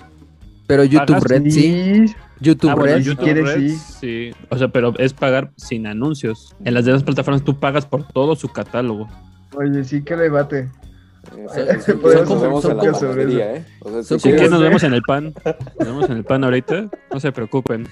Pero 0.66 0.85
YouTube 0.85 1.07
pagas, 1.21 1.25
Red, 1.25 1.51
sí. 1.51 2.07
YouTube 2.40 2.71
Ah, 2.71 2.75
bueno, 2.75 2.95
Red. 2.97 3.03
YouTube 3.03 3.25
quieres, 3.25 3.45
Red, 3.55 3.69
sí. 3.69 3.77
sí. 4.01 4.31
O 4.51 4.59
sea, 4.59 4.69
pero 4.69 4.95
es 4.99 5.12
pagar 5.14 5.53
sin 5.57 5.87
anuncios. 5.87 6.55
En 6.64 6.75
las 6.75 6.85
demás 6.85 7.03
plataformas 7.03 7.42
tú 7.45 7.59
pagas 7.59 7.87
por 7.87 8.07
todo 8.09 8.35
su 8.37 8.49
catálogo. 8.49 9.09
Oye, 9.54 9.85
sí, 9.85 10.02
qué 10.02 10.16
debate. 10.16 10.68
Eh, 11.37 11.46
Son- 11.54 11.80
sí, 11.82 11.92
podemos 12.02 12.28
nos 12.28 12.37
hacer 12.38 12.48
vemos 12.48 12.64
un 12.64 12.70
en 12.70 12.76
la 12.76 12.82
podcast 12.82 13.00
sobre 13.00 13.22
panadería, 13.24 13.54
¿eh? 13.56 13.64
O 13.80 13.90
sea, 13.90 14.02
Son 14.02 14.20
si 14.20 14.28
¿Y 14.28 14.32
como- 14.32 14.32
qué 14.32 14.37
quieres- 14.38 14.50
nos 14.50 14.61
vemos 14.62 14.82
en 14.82 14.94
el 14.94 15.02
pan? 15.02 15.35
Nos 15.78 15.88
vemos 15.88 16.11
en 16.11 16.16
el 16.18 16.24
pan 16.24 16.44
ahorita. 16.44 16.88
No 17.12 17.20
se 17.20 17.32
preocupen. 17.32 17.88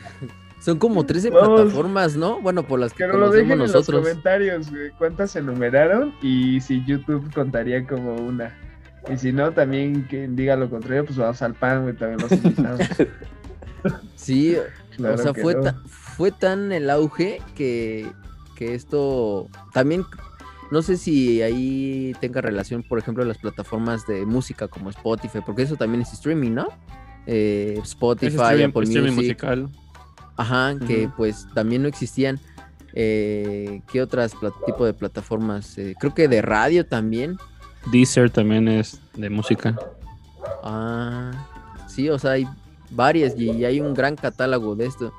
Son 0.61 0.79
como 0.79 1.05
13 1.05 1.29
Vamos. 1.31 1.61
plataformas, 1.61 2.17
¿no? 2.17 2.41
Bueno, 2.41 2.63
por 2.67 2.81
las 2.81 2.93
que 2.93 3.05
Que 3.05 3.07
nos 3.09 3.17
lo 3.17 3.31
dejen 3.31 3.51
conocemos 3.51 3.53
en 3.53 3.59
los 3.59 3.75
nosotros. 3.75 4.01
comentarios, 4.09 4.71
güey. 4.71 4.91
¿Cuántas 4.93 5.31
se 5.33 5.41
enumeraron? 5.41 6.15
Y 6.23 6.61
si 6.61 6.83
YouTube 6.87 7.31
contaría 7.35 7.87
como 7.87 8.15
una. 8.15 8.57
Y 9.13 9.19
si 9.19 9.33
no, 9.33 9.53
también 9.53 10.07
quien 10.09 10.35
diga 10.37 10.57
lo 10.57 10.71
contrario, 10.71 11.05
pues 11.05 11.19
vamos 11.19 11.43
al 11.43 11.53
pan, 11.55 11.83
güey. 11.83 11.95
También 11.95 12.21
los 12.21 12.33
invitamos. 12.33 12.81
Sí, 14.17 14.57
Claro 14.97 15.15
o 15.17 15.19
sea, 15.19 15.33
que 15.35 15.43
fue, 15.43 15.55
no. 15.57 15.61
ta- 15.63 15.77
fue 15.85 16.31
tan 16.33 16.73
el 16.73 16.89
auge 16.89 17.43
que, 17.55 18.07
que 18.57 18.75
esto 18.75 19.49
también 19.75 20.05
No 20.75 20.83
sé 20.83 20.97
si 20.97 21.41
ahí 21.41 22.13
tenga 22.21 22.41
relación, 22.41 22.83
por 22.83 22.99
ejemplo, 22.99 23.25
las 23.25 23.39
plataformas 23.39 24.09
de 24.09 24.27
música 24.27 24.67
como 24.67 24.91
Spotify, 24.91 25.39
porque 25.47 25.63
eso 25.63 25.77
también 25.77 26.03
es 26.03 26.13
streaming, 26.13 26.51
¿no? 26.51 26.67
Eh, 27.27 27.79
Spotify, 27.85 28.35
streaming- 28.35 28.65
Apple 28.71 28.83
streaming 28.83 29.13
Music. 29.13 29.25
musical. 29.43 29.69
Ajá, 30.37 30.75
que 30.85 31.09
pues 31.17 31.47
también 31.55 31.83
no 31.83 31.89
existían. 31.89 32.41
Eh, 32.93 33.83
¿Qué 33.93 34.03
otras 34.03 34.33
tipo 34.67 34.85
de 34.85 34.95
plataformas? 34.95 35.79
Eh, 35.79 35.95
creo 36.01 36.13
que 36.13 36.27
de 36.27 36.43
radio 36.43 36.85
también. 36.85 37.37
Deezer 37.93 38.31
también 38.31 38.67
es 38.67 39.01
de 39.15 39.31
música. 39.31 39.77
Ah, 40.65 41.31
sí, 41.87 42.09
o 42.09 42.19
sea, 42.19 42.33
hay 42.33 42.49
varias 42.91 43.39
y 43.39 43.65
hay 43.65 43.81
un 43.81 43.95
gran 43.95 44.17
catálogo 44.17 44.75
de 44.75 44.87
esto. 44.87 45.13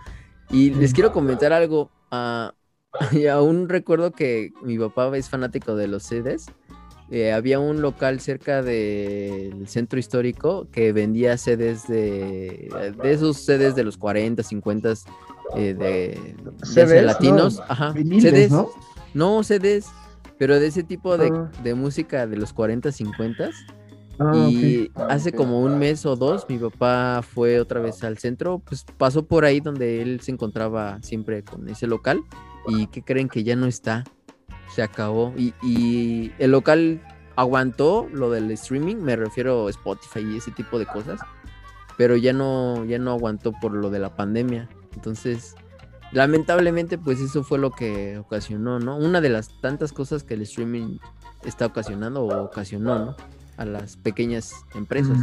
Y 0.49 0.71
les 0.71 0.93
quiero 0.93 1.13
comentar 1.13 1.53
algo. 1.53 1.89
ah, 2.11 2.53
y 3.11 3.27
aún 3.27 3.69
recuerdo 3.69 4.11
que 4.11 4.51
mi 4.63 4.77
papá 4.77 5.15
es 5.17 5.29
fanático 5.29 5.75
de 5.75 5.87
los 5.87 6.03
CDs. 6.03 6.47
Eh, 7.11 7.31
había 7.33 7.59
un 7.59 7.81
local 7.81 8.19
cerca 8.19 8.63
del 8.63 9.67
centro 9.67 9.99
histórico 9.99 10.67
que 10.71 10.91
vendía 10.91 11.37
CDs 11.37 11.87
de, 11.87 12.93
de 13.03 13.11
esos 13.13 13.37
CDs 13.45 13.75
de 13.75 13.83
los 13.83 13.95
40, 13.97 14.41
50 14.41 14.93
eh, 15.55 15.73
de, 15.75 16.35
CDs, 16.63 17.03
latinos. 17.05 17.57
no, 17.59 17.63
Ajá, 17.67 17.91
Viniles, 17.91 18.23
CDs. 18.33 18.51
¿no? 18.51 18.69
No, 19.13 19.43
CDs, 19.43 19.85
pero 20.39 20.59
de 20.59 20.65
ese 20.67 20.81
tipo 20.81 21.15
de, 21.19 21.27
Ah. 21.31 21.51
de 21.63 21.75
música 21.75 22.25
de 22.25 22.37
los 22.37 22.53
40, 22.53 22.91
50. 22.91 23.49
Ah, 24.17 24.47
Y 24.49 24.89
ok. 24.95 25.01
hace 25.11 25.31
como 25.31 25.61
un 25.61 25.77
mes 25.77 26.05
o 26.07 26.15
dos, 26.15 26.45
mi 26.49 26.57
papá 26.57 27.21
fue 27.21 27.59
otra 27.59 27.81
vez 27.81 28.03
al 28.03 28.17
centro, 28.17 28.59
pues 28.65 28.83
pasó 28.97 29.25
por 29.25 29.45
ahí 29.45 29.59
donde 29.59 30.01
él 30.01 30.21
se 30.21 30.31
encontraba 30.31 30.99
siempre 31.03 31.43
con 31.43 31.69
ese 31.69 31.85
local. 31.85 32.21
¿Y 32.67 32.87
qué 32.87 33.01
creen 33.03 33.29
que 33.29 33.43
ya 33.43 33.55
no 33.55 33.65
está? 33.65 34.03
Se 34.73 34.81
acabó. 34.81 35.33
Y, 35.37 35.53
y 35.61 36.31
el 36.39 36.51
local 36.51 37.01
aguantó 37.35 38.07
lo 38.11 38.29
del 38.31 38.49
streaming, 38.51 38.95
me 38.97 39.15
refiero 39.15 39.67
a 39.67 39.69
Spotify 39.69 40.19
y 40.21 40.37
ese 40.37 40.51
tipo 40.51 40.79
de 40.79 40.85
cosas, 40.85 41.19
pero 41.97 42.15
ya 42.15 42.33
no, 42.33 42.83
ya 42.85 42.97
no 42.99 43.11
aguantó 43.11 43.51
por 43.61 43.73
lo 43.73 43.89
de 43.89 43.99
la 43.99 44.15
pandemia. 44.15 44.69
Entonces, 44.95 45.55
lamentablemente, 46.11 46.97
pues 46.97 47.19
eso 47.19 47.43
fue 47.43 47.59
lo 47.59 47.71
que 47.71 48.17
ocasionó, 48.17 48.79
¿no? 48.79 48.97
Una 48.97 49.21
de 49.21 49.29
las 49.29 49.49
tantas 49.61 49.91
cosas 49.91 50.23
que 50.23 50.33
el 50.35 50.41
streaming 50.43 50.97
está 51.43 51.65
ocasionando 51.67 52.23
o 52.23 52.43
ocasionó, 52.43 52.97
¿no? 53.05 53.15
A 53.57 53.63
las 53.65 53.95
pequeñas 53.97 54.53
empresas. 54.73 55.17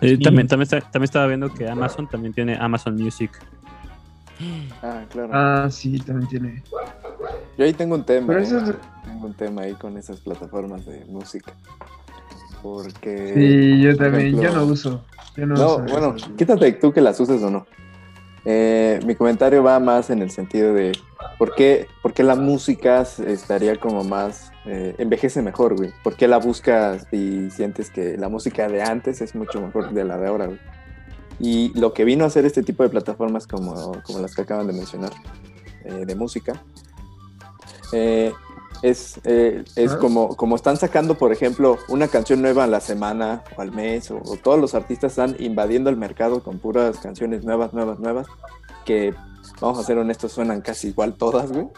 Eh, 0.00 0.16
Sí. 0.16 0.18
también, 0.18 0.48
también, 0.48 0.62
está- 0.62 0.80
también 0.80 1.04
estaba 1.04 1.26
viendo 1.26 1.52
que 1.52 1.68
Amazon 1.68 2.08
también 2.08 2.32
tiene 2.34 2.56
Amazon 2.56 2.96
Music. 2.96 3.30
Ah, 4.82 5.04
claro. 5.10 5.30
Ah, 5.32 5.68
sí, 5.70 5.98
también 6.00 6.28
tiene. 6.28 6.62
Yo 7.58 7.64
ahí 7.64 7.72
tengo 7.72 7.94
un 7.94 8.04
tema. 8.04 8.26
Pero 8.28 8.40
eh. 8.40 8.42
eso 8.42 8.58
es- 8.58 8.74
Tengo 9.04 9.26
un 9.26 9.34
tema 9.34 9.62
ahí 9.62 9.74
con 9.74 9.96
esas 9.96 10.20
plataformas 10.20 10.84
de 10.86 11.04
música. 11.06 11.52
Porque. 12.62 13.32
Sí, 13.34 13.80
yo 13.82 13.96
también. 13.96 14.28
ejemplo- 14.28 14.42
Yo 14.42 14.54
no 14.56 14.64
uso. 14.64 15.04
Yo 15.36 15.46
no, 15.46 15.54
No, 15.54 15.66
uso 15.76 15.84
bueno, 15.92 16.16
eso. 16.16 16.30
quítate 16.36 16.72
tú 16.72 16.92
que 16.92 17.00
las 17.00 17.18
uses 17.20 17.42
o 17.42 17.50
no. 17.50 17.66
Eh, 18.44 18.98
mi 19.06 19.14
comentario 19.14 19.62
va 19.62 19.78
más 19.78 20.10
en 20.10 20.20
el 20.20 20.30
sentido 20.30 20.74
de 20.74 20.90
por 21.38 21.54
qué, 21.54 21.86
por 22.02 22.12
qué 22.12 22.24
la 22.24 22.34
música 22.34 23.00
estaría 23.02 23.78
como 23.78 24.02
más, 24.02 24.50
eh, 24.66 24.96
envejece 24.98 25.42
mejor, 25.42 25.76
güey. 25.76 25.92
¿Por 26.02 26.16
qué 26.16 26.26
la 26.26 26.38
buscas 26.38 27.06
y 27.12 27.50
sientes 27.50 27.90
que 27.90 28.16
la 28.18 28.28
música 28.28 28.66
de 28.68 28.82
antes 28.82 29.20
es 29.20 29.36
mucho 29.36 29.60
mejor 29.60 29.92
de 29.92 30.02
la 30.04 30.18
de 30.18 30.26
ahora, 30.26 30.46
güey? 30.46 30.58
Y 31.40 31.76
lo 31.78 31.92
que 31.92 32.04
vino 32.04 32.24
a 32.24 32.28
hacer 32.28 32.44
este 32.44 32.62
tipo 32.62 32.82
de 32.82 32.88
plataformas 32.88 33.46
como, 33.46 34.00
como 34.02 34.18
las 34.20 34.34
que 34.34 34.42
acaban 34.42 34.66
de 34.66 34.72
mencionar, 34.72 35.12
eh, 35.84 36.04
de 36.06 36.14
música, 36.14 36.62
eh, 37.92 38.32
es, 38.82 39.20
eh, 39.24 39.64
es 39.76 39.92
Ah. 39.92 39.98
como, 39.98 40.36
como 40.36 40.56
están 40.56 40.76
sacando, 40.76 41.16
por 41.16 41.32
ejemplo, 41.32 41.78
una 41.88 42.08
canción 42.08 42.42
nueva 42.42 42.64
a 42.64 42.66
la 42.66 42.80
semana 42.80 43.44
o 43.56 43.60
al 43.60 43.70
mes, 43.72 44.10
o, 44.10 44.16
o 44.16 44.36
todos 44.36 44.58
los 44.60 44.74
artistas 44.74 45.12
están 45.12 45.36
invadiendo 45.38 45.88
el 45.90 45.96
mercado 45.96 46.42
con 46.42 46.58
puras 46.58 46.98
canciones 46.98 47.44
nuevas, 47.44 47.72
nuevas, 47.72 47.98
nuevas, 48.00 48.26
que, 48.84 49.14
vamos 49.60 49.78
a 49.78 49.84
ser 49.84 49.98
honestos, 49.98 50.32
suenan 50.32 50.60
casi 50.62 50.88
igual 50.88 51.14
todas, 51.14 51.52
güey. 51.52 51.68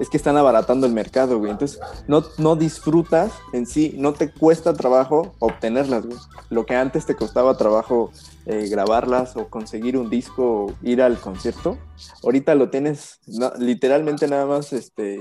Es 0.00 0.08
que 0.08 0.16
están 0.16 0.36
abaratando 0.36 0.86
el 0.86 0.92
mercado, 0.92 1.38
güey. 1.38 1.50
Entonces, 1.50 1.80
no, 2.06 2.24
no 2.38 2.56
disfrutas 2.56 3.32
en 3.52 3.66
sí, 3.66 3.94
no 3.98 4.12
te 4.12 4.32
cuesta 4.32 4.74
trabajo 4.74 5.34
obtenerlas, 5.38 6.06
güey. 6.06 6.18
Lo 6.50 6.66
que 6.66 6.74
antes 6.74 7.06
te 7.06 7.14
costaba 7.14 7.56
trabajo 7.56 8.10
eh, 8.46 8.68
grabarlas 8.68 9.36
o 9.36 9.48
conseguir 9.48 9.96
un 9.96 10.08
disco 10.08 10.66
o 10.66 10.74
ir 10.82 11.02
al 11.02 11.18
concierto, 11.18 11.76
ahorita 12.22 12.54
lo 12.54 12.70
tienes 12.70 13.20
literalmente 13.58 14.26
nada 14.26 14.46
más 14.46 14.72
este, 14.72 15.20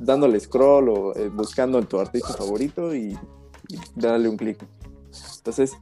dándole 0.00 0.40
scroll 0.40 0.88
o 0.88 1.16
eh, 1.16 1.28
buscando 1.28 1.78
en 1.78 1.86
tu 1.86 1.98
artista 1.98 2.34
favorito 2.34 2.94
y, 2.94 3.18
darle 3.96 4.28
un 4.28 4.36
clic. 4.36 4.58
Entonces, 5.38 5.72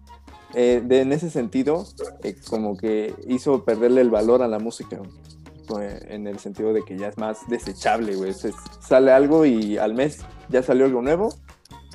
eh, 0.54 0.82
en 0.88 1.12
ese 1.12 1.30
sentido, 1.30 1.84
eh, 2.22 2.36
como 2.48 2.76
que 2.76 3.14
hizo 3.26 3.64
perderle 3.64 4.02
el 4.02 4.10
valor 4.10 4.42
a 4.42 4.48
la 4.48 4.58
música, 4.58 4.98
güey. 4.98 5.10
Fue 5.66 6.00
en 6.08 6.26
el 6.26 6.38
sentido 6.38 6.72
de 6.72 6.82
que 6.84 6.96
ya 6.98 7.08
es 7.08 7.18
más 7.18 7.38
desechable, 7.48 8.14
güey. 8.16 8.32
Se- 8.34 8.52
sale 8.80 9.12
algo 9.12 9.44
y 9.46 9.78
al 9.78 9.94
mes 9.94 10.18
ya 10.48 10.62
salió 10.62 10.84
algo 10.86 11.02
nuevo 11.02 11.34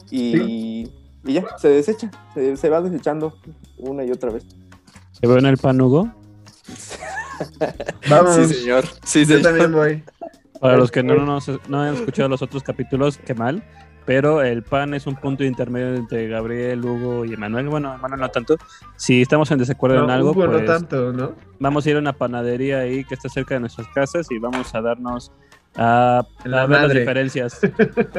y, 0.10 0.90
y 1.26 1.34
ya, 1.34 1.46
se 1.58 1.70
desecha, 1.70 2.10
se, 2.34 2.56
se 2.58 2.70
va 2.70 2.82
desechando 2.82 3.34
una 3.78 4.04
y 4.06 4.12
otra 4.12 4.32
vez. 4.32 4.46
¿Se 5.12 5.28
ve 5.28 5.38
en 5.40 5.46
el 5.48 5.58
pan, 5.58 5.80
Hugo? 5.82 6.10
Vamos. 8.10 8.36
Sí, 8.36 8.54
señor. 8.54 8.86
Sí, 9.04 9.20
Yo 9.22 9.26
señor. 9.38 9.42
también 9.44 9.72
voy. 9.74 10.04
Para 10.60 10.78
los 10.78 10.90
que 10.92 11.04
no, 11.04 11.16
no, 11.16 11.26
nos- 11.26 11.52
no 11.70 11.82
han 11.82 11.94
escuchado 11.96 12.30
los 12.30 12.42
otros 12.42 12.64
capítulos, 12.64 13.18
qué 13.18 13.34
mal. 13.34 13.64
Pero 14.08 14.42
el 14.42 14.64
pan 14.64 14.94
es 14.94 15.06
un 15.06 15.16
punto 15.18 15.44
intermedio 15.44 15.94
entre 15.94 16.28
Gabriel, 16.30 16.84
Hugo 16.84 17.26
y 17.26 17.34
Emanuel. 17.34 17.68
Bueno, 17.68 17.94
Emanuel 17.94 18.22
no 18.22 18.30
tanto. 18.30 18.56
Si 18.96 19.22
estamos 19.22 19.52
en 19.52 19.60
desacuerdo 19.60 20.00
en 20.00 20.08
No, 20.08 20.14
algo, 20.14 20.32
Hugo 20.32 20.46
pues 20.46 20.62
no 20.62 20.66
tanto, 20.66 21.12
¿no? 21.14 21.34
vamos 21.60 21.86
a 21.86 21.90
ir 21.90 21.98
a 21.98 22.00
una 22.00 22.14
panadería 22.14 22.80
ahí 22.80 23.04
que 23.04 23.14
está 23.16 23.28
cerca 23.28 23.56
de 23.56 23.60
nuestras 23.60 23.86
casas 23.90 24.32
y 24.32 24.40
vamos 24.40 24.74
a 24.74 24.82
darnos 24.82 25.32
a, 25.76 26.26
la 26.46 26.62
a 26.64 26.66
ver 26.68 26.82
las 26.84 26.94
diferencias. 26.94 27.60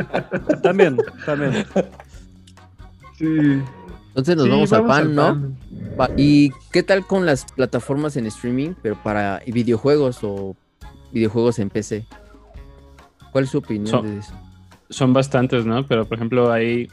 también, 0.63 0.99
también. 1.25 1.65
Sí. 3.17 3.63
Entonces 4.09 4.37
nos 4.37 4.45
Sí, 4.45 4.51
vamos, 4.51 4.73
al 4.75 4.87
pan, 4.87 5.15
¿no? 5.15 5.53
pan. 5.97 6.11
¿Y 6.19 6.51
qué 6.71 6.83
tal 6.83 7.07
con 7.07 7.25
las 7.25 7.45
plataformas 7.53 8.17
en 8.17 8.27
streaming, 8.27 8.75
pero 8.83 8.97
para 9.03 9.41
videojuegos 9.47 10.19
o 10.23 10.55
videojuegos 11.13 11.59
en 11.61 11.71
PC? 11.71 12.05
¿Cuál 13.33 13.45
es 13.45 13.51
su 13.51 13.59
opinión 13.59 13.87
So- 13.87 14.03
de 14.03 14.19
eso? 14.19 14.35
Son 14.91 15.13
bastantes, 15.13 15.67
¿no? 15.67 15.87
Pero 15.87 16.07
por 16.07 16.17
ejemplo, 16.17 16.53
hay 16.53 16.89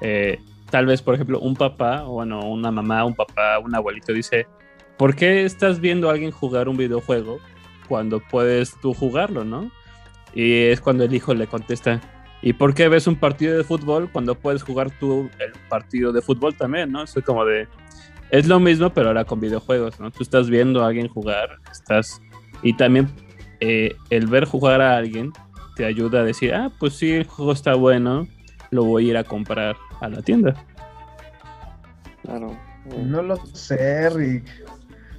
eh, 0.00 0.38
tal 0.70 0.86
vez, 0.86 1.02
por 1.02 1.14
ejemplo, 1.14 1.40
un 1.40 1.54
papá, 1.54 2.04
o 2.04 2.14
bueno, 2.14 2.40
una 2.40 2.70
mamá, 2.70 3.04
un 3.04 3.14
papá, 3.14 3.58
un 3.58 3.74
abuelito 3.74 4.12
dice, 4.12 4.46
¿por 4.96 5.14
qué 5.14 5.44
estás 5.44 5.80
viendo 5.80 6.08
a 6.08 6.12
alguien 6.12 6.30
jugar 6.30 6.68
un 6.68 6.76
videojuego 6.76 7.38
cuando 7.88 8.20
puedes 8.20 8.78
tú 8.80 8.94
jugarlo, 8.94 9.44
no? 9.44 9.70
Y 10.34 10.64
es 10.64 10.80
cuando 10.80 11.04
el 11.04 11.14
hijo 11.14 11.34
le 11.34 11.46
contesta, 11.46 12.00
¿y 12.42 12.52
por 12.52 12.74
qué 12.74 12.88
ves 12.88 13.06
un 13.06 13.16
partido 13.16 13.56
de 13.56 13.64
fútbol 13.64 14.10
cuando 14.12 14.34
puedes 14.34 14.62
jugar 14.62 14.90
tú 14.98 15.30
el 15.38 15.52
partido 15.68 16.12
de 16.12 16.20
fútbol 16.20 16.54
también, 16.54 16.92
no? 16.92 17.04
Es 17.04 17.14
como 17.24 17.44
de, 17.44 17.68
es 18.30 18.46
lo 18.46 18.60
mismo, 18.60 18.90
pero 18.90 19.08
ahora 19.08 19.24
con 19.24 19.40
videojuegos, 19.40 20.00
¿no? 20.00 20.10
Tú 20.10 20.22
estás 20.22 20.50
viendo 20.50 20.82
a 20.82 20.88
alguien 20.88 21.08
jugar, 21.08 21.58
estás... 21.70 22.20
Y 22.62 22.74
también 22.74 23.08
eh, 23.60 23.94
el 24.10 24.26
ver 24.26 24.46
jugar 24.46 24.80
a 24.80 24.96
alguien 24.96 25.32
te 25.76 25.84
ayuda 25.84 26.20
a 26.20 26.24
decir, 26.24 26.54
ah, 26.54 26.72
pues 26.80 26.94
sí, 26.94 27.12
el 27.12 27.26
juego 27.26 27.52
está 27.52 27.74
bueno, 27.74 28.26
lo 28.70 28.84
voy 28.84 29.06
a 29.06 29.10
ir 29.10 29.16
a 29.18 29.24
comprar 29.24 29.76
a 30.00 30.08
la 30.08 30.22
tienda. 30.22 30.54
Claro. 32.22 32.56
No 33.04 33.22
lo 33.22 33.36
sé, 33.54 34.08
Rick. 34.10 34.44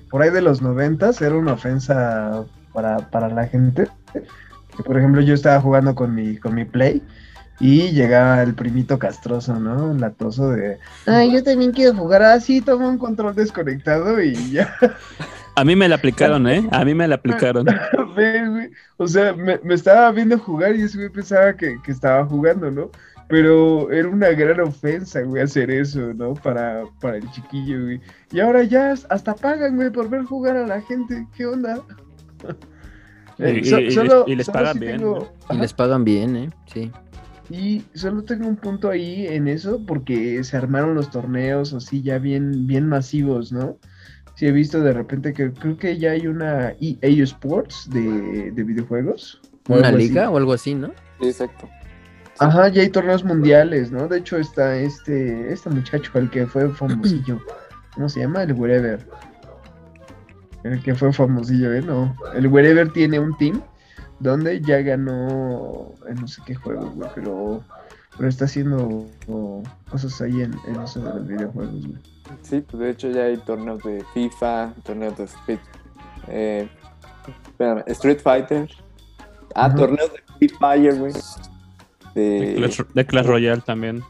Por 0.10 0.22
ahí 0.22 0.32
de 0.32 0.42
los 0.42 0.62
noventas 0.62 1.22
era 1.22 1.36
una 1.36 1.54
ofensa 1.54 2.46
para, 2.74 2.98
para 3.10 3.30
la 3.30 3.46
gente. 3.46 3.88
Que, 4.14 4.84
por 4.84 4.98
ejemplo, 4.98 5.22
yo 5.22 5.34
estaba 5.34 5.62
jugando 5.62 5.94
con 5.94 6.16
mi, 6.16 6.38
con 6.38 6.56
mi 6.56 6.66
Play 6.66 7.04
y 7.60 7.92
llegaba 7.92 8.42
el 8.42 8.54
primito 8.54 8.98
castroso, 9.00 9.60
¿no? 9.60 9.94
Latoso 9.94 10.52
de, 10.52 10.80
ay, 11.06 11.34
yo 11.34 11.44
también 11.44 11.72
quiero 11.72 11.96
jugar 11.96 12.24
así, 12.24 12.62
toma 12.62 12.88
un 12.88 12.98
control 12.98 13.36
desconectado 13.36 14.22
y 14.22 14.52
ya. 14.52 14.74
A 15.58 15.64
mí 15.66 15.76
me 15.76 15.90
la 15.90 15.96
aplicaron, 15.96 16.48
¿eh? 16.48 16.68
A 16.72 16.86
mí 16.86 16.94
me 16.94 17.08
la 17.08 17.16
aplicaron. 17.22 17.66
O 18.98 19.08
sea, 19.08 19.34
me, 19.34 19.60
me 19.64 19.74
estaba 19.74 20.12
viendo 20.12 20.38
jugar 20.38 20.76
y 20.76 20.82
ese 20.84 20.98
güey 20.98 21.10
pensaba 21.10 21.56
que, 21.56 21.78
que 21.84 21.92
estaba 21.92 22.26
jugando, 22.26 22.70
¿no? 22.72 22.90
Pero 23.28 23.92
era 23.92 24.08
una 24.08 24.30
gran 24.30 24.60
ofensa, 24.62 25.22
güey, 25.22 25.44
hacer 25.44 25.70
eso, 25.70 26.14
¿no? 26.14 26.34
Para, 26.36 26.84
para 27.02 27.18
el 27.18 27.30
chiquillo, 27.32 27.84
güey. 27.84 28.00
Y 28.32 28.40
ahora 28.40 28.64
ya 28.64 28.94
hasta 29.10 29.36
pagan, 29.36 29.76
güey, 29.76 29.90
por 29.92 30.10
ver 30.10 30.24
jugar 30.24 30.56
a 30.58 30.66
la 30.66 30.80
gente. 30.82 31.28
¿Qué 31.36 31.46
onda? 31.46 31.82
Eh, 33.40 33.62
Y- 33.62 33.66
so- 33.66 33.80
y- 33.80 33.82
y 33.82 33.86
les- 33.86 33.94
solo- 33.96 34.24
y 34.28 34.36
les 34.36 34.50
pagan 34.50 34.80
bien, 34.80 34.98
tengo- 34.98 35.30
¿no? 35.50 35.56
Y 35.56 35.60
les 35.60 35.74
pagan 35.74 36.04
bien, 36.04 36.36
¿eh? 36.36 36.50
Sí. 36.74 36.92
Y 37.50 37.84
solo 37.94 38.24
tengo 38.24 38.48
un 38.48 38.58
punto 38.58 38.90
ahí 38.90 39.26
en 39.28 39.48
eso 39.48 39.82
porque 39.86 40.44
se 40.44 40.58
armaron 40.58 40.96
los 40.96 41.10
torneos 41.12 41.74
así 41.74 42.02
ya 42.02 42.18
bien, 42.20 42.68
bien 42.68 42.88
masivos, 42.88 43.52
¿no? 43.52 43.78
Sí 44.38 44.46
he 44.46 44.52
visto 44.52 44.80
de 44.82 44.94
repente 44.94 45.34
que 45.34 45.52
creo 45.52 45.78
que 45.78 45.98
ya 45.98 46.12
hay 46.12 46.28
una 46.28 46.70
EA 46.80 47.24
Sports 47.24 47.90
de, 47.90 48.52
de 48.52 48.64
videojuegos. 48.64 49.42
o 49.68 49.74
¿Una 49.74 49.88
algo 49.88 49.98
así. 49.98 50.08
liga 50.10 50.30
o 50.30 50.38
algo 50.38 50.54
así, 50.54 50.76
no? 50.76 50.90
Sí, 51.20 51.28
exacto. 51.30 51.68
Ajá, 52.40 52.68
ya 52.68 52.84
hay 52.84 52.90
torneos 52.90 53.24
mundiales, 53.24 53.92
¿no? 53.92 54.08
De 54.08 54.20
hecho 54.20 54.38
está 54.38 54.78
este, 54.78 55.52
este 55.52 55.72
muchacho, 55.72 56.12
el 56.20 56.30
que 56.30 56.46
fue 56.46 56.70
famosillo. 56.70 57.40
¿Cómo 57.96 58.08
se 58.10 58.20
llama? 58.20 58.44
El 58.44 58.54
Wherever. 58.54 59.00
El 60.64 60.84
que 60.84 60.94
fue 60.94 61.12
famosillo, 61.12 61.74
¿eh? 61.74 61.82
No. 61.82 62.16
El 62.36 62.46
Wherever 62.46 62.92
tiene 62.94 63.20
un 63.20 63.36
team 63.38 63.60
donde 64.20 64.62
ya 64.62 64.82
ganó 64.82 65.96
en 66.08 66.16
no 66.16 66.28
sé 66.28 66.44
qué 66.46 66.54
juego, 66.54 66.92
güey, 66.92 67.10
pero, 67.16 67.64
pero 68.16 68.30
está 68.30 68.46
haciendo 68.46 69.08
cosas 69.90 70.22
ahí 70.22 70.42
en, 70.44 70.54
en 70.68 70.80
eso 70.84 71.00
de 71.00 71.10
los 71.10 71.28
videojuegos, 71.28 71.88
güey. 71.88 72.17
Sí, 72.42 72.62
pues 72.62 72.80
de 72.80 72.90
hecho 72.92 73.10
ya 73.10 73.24
hay 73.24 73.38
torneos 73.38 73.82
de 73.84 74.04
FIFA, 74.14 74.74
torneos 74.84 75.18
de 75.18 75.24
Street, 75.26 75.60
eh, 76.28 76.70
espérame, 77.48 77.84
Street 77.88 78.20
Fighter. 78.22 78.70
Ah, 79.56 79.74
torneos 79.74 80.12
de 80.14 80.20
Free 80.38 80.50
Fire, 80.50 80.96
güey. 80.96 81.14
De 82.14 82.22
De, 82.22 82.56
Clash, 82.56 82.82
de 82.94 83.06
Clash 83.06 83.26
Royale 83.26 83.62
también. 83.62 84.04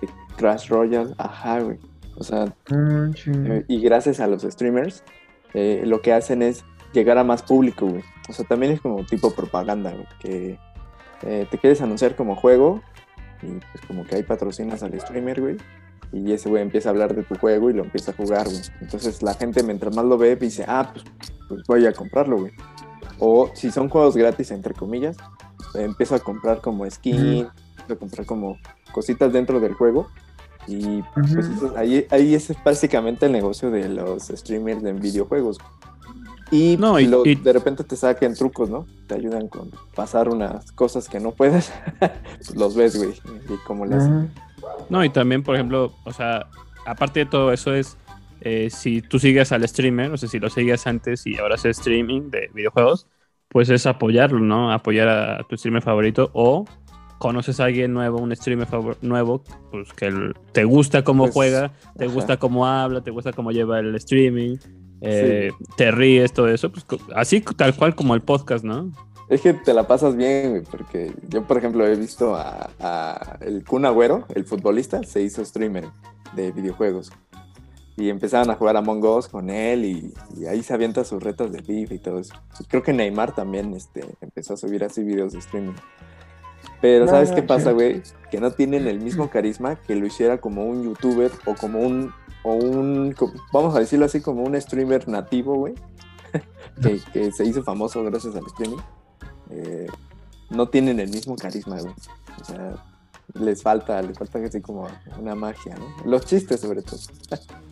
de 0.00 0.08
Crash 0.36 0.68
Royale. 0.68 1.14
Ajá, 1.18 1.60
güey. 1.60 1.78
O 2.16 2.24
sea, 2.24 2.54
chido. 3.14 3.54
Eh, 3.54 3.64
y 3.68 3.80
gracias 3.80 4.20
a 4.20 4.26
los 4.26 4.42
streamers, 4.42 5.02
eh, 5.54 5.82
lo 5.86 6.02
que 6.02 6.12
hacen 6.12 6.42
es 6.42 6.64
llegar 6.92 7.18
a 7.18 7.24
más 7.24 7.42
público, 7.42 7.86
güey. 7.86 8.02
O 8.28 8.32
sea, 8.32 8.44
también 8.44 8.72
es 8.72 8.80
como 8.80 9.04
tipo 9.06 9.34
propaganda, 9.34 9.90
güey, 9.92 10.06
que 10.20 10.58
eh, 11.22 11.46
te 11.50 11.58
quieres 11.58 11.80
anunciar 11.80 12.14
como 12.16 12.36
juego 12.36 12.82
y 13.42 13.46
pues 13.46 13.84
como 13.86 14.04
que 14.04 14.16
ahí 14.16 14.22
patrocinas 14.22 14.82
al 14.82 14.98
streamer, 15.00 15.40
güey. 15.40 15.56
Y 16.12 16.32
ese 16.32 16.48
güey 16.48 16.62
empieza 16.62 16.88
a 16.88 16.92
hablar 16.92 17.14
de 17.14 17.22
tu 17.22 17.34
juego 17.36 17.70
y 17.70 17.72
lo 17.72 17.84
empieza 17.84 18.10
a 18.10 18.14
jugar, 18.14 18.46
güey. 18.46 18.60
Entonces 18.80 19.22
la 19.22 19.34
gente 19.34 19.62
mientras 19.62 19.94
más 19.96 20.04
lo 20.04 20.18
ve 20.18 20.36
dice, 20.36 20.64
ah, 20.68 20.90
pues, 20.92 21.04
pues 21.48 21.62
voy 21.66 21.86
a 21.86 21.92
comprarlo, 21.92 22.38
güey. 22.40 22.52
O 23.18 23.50
si 23.54 23.70
son 23.70 23.88
juegos 23.88 24.16
gratis, 24.16 24.50
entre 24.50 24.74
comillas, 24.74 25.16
empieza 25.74 26.16
a 26.16 26.18
comprar 26.20 26.60
como 26.60 26.88
skin, 26.90 27.46
a 27.88 27.94
comprar 27.96 28.26
como 28.26 28.58
cositas 28.92 29.32
dentro 29.32 29.58
del 29.60 29.72
juego. 29.74 30.06
Y 30.66 31.02
pues 31.14 31.32
Ujú. 31.32 31.40
eso- 31.66 31.74
ahí, 31.76 32.06
ahí 32.10 32.34
es 32.34 32.52
básicamente 32.64 33.26
el 33.26 33.32
negocio 33.32 33.70
de 33.70 33.88
los 33.88 34.24
streamers 34.28 34.84
en 34.84 35.00
videojuegos. 35.00 35.58
Y, 36.50 36.76
No, 36.78 37.00
y- 37.00 37.06
lo- 37.06 37.24
y- 37.24 37.34
de 37.36 37.52
repente 37.54 37.82
te 37.84 37.96
saquen 37.96 38.34
trucos, 38.34 38.68
¿no? 38.68 38.86
Te 39.06 39.14
ayudan 39.14 39.48
con 39.48 39.70
pasar 39.94 40.28
unas 40.28 40.70
cosas 40.72 41.08
que 41.08 41.18
no 41.18 41.32
puedes. 41.32 41.72
pues 41.98 42.54
los 42.54 42.74
ves, 42.76 42.96
güey. 42.96 43.10
Y 43.48 43.56
cómo 43.66 43.86
le 43.86 43.96
hacen. 43.96 44.12
Ajá. 44.36 44.51
No, 44.88 45.04
y 45.04 45.10
también, 45.10 45.42
por 45.42 45.54
ejemplo, 45.54 45.92
o 46.04 46.12
sea, 46.12 46.46
aparte 46.86 47.20
de 47.20 47.26
todo 47.26 47.52
eso 47.52 47.74
es, 47.74 47.96
eh, 48.40 48.68
si 48.70 49.02
tú 49.02 49.18
sigues 49.18 49.52
al 49.52 49.66
streamer, 49.68 50.10
o 50.12 50.16
sea, 50.16 50.28
si 50.28 50.38
lo 50.38 50.50
seguías 50.50 50.86
antes 50.86 51.26
y 51.26 51.36
ahora 51.38 51.54
haces 51.54 51.78
streaming 51.78 52.30
de 52.30 52.50
videojuegos, 52.54 53.06
pues 53.48 53.68
es 53.70 53.86
apoyarlo, 53.86 54.40
¿no? 54.40 54.72
Apoyar 54.72 55.08
a 55.08 55.42
tu 55.48 55.56
streamer 55.56 55.82
favorito 55.82 56.30
o 56.32 56.64
conoces 57.18 57.60
a 57.60 57.64
alguien 57.66 57.92
nuevo, 57.92 58.18
un 58.18 58.34
streamer 58.34 58.66
favor- 58.66 58.96
nuevo, 59.00 59.44
pues 59.70 59.92
que 59.92 60.32
te 60.52 60.64
gusta 60.64 61.04
cómo 61.04 61.24
Pues, 61.24 61.34
juega, 61.34 61.72
te 61.96 62.06
ajá. 62.06 62.14
gusta 62.14 62.36
cómo 62.38 62.66
habla, 62.66 63.02
te 63.02 63.10
gusta 63.12 63.32
cómo 63.32 63.52
lleva 63.52 63.78
el 63.78 63.94
streaming, 63.94 64.56
eh, 65.02 65.52
te 65.76 65.90
ríes, 65.92 66.32
todo 66.32 66.48
eso, 66.48 66.72
pues 66.72 66.84
así 67.14 67.40
tal 67.56 67.76
cual 67.76 67.94
como 67.94 68.14
el 68.14 68.22
podcast, 68.22 68.64
¿no? 68.64 68.90
Es 69.32 69.40
que 69.40 69.54
te 69.54 69.72
la 69.72 69.86
pasas 69.86 70.14
bien, 70.14 70.50
güey, 70.50 70.62
porque 70.62 71.10
yo, 71.26 71.46
por 71.46 71.56
ejemplo, 71.56 71.86
he 71.86 71.96
visto 71.96 72.34
a, 72.36 72.68
a 72.78 73.38
el 73.40 73.64
Kun 73.64 73.86
Agüero, 73.86 74.26
el 74.34 74.44
futbolista, 74.44 75.02
se 75.04 75.22
hizo 75.22 75.42
streamer 75.42 75.86
de 76.36 76.52
videojuegos. 76.52 77.10
Y 77.96 78.10
empezaron 78.10 78.50
a 78.50 78.56
jugar 78.56 78.76
Among 78.76 79.02
Us 79.02 79.28
con 79.28 79.48
él 79.48 79.86
y, 79.86 80.14
y 80.36 80.44
ahí 80.44 80.62
se 80.62 80.74
avienta 80.74 81.02
sus 81.02 81.22
retas 81.22 81.50
de 81.50 81.62
FIFA 81.62 81.94
y 81.94 81.98
todo 81.98 82.18
eso. 82.18 82.34
Y 82.60 82.64
creo 82.64 82.82
que 82.82 82.92
Neymar 82.92 83.34
también 83.34 83.72
este, 83.72 84.04
empezó 84.20 84.52
a 84.52 84.58
subir 84.58 84.84
así 84.84 85.02
videos 85.02 85.32
de 85.32 85.38
streaming. 85.38 85.76
Pero 86.82 87.06
No 87.06 87.10
¿sabes 87.10 87.32
qué 87.32 87.42
pasa, 87.42 87.72
güey? 87.72 88.02
Que 88.30 88.38
no 88.38 88.50
tienen 88.50 88.86
el 88.86 89.00
mismo 89.00 89.30
carisma 89.30 89.76
que 89.76 89.94
lo 89.94 90.04
hiciera 90.04 90.42
como 90.42 90.66
un 90.66 90.84
youtuber 90.84 91.30
o 91.46 91.54
como 91.54 91.78
un, 91.78 92.12
o 92.42 92.52
un, 92.52 93.16
vamos 93.50 93.74
a 93.76 93.80
decirlo 93.80 94.04
así, 94.04 94.20
como 94.20 94.42
un 94.42 94.60
streamer 94.60 95.08
nativo, 95.08 95.54
güey. 95.54 95.72
que, 96.82 97.00
que 97.14 97.32
se 97.32 97.46
hizo 97.46 97.62
famoso 97.62 98.04
gracias 98.04 98.36
al 98.36 98.44
streaming. 98.44 98.76
Eh, 99.54 99.86
no 100.50 100.68
tienen 100.68 101.00
el 101.00 101.08
mismo 101.10 101.36
carisma, 101.36 101.78
güey. 101.80 101.94
O 102.40 102.44
sea, 102.44 102.74
les 103.34 103.62
falta, 103.62 104.00
les 104.02 104.18
falta 104.18 104.38
así 104.44 104.60
como 104.60 104.88
una 105.18 105.34
magia, 105.34 105.74
¿no? 105.76 106.10
Los 106.10 106.26
chistes, 106.26 106.60
sobre 106.60 106.82
todo. 106.82 106.98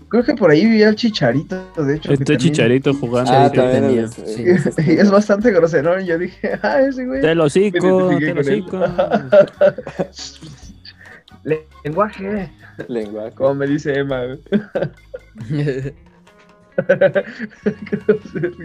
Creo 0.08 0.24
que 0.24 0.34
por 0.34 0.50
ahí 0.50 0.64
vi 0.66 0.82
al 0.82 0.96
chicharito, 0.96 1.56
de 1.76 1.96
hecho. 1.96 2.12
Este 2.12 2.24
también- 2.24 2.38
chicharito 2.38 2.94
jugando. 2.94 3.30
Ah, 3.32 3.50
también. 3.52 4.04
es, 4.04 4.12
sí. 4.14 4.42
es- 4.46 4.66
es- 4.66 4.78
Y 4.86 4.92
es 4.92 5.10
bastante 5.10 5.50
grosero. 5.52 6.00
Yo 6.00 6.18
dije, 6.18 6.58
ah, 6.62 6.80
ese 6.80 7.04
güey. 7.06 7.20
Te 7.20 7.34
lo 7.34 7.48
cico, 7.50 8.08
te 8.18 8.34
lo 8.34 8.42
Lenguaje, 11.84 12.50
lenguaje. 12.88 13.34
como 13.34 13.54
me 13.54 13.66
dice 13.66 13.98
Emma. 13.98 14.22
güey. 14.26 14.40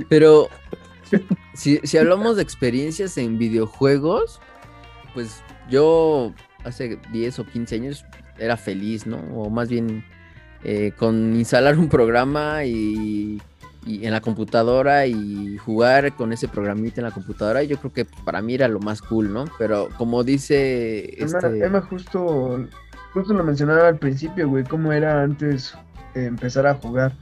Pero 0.09 0.47
si, 1.53 1.79
si 1.83 1.97
hablamos 1.97 2.35
de 2.35 2.43
experiencias 2.43 3.17
en 3.17 3.37
videojuegos, 3.37 4.39
pues 5.13 5.41
yo 5.69 6.33
hace 6.63 6.99
10 7.11 7.39
o 7.39 7.45
15 7.45 7.75
años 7.75 8.05
era 8.37 8.57
feliz, 8.57 9.05
¿no? 9.05 9.17
O 9.33 9.49
más 9.49 9.69
bien 9.69 10.03
eh, 10.63 10.91
con 10.97 11.35
instalar 11.35 11.77
un 11.77 11.89
programa 11.89 12.65
y, 12.65 13.41
y 13.85 14.05
en 14.05 14.11
la 14.11 14.21
computadora 14.21 15.05
y 15.05 15.57
jugar 15.57 16.15
con 16.15 16.33
ese 16.33 16.47
programita 16.47 17.01
en 17.01 17.05
la 17.05 17.11
computadora, 17.11 17.63
yo 17.63 17.77
creo 17.77 17.93
que 17.93 18.05
para 18.05 18.41
mí 18.41 18.55
era 18.55 18.67
lo 18.67 18.79
más 18.79 19.01
cool, 19.01 19.31
¿no? 19.31 19.45
Pero 19.59 19.89
como 19.97 20.23
dice 20.23 21.21
Emma, 21.21 21.37
este... 21.37 21.65
Emma 21.65 21.81
justo, 21.81 22.67
justo 23.13 23.33
lo 23.33 23.43
mencionaba 23.43 23.87
al 23.87 23.97
principio, 23.97 24.49
güey, 24.49 24.63
cómo 24.63 24.91
era 24.91 25.21
antes 25.21 25.75
eh, 26.15 26.25
empezar 26.25 26.65
a 26.65 26.73
jugar. 26.73 27.13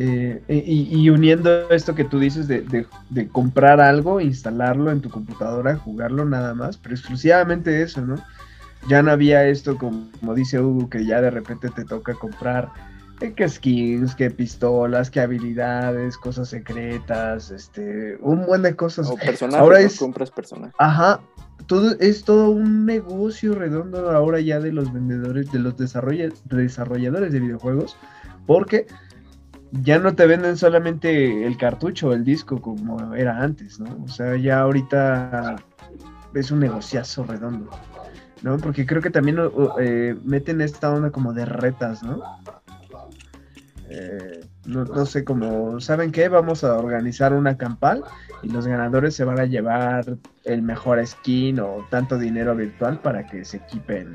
Eh, 0.00 0.42
y, 0.48 0.96
y 1.00 1.10
uniendo 1.10 1.68
esto 1.70 1.94
que 1.96 2.04
tú 2.04 2.20
dices 2.20 2.46
de, 2.46 2.60
de- 2.60 2.86
de 3.10 3.26
comprar 3.28 3.80
algo, 3.80 4.20
instalarlo 4.20 4.92
en 4.92 5.00
tu 5.00 5.10
computadora, 5.10 5.74
jugarlo 5.76 6.24
nada 6.24 6.54
más, 6.54 6.76
pero 6.76 6.94
exclusivamente 6.94 7.82
eso, 7.82 8.02
¿no? 8.02 8.14
Ya 8.88 9.02
no 9.02 9.10
había 9.10 9.44
esto 9.48 9.76
como, 9.76 10.08
como 10.20 10.34
dice 10.34 10.60
Hugo, 10.60 10.88
que 10.88 11.04
ya 11.04 11.20
de 11.20 11.30
repente 11.30 11.68
te 11.70 11.84
toca 11.84 12.14
comprar 12.14 12.68
eh, 13.20 13.32
que 13.32 13.48
skins, 13.48 14.14
que 14.14 14.30
pistolas, 14.30 15.10
que 15.10 15.18
habilidades, 15.20 16.16
cosas 16.16 16.48
secretas, 16.48 17.50
este, 17.50 18.16
un 18.20 18.46
buen 18.46 18.62
de 18.62 18.76
cosas. 18.76 19.08
O 19.10 19.16
personajes, 19.16 19.60
Ahora 19.60 19.80
es- 19.80 19.98
compras 19.98 20.30
personajes. 20.30 20.76
Ajá, 20.78 21.18
todo, 21.66 21.96
es 21.98 22.22
todo 22.22 22.50
un 22.50 22.86
negocio 22.86 23.56
redondo 23.56 24.12
ahora 24.12 24.38
ya 24.38 24.60
de 24.60 24.70
los 24.72 24.92
vendedores, 24.92 25.50
de 25.50 25.58
los 25.58 25.76
desarrolla- 25.76 26.32
desarrolladores 26.44 27.32
de 27.32 27.40
videojuegos, 27.40 27.96
porque 28.46 28.86
ya 29.72 29.98
no 29.98 30.14
te 30.14 30.26
venden 30.26 30.56
solamente 30.56 31.46
el 31.46 31.56
cartucho 31.56 32.08
o 32.08 32.12
el 32.12 32.24
disco 32.24 32.60
como 32.60 33.14
era 33.14 33.42
antes, 33.42 33.78
¿no? 33.78 34.04
O 34.04 34.08
sea, 34.08 34.36
ya 34.36 34.60
ahorita 34.60 35.56
es 36.34 36.50
un 36.50 36.60
negociazo 36.60 37.24
redondo, 37.24 37.70
¿no? 38.42 38.56
Porque 38.58 38.86
creo 38.86 39.02
que 39.02 39.10
también 39.10 39.38
eh, 39.80 40.16
meten 40.24 40.60
esta 40.60 40.90
onda 40.92 41.10
como 41.10 41.32
de 41.32 41.44
retas, 41.44 42.02
¿no? 42.02 42.22
Eh, 43.90 44.40
no, 44.66 44.84
no 44.84 45.06
sé, 45.06 45.24
como, 45.24 45.80
¿saben 45.80 46.12
qué? 46.12 46.28
Vamos 46.28 46.62
a 46.62 46.76
organizar 46.76 47.32
una 47.32 47.56
campal 47.56 48.04
y 48.42 48.50
los 48.50 48.66
ganadores 48.66 49.14
se 49.14 49.24
van 49.24 49.40
a 49.40 49.46
llevar 49.46 50.04
el 50.44 50.62
mejor 50.62 51.04
skin 51.06 51.58
o 51.60 51.86
tanto 51.90 52.18
dinero 52.18 52.54
virtual 52.54 53.00
para 53.00 53.26
que 53.26 53.44
se 53.44 53.58
equipen 53.58 54.12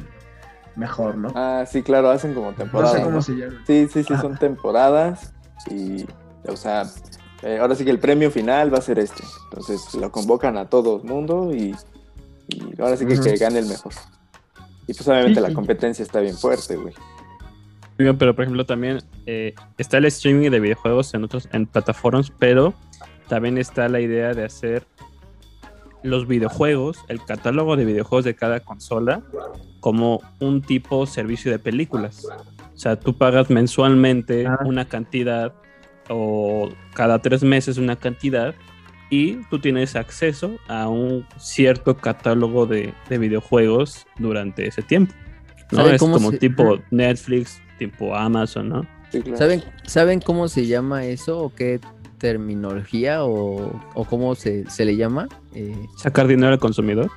mejor, 0.76 1.18
¿no? 1.18 1.32
Ah, 1.36 1.64
sí, 1.68 1.82
claro, 1.84 2.10
hacen 2.10 2.34
como 2.34 2.52
no 2.52 2.58
temporadas. 2.58 2.98
sé 2.98 3.04
cómo 3.04 3.16
¿no? 3.16 3.22
se 3.22 3.34
llama. 3.34 3.62
Sí, 3.66 3.88
sí, 3.92 4.04
sí, 4.04 4.16
son 4.18 4.38
temporadas 4.38 5.34
y, 5.70 6.06
o 6.48 6.56
sea, 6.56 6.84
eh, 7.42 7.58
ahora 7.60 7.76
sí 7.76 7.84
que 7.84 7.92
el 7.92 8.00
premio 8.00 8.32
final 8.32 8.74
va 8.74 8.78
a 8.78 8.82
ser 8.82 9.00
este. 9.00 9.24
Entonces 9.46 9.94
lo 9.96 10.12
convocan 10.12 10.58
a 10.58 10.70
todo 10.70 10.98
el 10.98 11.04
mundo 11.04 11.52
y, 11.54 11.76
y 12.48 12.82
ahora 12.82 12.98
sí 12.98 13.06
que, 13.06 13.20
que 13.20 13.36
gane 13.38 13.60
el 13.60 13.68
mejor. 13.68 13.94
Y 14.88 14.94
pues 14.94 15.08
obviamente 15.08 15.36
Sí, 15.40 15.42
la 15.42 15.50
sí. 15.50 15.54
competencia 15.56 16.04
está 16.04 16.20
bien 16.20 16.36
fuerte, 16.38 16.76
güey. 16.76 16.94
Pero 17.98 18.16
por 18.36 18.42
ejemplo 18.42 18.66
también 18.66 19.00
eh, 19.26 19.54
está 19.78 19.98
el 19.98 20.06
streaming 20.06 20.50
de 20.50 20.60
videojuegos 20.60 21.14
en 21.14 21.24
otros 21.24 21.48
en 21.54 21.68
plataformas, 21.68 22.32
pero 22.40 22.74
también 23.30 23.58
está 23.58 23.88
la 23.88 24.02
idea 24.02 24.34
de 24.34 24.44
hacer 24.44 24.86
los 26.02 26.28
videojuegos, 26.28 26.98
el 27.08 27.24
catálogo 27.24 27.78
de 27.78 27.86
videojuegos 27.86 28.26
de 28.26 28.36
cada 28.36 28.60
consola, 28.60 29.22
como 29.80 30.22
un 30.42 30.62
tipo 30.62 31.06
servicio 31.06 31.50
de 31.52 31.60
películas. 31.60 32.28
O 32.74 32.78
sea, 32.78 33.00
tú 33.00 33.18
pagas 33.18 33.50
mensualmente 33.50 34.46
Ah. 34.48 34.60
una 34.66 34.86
cantidad 34.88 35.54
o 36.10 36.70
cada 36.94 37.20
tres 37.20 37.44
meses 37.44 37.78
una 37.78 37.96
cantidad 37.96 38.54
y 39.10 39.36
tú 39.50 39.60
tienes 39.60 39.96
acceso 39.96 40.58
a 40.68 40.90
un 40.90 41.26
cierto 41.38 41.96
catálogo 41.98 42.66
de, 42.66 42.94
de 43.10 43.18
videojuegos 43.18 44.06
durante 44.18 44.68
ese 44.68 44.82
tiempo. 44.82 45.14
¿no? 45.72 45.78
¿Sabe 45.80 45.96
Es 45.96 46.00
cómo 46.00 46.16
como 46.16 46.32
se- 46.32 46.38
tipo 46.40 46.80
Netflix, 46.92 47.62
tipo 47.80 48.16
Amazon, 48.16 48.70
¿no? 48.70 48.86
Sí, 49.12 49.22
claro. 49.22 49.38
¿Saben, 49.38 49.64
¿Saben 49.86 50.20
cómo 50.20 50.48
se 50.48 50.66
llama 50.66 51.06
eso 51.06 51.40
o 51.40 51.54
qué 51.54 51.80
terminología 52.18 53.24
o, 53.24 53.80
o 53.94 54.06
cómo 54.06 54.34
se, 54.36 54.68
se 54.70 54.86
le 54.86 54.96
llama? 54.96 55.28
Eh, 55.54 55.76
Sacar 55.98 56.28
dinero 56.28 56.54
al 56.54 56.60
consumidor. 56.60 57.12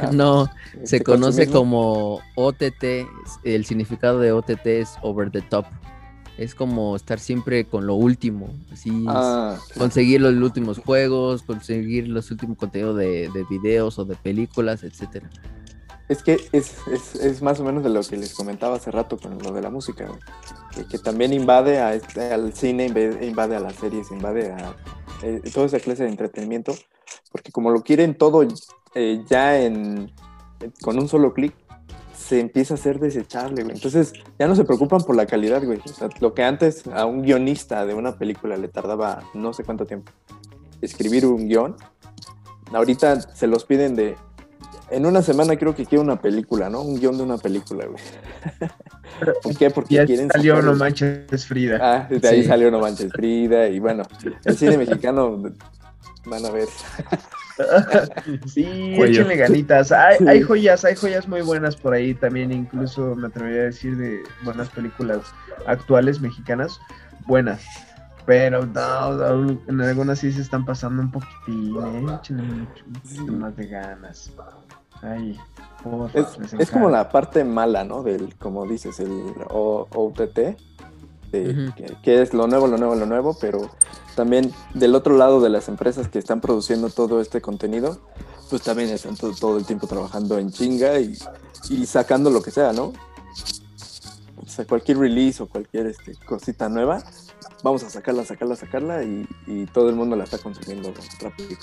Ah, 0.00 0.10
no, 0.12 0.48
este 0.74 0.86
se 0.86 1.00
conoce 1.04 1.46
consumismo. 1.46 1.52
como 1.60 2.20
OTT. 2.36 3.06
El 3.44 3.64
significado 3.64 4.18
de 4.18 4.32
OTT 4.32 4.66
es 4.66 4.90
over 5.02 5.30
the 5.30 5.42
top. 5.42 5.66
Es 6.36 6.54
como 6.54 6.96
estar 6.96 7.20
siempre 7.20 7.64
con 7.66 7.86
lo 7.86 7.94
último. 7.94 8.48
Así, 8.72 8.90
Ah, 9.08 9.56
conseguir 9.78 10.20
los 10.20 10.34
últimos 10.34 10.78
juegos, 10.78 11.42
conseguir 11.42 12.08
los 12.08 12.30
últimos 12.30 12.58
contenidos 12.58 12.96
de, 12.96 13.30
de 13.32 13.44
videos 13.48 13.98
o 14.00 14.04
de 14.04 14.16
películas, 14.16 14.82
etcétera. 14.82 15.30
Es 16.08 16.22
que 16.22 16.38
es, 16.52 16.74
es, 16.92 17.14
es 17.14 17.40
más 17.40 17.60
o 17.60 17.64
menos 17.64 17.82
de 17.82 17.88
lo 17.88 18.02
que 18.02 18.16
les 18.16 18.34
comentaba 18.34 18.76
hace 18.76 18.90
rato 18.90 19.16
con 19.16 19.38
lo 19.38 19.52
de 19.52 19.62
la 19.62 19.70
música, 19.70 20.06
güey. 20.06 20.18
Que, 20.74 20.84
que 20.86 20.98
también 20.98 21.32
invade 21.32 21.78
a 21.80 21.94
este- 21.94 22.32
al 22.32 22.52
cine, 22.52 22.86
invade 23.22 23.56
a 23.56 23.60
las 23.60 23.76
series, 23.76 24.10
invade 24.10 24.52
a 24.52 24.74
eh, 25.22 25.40
toda 25.54 25.66
esa 25.66 25.78
clase 25.78 26.02
de 26.02 26.10
entretenimiento, 26.10 26.74
porque 27.30 27.52
como 27.52 27.70
lo 27.70 27.82
quieren 27.82 28.16
todo 28.18 28.42
eh, 28.94 29.22
ya 29.28 29.60
en, 29.60 30.10
con 30.82 30.98
un 30.98 31.08
solo 31.08 31.32
clic, 31.34 31.54
se 32.16 32.40
empieza 32.40 32.74
a 32.74 32.76
hacer 32.76 32.98
desechable, 33.00 33.62
güey. 33.64 33.74
Entonces 33.76 34.12
ya 34.38 34.46
no 34.46 34.56
se 34.56 34.64
preocupan 34.64 35.02
por 35.02 35.14
la 35.16 35.26
calidad, 35.26 35.62
güey. 35.62 35.80
O 35.84 35.88
sea, 35.88 36.08
lo 36.20 36.32
que 36.34 36.42
antes 36.42 36.86
a 36.86 37.04
un 37.04 37.22
guionista 37.22 37.84
de 37.84 37.94
una 37.94 38.16
película 38.16 38.56
le 38.56 38.68
tardaba 38.68 39.22
no 39.34 39.52
sé 39.52 39.62
cuánto 39.64 39.84
tiempo 39.84 40.10
escribir 40.80 41.26
un 41.26 41.48
guion, 41.48 41.76
ahorita 42.72 43.20
se 43.20 43.46
los 43.46 43.64
piden 43.64 43.94
de 43.94 44.16
en 44.90 45.06
una 45.06 45.22
semana 45.22 45.56
creo 45.56 45.74
que 45.74 45.86
quiero 45.86 46.02
una 46.04 46.20
película, 46.20 46.68
¿no? 46.68 46.82
Un 46.82 47.00
guion 47.00 47.16
de 47.16 47.22
una 47.24 47.38
película, 47.38 47.86
güey. 47.86 48.02
¿Por 49.42 49.56
qué? 49.56 49.70
Porque 49.70 49.94
Ya 49.94 50.04
quieren 50.06 50.28
salió 50.30 50.60
No 50.62 50.74
Manches 50.74 51.46
Frida. 51.46 51.78
Ah, 51.80 52.08
de 52.08 52.28
ahí 52.28 52.42
Sí. 52.42 52.48
salió 52.48 52.70
No 52.70 52.80
Manches 52.80 53.10
Frida 53.12 53.68
y 53.68 53.80
bueno, 53.80 54.02
el 54.44 54.56
cine 54.56 54.76
mexicano 54.78 55.42
van 56.26 56.44
a 56.46 56.50
ver. 56.50 56.68
Sí, 58.46 58.94
Cuello. 58.96 59.20
échenle 59.22 59.36
ganitas. 59.36 59.92
Hay, 59.92 60.16
hay 60.26 60.42
joyas, 60.42 60.84
hay 60.84 60.96
joyas 60.96 61.28
muy 61.28 61.40
buenas 61.42 61.76
por 61.76 61.94
ahí 61.94 62.12
también, 62.14 62.50
incluso 62.50 63.14
me 63.14 63.28
atrevería 63.28 63.60
a 63.62 63.64
decir 63.66 63.96
de 63.96 64.22
buenas 64.42 64.68
películas 64.70 65.20
actuales 65.66 66.20
mexicanas, 66.20 66.80
buenas. 67.26 67.62
Pero 68.26 68.64
no, 68.66 69.12
no, 69.12 69.58
en 69.68 69.80
algunas 69.82 70.18
sí 70.18 70.32
se 70.32 70.40
están 70.40 70.64
pasando 70.64 71.02
un 71.02 71.10
poquitín, 71.12 71.76
¿eh? 71.76 72.06
Échenle 72.20 72.42
mucho, 72.42 72.84
poquito 73.02 73.32
más 73.32 73.54
de 73.56 73.66
ganas. 73.66 74.32
Ay, 75.02 75.38
Es, 76.14 76.38
es 76.58 76.70
como 76.70 76.88
la 76.88 77.10
parte 77.10 77.44
mala, 77.44 77.84
¿no? 77.84 78.02
Del, 78.02 78.34
como 78.36 78.66
dices, 78.66 78.98
el 78.98 79.10
O- 79.50 79.86
OTT, 79.94 80.56
de- 81.42 81.64
Ujú. 81.66 81.74
que, 81.74 81.96
que 82.02 82.22
es 82.22 82.32
lo 82.34 82.46
nuevo, 82.46 82.66
lo 82.66 82.76
nuevo, 82.78 82.94
lo 82.94 83.06
nuevo, 83.06 83.36
pero 83.40 83.70
también 84.14 84.52
del 84.74 84.94
otro 84.94 85.16
lado 85.16 85.40
de 85.40 85.50
las 85.50 85.68
empresas 85.68 86.08
que 86.08 86.18
están 86.18 86.40
produciendo 86.40 86.88
todo 86.90 87.20
este 87.20 87.40
contenido, 87.40 88.00
pues 88.50 88.62
también 88.62 88.90
están 88.90 89.16
todo, 89.16 89.32
todo 89.34 89.58
el 89.58 89.64
tiempo 89.64 89.86
trabajando 89.86 90.38
en 90.38 90.50
chinga 90.50 90.98
y, 91.00 91.16
y 91.70 91.86
sacando 91.86 92.30
lo 92.30 92.42
que 92.42 92.50
sea, 92.50 92.72
¿no? 92.72 92.92
O 94.36 94.46
sea, 94.46 94.64
cualquier 94.66 94.98
release 94.98 95.42
o 95.42 95.46
cualquier 95.48 95.86
este, 95.86 96.14
cosita 96.26 96.68
nueva, 96.68 97.02
vamos 97.62 97.82
a 97.82 97.90
sacarla, 97.90 98.24
sacarla, 98.24 98.56
sacarla 98.56 99.02
y, 99.02 99.26
y 99.46 99.66
todo 99.66 99.88
el 99.88 99.96
mundo 99.96 100.16
la 100.16 100.24
está 100.24 100.38
consumiendo 100.38 100.92
rápido. 101.20 101.58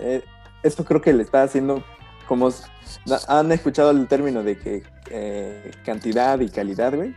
Eh, 0.00 0.22
esto 0.62 0.84
creo 0.84 1.00
que 1.00 1.12
le 1.12 1.22
está 1.22 1.42
haciendo 1.42 1.82
como 2.28 2.50
han 3.28 3.50
escuchado 3.52 3.90
el 3.92 4.06
término 4.08 4.42
de 4.42 4.58
que 4.58 4.82
eh, 5.10 5.70
cantidad 5.84 6.38
y 6.40 6.48
calidad, 6.48 6.94
güey. 6.94 7.14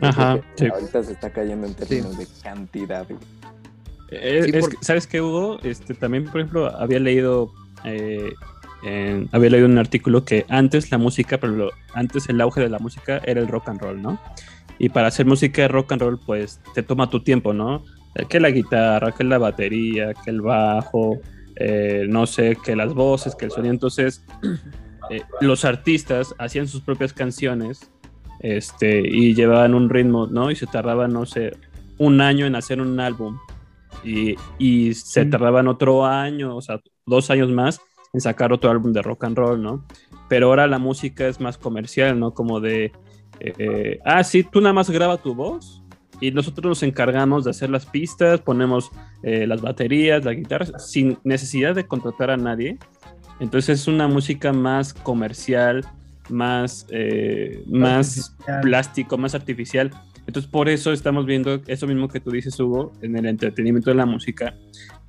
Yo 0.00 0.08
Ajá, 0.08 0.40
sí. 0.56 0.66
Ahorita 0.66 1.02
se 1.02 1.12
está 1.12 1.30
cayendo 1.30 1.66
en 1.66 1.74
términos 1.74 2.18
de 2.18 2.26
cantidad. 2.42 3.06
Eh, 4.10 4.42
Sí, 4.44 4.50
es 4.54 4.60
por- 4.60 4.70
que- 4.70 4.84
¿Sabes 4.84 5.06
qué, 5.06 5.20
Hugo? 5.20 5.58
Este, 5.62 5.94
también, 5.94 6.24
por 6.24 6.40
ejemplo, 6.40 6.66
había 6.76 7.00
leído, 7.00 7.52
eh, 7.84 8.32
en- 8.82 9.28
había 9.32 9.50
leído 9.50 9.66
un 9.66 9.78
artículo 9.78 10.24
que 10.24 10.44
antes 10.48 10.90
la 10.90 10.98
música, 10.98 11.38
pero 11.38 11.52
lo- 11.54 11.70
antes 11.94 12.28
el 12.28 12.40
auge 12.40 12.60
de 12.60 12.68
la 12.68 12.78
música 12.78 13.20
era 13.24 13.40
el 13.40 13.48
rock 13.48 13.68
and 13.70 13.80
roll, 13.80 14.02
¿no? 14.02 14.20
Y 14.78 14.88
para 14.90 15.08
hacer 15.08 15.24
música 15.26 15.62
de 15.62 15.68
rock 15.68 15.92
and 15.92 16.02
roll, 16.02 16.18
pues 16.18 16.60
te 16.74 16.82
toma 16.82 17.08
tu 17.08 17.22
tiempo, 17.22 17.52
¿no? 17.52 17.84
Eh, 18.16 18.26
Que 18.28 18.40
la 18.40 18.50
guitarra, 18.50 19.12
que 19.12 19.24
la 19.24 19.38
batería, 19.38 20.12
que 20.14 20.30
el 20.30 20.40
bajo, 20.40 21.18
eh, 21.56 22.04
no 22.08 22.26
sé, 22.26 22.56
que 22.64 22.76
las 22.76 22.92
voces, 22.94 23.34
que 23.36 23.44
el 23.46 23.50
sonido. 23.52 23.72
Entonces, 23.72 24.24
eh, 25.10 25.22
los 25.40 25.64
artistas 25.64 26.34
hacían 26.38 26.66
sus 26.68 26.80
propias 26.82 27.12
canciones 27.12 27.90
este, 28.44 29.00
y 29.00 29.34
llevaban 29.34 29.72
un 29.74 29.88
ritmo, 29.88 30.26
¿no? 30.26 30.50
Y 30.50 30.56
se 30.56 30.66
tardaban, 30.66 31.14
no 31.14 31.24
sé, 31.24 31.56
un 31.96 32.20
año 32.20 32.44
en 32.44 32.54
hacer 32.56 32.78
un 32.78 33.00
álbum 33.00 33.38
y, 34.04 34.34
y 34.58 34.92
se 34.92 35.24
Sí. 35.24 35.30
tardaban 35.30 35.66
otro 35.66 36.04
año, 36.04 36.54
o 36.54 36.60
sea, 36.60 36.78
dos 37.06 37.30
años 37.30 37.50
más 37.50 37.80
en 38.12 38.20
sacar 38.20 38.52
otro 38.52 38.70
álbum 38.70 38.92
de 38.92 39.00
rock 39.00 39.24
and 39.24 39.38
roll, 39.38 39.62
¿no? 39.62 39.86
Pero 40.28 40.48
ahora 40.48 40.66
la 40.66 40.78
música 40.78 41.26
es 41.26 41.40
más 41.40 41.56
comercial, 41.56 42.20
¿no? 42.20 42.34
Como 42.34 42.60
de, 42.60 42.92
eh, 43.40 43.98
ah, 44.04 44.22
sí, 44.22 44.44
tú 44.44 44.60
nada 44.60 44.74
más 44.74 44.90
graba 44.90 45.16
tu 45.16 45.34
voz 45.34 45.82
y 46.20 46.30
nosotros 46.30 46.66
nos 46.66 46.82
encargamos 46.82 47.44
de 47.44 47.50
hacer 47.50 47.70
las 47.70 47.86
pistas, 47.86 48.40
ponemos 48.42 48.90
eh, 49.22 49.46
las 49.46 49.62
baterías, 49.62 50.22
la 50.22 50.32
guitarra, 50.34 50.66
sin 50.78 51.16
necesidad 51.24 51.74
de 51.74 51.86
contratar 51.86 52.30
a 52.30 52.36
nadie. 52.36 52.76
Entonces 53.40 53.80
es 53.80 53.88
una 53.88 54.06
música 54.06 54.52
más 54.52 54.92
comercial, 54.92 55.84
más, 56.30 56.86
eh, 56.90 57.62
más 57.66 58.18
Artificial. 58.18 58.60
plástico, 58.62 59.18
más 59.18 59.34
artificial. 59.34 59.90
Entonces 60.26 60.50
por 60.50 60.68
eso 60.70 60.92
estamos 60.92 61.26
viendo 61.26 61.60
eso 61.66 61.86
mismo 61.86 62.08
que 62.08 62.20
tú 62.20 62.30
dices, 62.30 62.58
Hugo, 62.58 62.92
en 63.02 63.16
el 63.16 63.26
entretenimiento 63.26 63.90
de 63.90 63.96
la 63.96 64.06
música, 64.06 64.54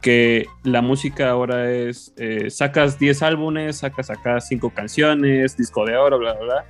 que 0.01 0.45
la 0.63 0.81
música 0.81 1.29
ahora 1.29 1.71
es, 1.71 2.13
eh, 2.17 2.49
sacas 2.49 2.99
10 2.99 3.23
álbumes, 3.23 3.77
sacas 3.77 4.09
acá 4.09 4.41
5 4.41 4.71
canciones, 4.71 5.55
disco 5.55 5.85
de 5.85 5.95
oro, 5.95 6.19
bla, 6.19 6.33
bla, 6.33 6.43
bla. 6.43 6.65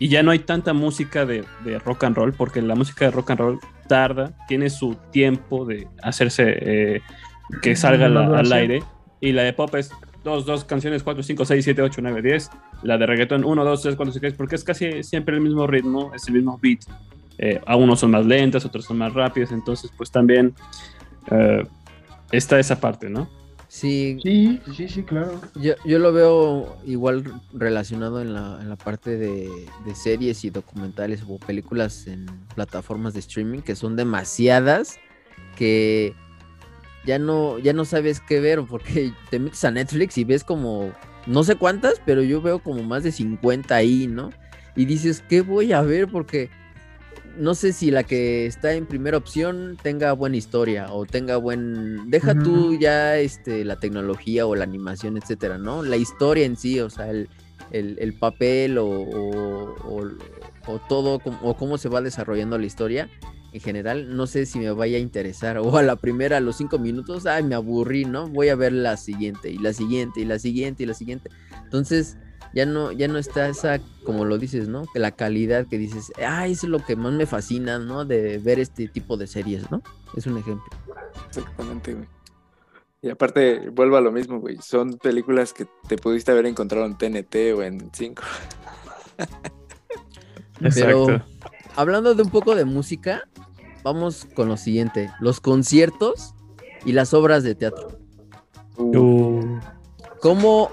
Y 0.00 0.08
ya 0.08 0.22
no 0.22 0.30
hay 0.30 0.38
tanta 0.38 0.72
música 0.72 1.26
de, 1.26 1.44
de 1.64 1.78
rock 1.80 2.04
and 2.04 2.16
roll, 2.16 2.32
porque 2.32 2.62
la 2.62 2.74
música 2.74 3.04
de 3.06 3.10
rock 3.10 3.32
and 3.32 3.40
roll 3.40 3.60
tarda, 3.86 4.34
tiene 4.46 4.70
su 4.70 4.96
tiempo 5.12 5.64
de 5.66 5.88
hacerse, 6.02 6.44
eh, 6.60 7.00
que 7.62 7.76
salga 7.76 8.08
la- 8.08 8.38
al 8.38 8.52
aire. 8.52 8.82
Y 9.20 9.32
la 9.32 9.42
de 9.42 9.52
pop 9.52 9.74
es 9.74 9.90
2, 10.24 10.46
2 10.46 10.64
canciones, 10.64 11.02
4, 11.02 11.22
5, 11.22 11.44
6, 11.44 11.64
7, 11.64 11.82
8, 11.82 12.00
9, 12.02 12.22
10. 12.22 12.50
La 12.82 12.98
de 12.98 13.06
reggaetón 13.06 13.44
1, 13.44 13.64
2, 13.64 13.82
3, 13.82 13.96
4, 13.96 14.12
5, 14.12 14.20
6, 14.26 14.34
porque 14.36 14.56
es 14.56 14.64
casi 14.64 15.02
siempre 15.02 15.36
el 15.36 15.40
mismo 15.40 15.66
ritmo, 15.66 16.12
es 16.14 16.26
el 16.28 16.34
mismo 16.34 16.58
beat. 16.60 16.80
Eh, 17.38 17.60
a 17.66 17.76
unos 17.76 18.00
son 18.00 18.10
más 18.10 18.26
lentas, 18.26 18.64
otros 18.64 18.84
son 18.84 18.98
más 18.98 19.14
rápidas, 19.14 19.52
entonces 19.52 19.92
pues 19.96 20.10
también 20.10 20.54
eh, 21.30 21.64
está 22.32 22.58
esa 22.58 22.80
parte, 22.80 23.08
¿no? 23.08 23.28
Sí, 23.68 24.18
Sí, 24.22 24.60
sí, 24.74 24.88
sí, 24.88 25.02
claro. 25.02 25.40
Yo, 25.54 25.74
yo 25.84 25.98
lo 25.98 26.12
veo 26.12 26.78
igual 26.86 27.22
relacionado 27.52 28.22
en 28.22 28.32
la, 28.32 28.58
en 28.60 28.68
la 28.70 28.76
parte 28.76 29.16
de, 29.18 29.48
de 29.84 29.94
series 29.94 30.42
y 30.44 30.50
documentales 30.50 31.22
o 31.28 31.38
películas 31.38 32.06
en 32.06 32.26
plataformas 32.54 33.12
de 33.12 33.20
streaming 33.20 33.60
que 33.60 33.76
son 33.76 33.94
demasiadas 33.94 34.98
que 35.56 36.14
ya 37.08 37.18
no, 37.18 37.58
ya 37.58 37.72
no 37.72 37.86
sabes 37.86 38.20
qué 38.20 38.38
ver 38.38 38.62
porque 38.68 39.12
te 39.30 39.38
metes 39.38 39.64
a 39.64 39.70
Netflix 39.70 40.18
y 40.18 40.24
ves 40.24 40.44
como 40.44 40.92
no 41.26 41.42
sé 41.42 41.56
cuántas, 41.56 41.94
pero 42.04 42.22
yo 42.22 42.42
veo 42.42 42.58
como 42.58 42.82
más 42.82 43.02
de 43.02 43.12
50 43.12 43.74
ahí, 43.74 44.06
¿no? 44.06 44.28
Y 44.76 44.84
dices, 44.84 45.24
¿qué 45.26 45.40
voy 45.40 45.72
a 45.72 45.80
ver? 45.80 46.08
Porque 46.08 46.50
no 47.38 47.54
sé 47.54 47.72
si 47.72 47.90
la 47.90 48.02
que 48.04 48.44
está 48.46 48.74
en 48.74 48.84
primera 48.84 49.16
opción 49.16 49.78
tenga 49.82 50.12
buena 50.12 50.36
historia 50.36 50.92
o 50.92 51.06
tenga 51.06 51.36
buen. 51.38 52.10
Deja 52.10 52.34
tú 52.42 52.74
ya 52.78 53.16
este, 53.16 53.64
la 53.64 53.76
tecnología 53.76 54.46
o 54.46 54.54
la 54.54 54.64
animación, 54.64 55.16
etcétera, 55.16 55.56
¿no? 55.56 55.82
La 55.82 55.96
historia 55.96 56.44
en 56.44 56.56
sí, 56.56 56.78
o 56.80 56.90
sea, 56.90 57.08
el, 57.10 57.28
el- 57.70 57.96
el 58.00 58.12
papel 58.18 58.76
o, 58.78 58.86
o- 58.86 59.74
o- 59.82 60.72
o 60.72 60.78
todo, 60.88 61.20
o 61.42 61.56
cómo 61.56 61.78
se 61.78 61.88
va 61.88 62.02
desarrollando 62.02 62.58
la 62.58 62.66
historia. 62.66 63.08
En 63.52 63.60
general, 63.60 64.16
no 64.16 64.26
sé 64.26 64.44
si 64.46 64.58
me 64.58 64.70
vaya 64.72 64.98
a 64.98 65.00
interesar. 65.00 65.58
O 65.58 65.76
a 65.76 65.82
la 65.82 65.96
primera, 65.96 66.36
a 66.36 66.40
los 66.40 66.56
cinco 66.56 66.78
minutos, 66.78 67.26
ay, 67.26 67.44
me 67.44 67.54
aburrí, 67.54 68.04
¿no? 68.04 68.28
Voy 68.28 68.48
a 68.50 68.56
ver 68.56 68.72
la 68.72 68.96
siguiente, 68.96 69.50
y 69.50 69.58
la 69.58 69.72
siguiente, 69.72 70.20
y 70.20 70.24
la 70.24 70.38
siguiente, 70.38 70.82
y 70.82 70.86
la 70.86 70.94
siguiente. 70.94 71.30
Entonces, 71.64 72.16
ya 72.54 72.66
no, 72.66 72.92
ya 72.92 73.08
no 73.08 73.18
está 73.18 73.48
esa, 73.48 73.80
como 74.04 74.24
lo 74.24 74.38
dices, 74.38 74.68
¿no? 74.68 74.86
Que 74.92 74.98
la 74.98 75.12
calidad 75.12 75.66
que 75.66 75.78
dices, 75.78 76.12
ah, 76.26 76.46
eso 76.46 76.66
es 76.66 76.70
lo 76.70 76.84
que 76.84 76.96
más 76.96 77.12
me 77.12 77.26
fascina, 77.26 77.78
¿no? 77.78 78.04
De 78.04 78.38
ver 78.38 78.58
este 78.58 78.88
tipo 78.88 79.16
de 79.16 79.26
series, 79.26 79.70
¿no? 79.70 79.82
Es 80.16 80.26
un 80.26 80.38
ejemplo. 80.38 80.68
Exactamente, 81.28 81.94
güey. 81.94 82.08
Y 83.00 83.10
aparte, 83.10 83.70
vuelvo 83.70 83.96
a 83.96 84.00
lo 84.00 84.10
mismo, 84.10 84.40
güey. 84.40 84.58
Son 84.60 84.98
películas 84.98 85.52
que 85.52 85.66
te 85.88 85.96
pudiste 85.96 86.32
haber 86.32 86.46
encontrado 86.46 86.84
en 86.84 86.98
TNT 86.98 87.54
o 87.56 87.62
en 87.62 87.90
5. 87.92 88.22
Pero 90.74 91.06
hablando 91.76 92.14
de 92.14 92.22
un 92.22 92.30
poco 92.30 92.54
de 92.54 92.64
música, 92.64 93.22
vamos 93.82 94.26
con 94.34 94.48
lo 94.48 94.56
siguiente, 94.56 95.10
los 95.20 95.40
conciertos 95.40 96.34
y 96.84 96.92
las 96.92 97.14
obras 97.14 97.42
de 97.42 97.54
teatro. 97.54 97.98
Uh, 98.76 99.58
¿Cómo 100.20 100.70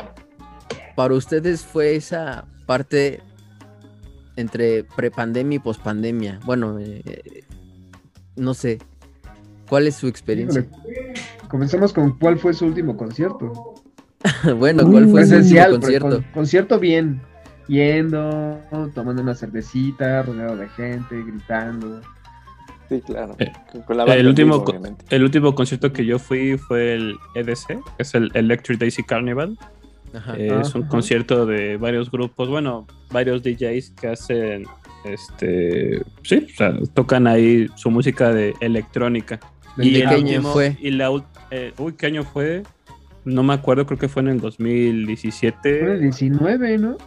para 0.96 1.14
ustedes 1.16 1.64
fue 1.64 1.96
esa 1.96 2.46
parte 2.66 3.22
entre 4.36 4.84
prepandemia 4.84 5.58
y 5.58 5.60
pospandemia? 5.60 6.39
Bueno, 6.46 6.78
eh, 6.80 7.43
no 8.36 8.54
sé, 8.54 8.80
¿cuál 9.70 9.88
es 9.88 9.96
su 9.96 10.08
experiencia? 10.08 10.62
Híjole. 10.62 11.14
Comencemos 11.48 11.93
con 11.93 12.18
cuál 12.18 12.38
fue 12.38 12.54
su 12.54 12.66
último 12.66 12.98
concierto. 12.98 13.76
bueno, 14.58 14.84
¿cuál 14.89 15.08
fue 15.10 15.26
su 15.26 15.36
último 15.36 15.39
Esencial, 15.39 15.72
concierto? 15.72 16.10
con- 16.10 16.24
concierto 16.34 16.80
bien. 16.80 17.22
Yendo, 17.68 18.59
tomando 18.93 19.22
una 19.22 19.34
cervecita, 19.36 20.22
rodeado 20.24 20.55
de 20.57 20.70
gente, 20.70 21.24
gritando. 21.24 22.01
Sí, 22.89 23.01
claro. 23.01 23.36
Eh, 23.39 23.51
Con- 23.72 23.82
con 23.82 23.97
la 23.97 24.03
el 24.16 24.28
último. 24.28 24.63
El 25.09 25.24
último 25.24 25.55
concierto 25.55 25.91
que 25.91 26.05
yo 26.05 26.20
fui 26.20 26.57
fue 26.57 26.93
el 26.93 27.16
EDC, 27.34 27.68
que 27.68 27.82
es 27.99 28.13
el 28.13 28.30
Electric 28.36 28.80
Daisy 28.80 29.01
Carnival. 29.03 29.57
Ajá. 30.13 30.36
Eh, 30.38 30.59
es 30.61 30.76
un 30.76 30.84
Ajá. 30.84 30.89
concierto 30.91 31.45
de 31.45 31.78
varios 31.78 32.11
grupos, 32.11 32.47
bueno, 32.47 32.86
varios 33.11 33.41
DJs 33.43 33.89
que 33.99 34.07
hacen, 34.09 34.66
este, 35.03 36.01
sí, 36.24 36.47
o 36.53 36.55
sea, 36.55 36.74
tocan 36.93 37.28
ahí 37.28 37.68
su 37.76 37.89
música 37.89 38.32
de 38.32 38.53
electrónica. 38.61 39.39
¿De 39.76 39.88
el 39.88 39.93
qué 39.93 40.05
año 40.07 40.41
fue? 40.43 40.78
Y 40.80 40.91
la, 40.91 41.09
eh, 41.51 41.74
uy, 41.78 41.93
¿qué 41.97 42.05
año 42.05 42.24
fue? 42.24 42.63
No 43.26 43.41
me 43.43 43.53
acuerdo, 43.55 43.86
creo 43.88 43.97
que 43.97 44.07
fue 44.07 44.22
en 44.22 44.28
el 44.30 44.39
Fue 44.39 44.49
el 44.49 44.55
2017. 45.05 45.99
19, 45.99 46.78
¿no? 46.78 46.97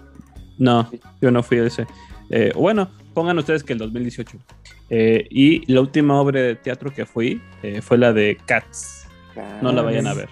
No, 0.58 0.90
yo 1.20 1.30
no 1.30 1.42
fui 1.42 1.58
a 1.58 1.64
ese. 1.64 1.86
Eh, 2.30 2.52
bueno, 2.54 2.90
pongan 3.14 3.38
ustedes 3.38 3.62
que 3.64 3.72
el 3.72 3.78
2018. 3.78 4.36
Eh, 4.90 5.26
y 5.30 5.70
la 5.72 5.80
última 5.80 6.20
obra 6.20 6.40
de 6.40 6.54
teatro 6.56 6.92
que 6.92 7.06
fui 7.06 7.40
eh, 7.62 7.80
fue 7.80 7.98
la 7.98 8.12
de 8.12 8.36
Cats. 8.46 9.06
No 9.62 9.72
la 9.72 9.82
vayan 9.82 10.06
a 10.08 10.14
ver. 10.14 10.28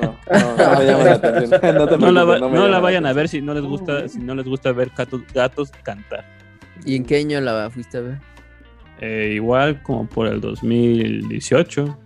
No, 0.00 0.14
no, 0.30 0.56
la 1.02 1.12
atención. 1.14 1.60
No, 2.00 2.12
la, 2.12 2.24
va- 2.24 2.38
no 2.38 2.80
vayan 2.82 3.06
a 3.06 3.12
ver 3.14 3.28
si 3.28 3.40
no 3.40 3.54
les 3.54 3.62
gusta, 3.64 4.06
si 4.08 4.18
no 4.18 4.34
les 4.34 4.44
gusta 4.44 4.72
ver 4.72 4.92
gatos, 4.96 5.22
gatos 5.34 5.70
cantar. 5.82 6.24
¿Y 6.84 6.96
en 6.96 7.04
qué 7.04 7.16
año 7.16 7.40
la 7.40 7.70
fuiste 7.70 7.98
a 7.98 8.00
ver? 8.02 8.18
Eh, 9.00 9.32
igual 9.34 9.82
como 9.82 10.06
por 10.06 10.26
el 10.26 10.40
2018. 10.42 11.96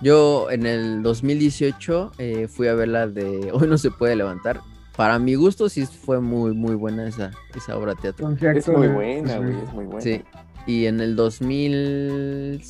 Yo 0.00 0.50
en 0.50 0.64
el 0.64 1.02
2018 1.02 2.12
eh, 2.18 2.48
fui 2.48 2.68
a 2.68 2.74
ver 2.74 2.88
la 2.88 3.06
de 3.06 3.50
Hoy 3.52 3.68
no 3.68 3.76
se 3.76 3.90
puede 3.90 4.16
levantar. 4.16 4.60
Para 4.96 5.18
mi 5.18 5.34
gusto 5.34 5.68
sí 5.68 5.86
fue 5.86 6.20
muy, 6.20 6.52
muy 6.54 6.74
buena 6.74 7.08
esa, 7.08 7.30
esa 7.54 7.76
obra 7.76 7.94
de 7.94 8.00
teatro. 8.02 8.30
Es 8.40 8.68
muy 8.68 8.88
buena, 8.88 9.38
güey, 9.38 9.56
es 9.62 9.72
muy 9.72 9.84
buena. 9.86 10.00
Sí. 10.00 10.22
Y 10.66 10.86
en 10.86 11.00
el 11.00 11.16
2000, 11.16 12.62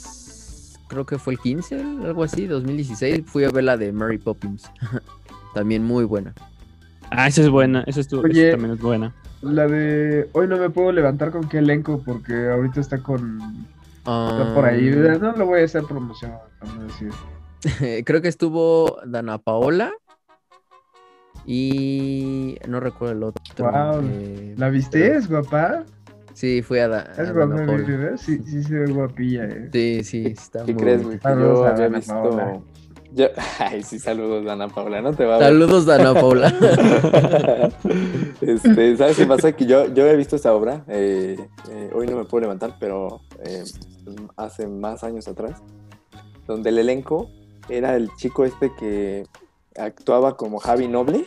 creo 0.89 1.07
que 1.07 1.19
fue 1.19 1.35
el 1.35 1.39
15, 1.41 1.81
algo 2.05 2.23
así, 2.23 2.47
2016, 2.47 3.23
fui 3.27 3.45
a 3.45 3.51
ver 3.51 3.65
la 3.65 3.77
de 3.77 3.93
Mary 3.93 4.19
Poppins. 4.19 4.71
También 5.55 5.85
muy 5.85 6.05
buena. 6.05 6.33
Ah, 7.11 7.27
esa 7.27 7.43
es 7.43 7.49
buena. 7.49 7.83
Esa, 7.87 8.01
estuvo, 8.01 8.23
Oye. 8.23 8.53
también 8.53 8.75
es 8.75 8.81
buena. 8.81 9.13
La 9.43 9.67
de 9.67 10.29
hoy 10.33 10.47
no 10.47 10.59
me 10.59 10.71
puedo 10.71 10.93
levantar 10.93 11.33
con 11.33 11.49
qué 11.49 11.59
elenco 11.59 12.03
porque 12.05 12.51
ahorita 12.51 12.81
está 12.81 13.03
con 13.03 13.67
está 13.99 14.55
por 14.55 14.65
ahí. 14.65 14.91
Ah, 14.93 15.19
No 15.21 15.33
lo 15.33 15.47
voy 15.47 15.63
a 15.63 15.65
hacer 15.65 15.83
promoción, 15.85 16.33
vamos 16.61 16.79
a 16.79 16.83
decir. 16.85 18.05
creo 18.05 18.23
que 18.23 18.29
estuvo 18.29 19.01
Dana 19.05 19.39
Paola 19.39 19.93
y 21.47 22.57
no 22.69 22.81
recuerdo 22.81 23.15
el 23.15 23.23
otro. 23.25 23.43
Eh, 24.05 24.55
¿La 24.57 24.69
viste? 24.69 25.17
¿Es 25.17 25.29
guapa? 25.29 25.85
Sí, 26.35 26.63
fui 26.63 26.79
a, 26.79 26.89
Da- 26.89 27.01
a 27.17 27.23
Es 27.23 27.35
Dana 27.35 27.65
guapa. 27.67 28.17
Sí, 28.17 28.39
sí 28.45 28.63
se 28.63 28.75
ve 28.75 28.93
guapilla, 28.93 29.45
eh. 29.45 29.69
Sí, 29.73 30.05
sí, 30.05 30.27
está 30.27 30.65
¿Qué 30.65 30.73
muy 30.75 30.83
crees, 30.83 31.05
güey? 31.05 31.19
Yo 31.23 31.65
a 31.65 31.71
había 31.71 31.89
visto. 31.89 32.13
Paola. 32.15 32.61
Yo... 33.13 33.27
Ay, 33.59 33.83
sí, 33.83 33.99
saludos, 33.99 34.45
Dana 34.45 34.69
Paula. 34.69 35.03
No 35.03 35.13
te 35.13 35.25
va 35.25 35.35
a 35.37 35.39
ver. 35.39 35.49
Saludos, 35.49 35.85
Dana 35.87 36.15
Paola. 36.15 36.55
este, 38.41 38.97
¿Sabes 38.97 39.17
qué 39.17 39.27
pasa? 39.27 39.53
Que 39.53 39.67
yo, 39.67 39.93
yo 39.93 40.05
había 40.05 40.15
visto 40.17 40.37
esta 40.37 40.55
obra. 40.55 40.85
eh, 40.89 41.37
eh, 41.71 41.91
hoy 41.95 42.07
no 42.07 42.17
me 42.17 42.25
puedo 42.25 42.43
levantar, 42.43 42.77
pero 42.79 43.21
eh, 43.45 43.65
hace 44.37 44.67
más 44.67 45.03
años 45.05 45.29
atrás. 45.29 45.63
Donde 46.47 46.71
el 46.71 46.79
elenco 46.79 47.31
era 47.69 47.97
el 47.97 48.11
chico 48.17 48.45
este 48.45 48.73
que 48.79 49.25
actuaba 49.81 50.37
como 50.37 50.59
Javi 50.59 50.89
Noble. 50.89 51.27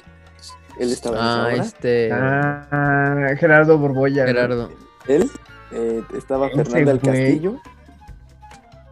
Él 0.79 0.91
estaba 0.91 1.17
en 1.17 1.23
esa 1.23 1.35
Ah, 1.43 1.47
obra. 1.47 1.63
este. 1.63 2.09
Ah, 2.11 3.35
Gerardo 3.39 3.77
Borbolla. 3.77 4.23
¿no? 4.23 4.27
Gerardo. 4.27 4.69
Él, 5.07 5.29
eh, 5.71 6.01
estaba 6.17 6.47
Ese 6.47 6.63
Fernanda 6.65 6.91
del. 6.93 7.01
Castillo. 7.01 7.55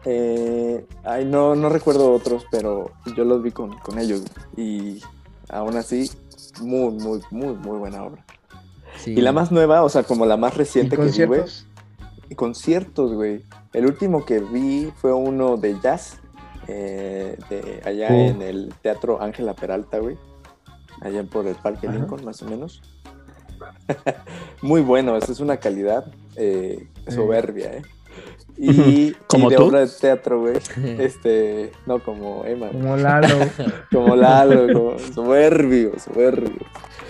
Eh, 0.04 0.84
ay, 1.04 1.24
no, 1.24 1.54
no 1.54 1.68
recuerdo 1.68 2.12
otros, 2.12 2.46
pero 2.50 2.90
yo 3.16 3.24
los 3.24 3.42
vi 3.42 3.50
con, 3.52 3.76
con 3.78 3.98
ellos. 3.98 4.22
Y 4.56 5.00
aún 5.48 5.76
así, 5.76 6.10
muy, 6.60 6.92
muy, 6.94 7.20
muy, 7.30 7.54
muy 7.54 7.78
buena 7.78 8.02
obra. 8.04 8.24
Sí. 8.98 9.12
Y 9.12 9.20
la 9.20 9.32
más 9.32 9.50
nueva, 9.52 9.82
o 9.82 9.88
sea, 9.88 10.02
como 10.02 10.26
la 10.26 10.36
más 10.36 10.54
¿Y 10.54 10.58
reciente 10.58 10.96
que 10.96 11.02
vi, 11.04 11.24
güey. 11.24 11.42
Conciertos, 12.36 13.12
güey. 13.12 13.44
El 13.72 13.86
último 13.86 14.24
que 14.24 14.40
vi 14.40 14.92
fue 14.96 15.12
uno 15.12 15.56
de 15.56 15.78
jazz. 15.80 16.18
Eh, 16.68 17.36
de 17.50 17.80
allá 17.84 18.08
en 18.08 18.42
el 18.42 18.72
Teatro 18.82 19.20
Ángela 19.22 19.54
Peralta, 19.54 19.98
güey. 19.98 20.16
Allá 21.00 21.24
por 21.24 21.46
el 21.46 21.54
Parque 21.56 21.88
Ajá. 21.88 21.96
Lincoln, 21.96 22.24
más 22.24 22.42
o 22.42 22.46
menos. 22.46 22.82
Muy 24.62 24.80
bueno, 24.80 25.16
esa 25.16 25.32
es 25.32 25.40
una 25.40 25.56
calidad 25.58 26.06
eh, 26.36 26.88
soberbia, 27.08 27.74
¿eh? 27.74 27.82
Y, 28.54 29.12
¿Como 29.26 29.48
y 29.48 29.50
de 29.52 29.56
tú? 29.56 29.64
obra 29.64 29.80
de 29.80 29.86
teatro, 29.88 30.40
güey. 30.40 30.56
Este, 31.00 31.72
no 31.86 32.00
como 32.04 32.44
Emma, 32.44 32.68
Como 32.68 32.96
Lalo. 32.96 33.34
como 33.90 34.14
Lalo, 34.14 34.72
como 34.72 34.98
soberbio, 34.98 35.98
soberbio. 35.98 36.60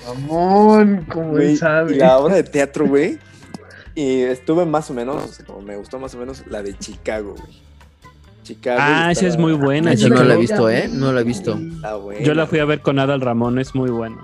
Mamón, 0.06 1.04
como 1.10 1.32
Güey, 1.32 1.50
él 1.50 1.58
sabe. 1.58 1.94
Y 1.96 1.98
la 1.98 2.18
obra 2.18 2.36
de 2.36 2.44
teatro, 2.44 2.86
güey. 2.86 3.18
Y 3.94 4.22
estuve 4.22 4.64
más 4.64 4.88
o 4.90 4.94
menos, 4.94 5.40
o 5.48 5.60
me 5.60 5.76
gustó 5.76 5.98
más 5.98 6.14
o 6.14 6.18
menos 6.18 6.46
la 6.46 6.62
de 6.62 6.78
Chicago, 6.78 7.34
güey. 7.36 7.60
Chicago. 8.54 8.78
Ah, 8.80 9.10
esa 9.10 9.26
es 9.26 9.36
muy 9.38 9.52
buena. 9.52 9.92
Esa 9.92 10.08
no 10.08 10.22
la 10.22 10.34
he 10.34 10.38
visto, 10.38 10.68
¿eh? 10.68 10.88
No 10.90 11.12
la 11.12 11.20
he 11.20 11.24
visto. 11.24 11.58
Yo 12.22 12.34
la 12.34 12.46
fui 12.46 12.58
a 12.58 12.64
ver 12.64 12.80
con 12.80 12.98
Adal 12.98 13.20
Ramón, 13.20 13.58
es 13.58 13.74
muy 13.74 13.90
buena. 13.90 14.18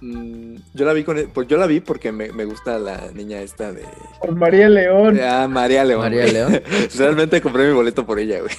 Mm, 0.00 0.56
yo 0.74 0.86
la 0.86 0.92
vi 0.92 1.02
con 1.02 1.16
pues 1.34 1.48
yo 1.48 1.56
la 1.56 1.66
vi 1.66 1.80
porque 1.80 2.12
me, 2.12 2.30
me 2.30 2.44
gusta 2.44 2.78
la 2.78 3.10
niña 3.14 3.40
esta 3.40 3.72
de 3.72 3.82
María 4.32 4.68
León. 4.68 5.18
ah, 5.20 5.48
María 5.48 5.84
León. 5.84 6.02
María 6.02 6.22
güey. 6.22 6.32
León. 6.32 6.62
Realmente 6.96 7.40
compré 7.40 7.66
mi 7.66 7.74
boleto 7.74 8.06
por 8.06 8.20
ella, 8.20 8.38
güey. 8.38 8.54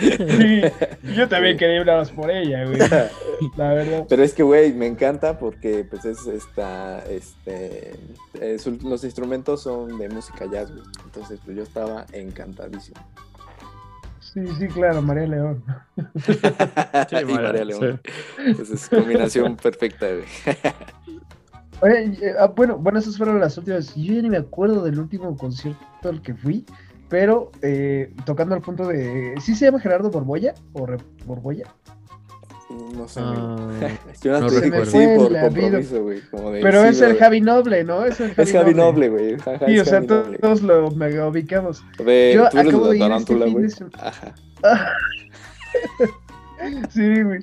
Sí, 0.00 0.62
yo 1.14 1.28
también 1.28 1.56
quería 1.56 1.80
ir 1.80 1.86
más 1.86 2.10
por 2.10 2.30
ella, 2.30 2.64
güey. 2.64 2.78
La 3.56 3.72
verdad. 3.74 4.06
Pero 4.08 4.22
es 4.22 4.34
que, 4.34 4.42
güey, 4.42 4.72
me 4.72 4.86
encanta 4.86 5.38
porque, 5.38 5.84
pues, 5.88 6.04
es 6.04 6.26
esta, 6.26 6.98
este, 7.08 7.94
eh, 8.40 8.56
los 8.82 9.04
instrumentos 9.04 9.62
son 9.62 9.98
de 9.98 10.08
música 10.08 10.46
jazz, 10.50 10.70
güey. 10.72 10.84
Entonces, 11.04 11.38
pues, 11.44 11.56
yo 11.56 11.62
estaba 11.62 12.04
encantadísimo. 12.12 13.00
Sí, 14.32 14.40
sí, 14.58 14.66
claro, 14.68 15.02
María 15.02 15.26
León. 15.26 15.62
y 17.20 17.24
María 17.24 17.64
León. 17.64 18.00
Entonces, 18.38 18.88
combinación 18.88 19.56
perfecta, 19.56 20.06
güey. 20.08 20.24
Oye, 21.82 22.16
eh, 22.22 22.34
ah, 22.38 22.46
bueno, 22.46 22.78
bueno, 22.78 22.98
esas 22.98 23.18
fueron 23.18 23.40
las 23.40 23.58
últimas. 23.58 23.94
Yo 23.94 24.14
ya 24.14 24.22
ni 24.22 24.30
me 24.30 24.36
acuerdo 24.38 24.84
del 24.84 24.98
último 25.00 25.36
concierto 25.36 26.08
al 26.08 26.22
que 26.22 26.32
fui, 26.34 26.64
pero 27.08 27.50
eh, 27.60 28.14
tocando 28.24 28.54
al 28.54 28.62
punto 28.62 28.86
de. 28.86 29.34
¿Sí 29.40 29.54
se 29.54 29.66
llama 29.66 29.80
Gerardo 29.80 30.10
Borbolla? 30.10 30.54
¿O 30.72 30.86
Re- 30.86 30.98
Borbolla? 31.26 31.64
No 32.96 33.08
sé, 33.08 33.20
Ah. 33.22 33.56
Yo 34.22 34.38
no 34.38 34.46
estoy 34.46 34.70
sí 34.86 35.06
por 35.16 35.40
compromiso, 35.40 36.02
güey. 36.02 36.20
Pero 36.60 36.82
sí, 36.82 36.88
es 36.88 37.00
el. 37.00 37.16
Javi 37.16 37.40
Noble, 37.40 37.84
¿no? 37.84 38.04
Es 38.04 38.20
el 38.20 38.34
Javi, 38.34 38.42
Es 38.48 38.52
Javi 38.52 38.74
Noble, 38.74 39.08
güey. 39.08 39.36
Sí, 39.66 39.78
o 39.78 39.84
sea, 39.84 40.00
Javi 40.00 40.38
todos 40.38 40.62
lo 40.62 40.90
mega 40.90 41.26
ubicamos. 41.26 41.84
Ve, 42.04 42.32
yo 42.34 42.48
tú 42.50 42.58
acabo 42.58 42.88
de 42.88 42.98
de 42.98 43.04
ir 43.06 43.12
este 43.12 43.36
fin 43.36 43.62
de 43.62 43.88
Ajá. 43.98 44.34
Sí, 46.90 47.22
güey. 47.22 47.40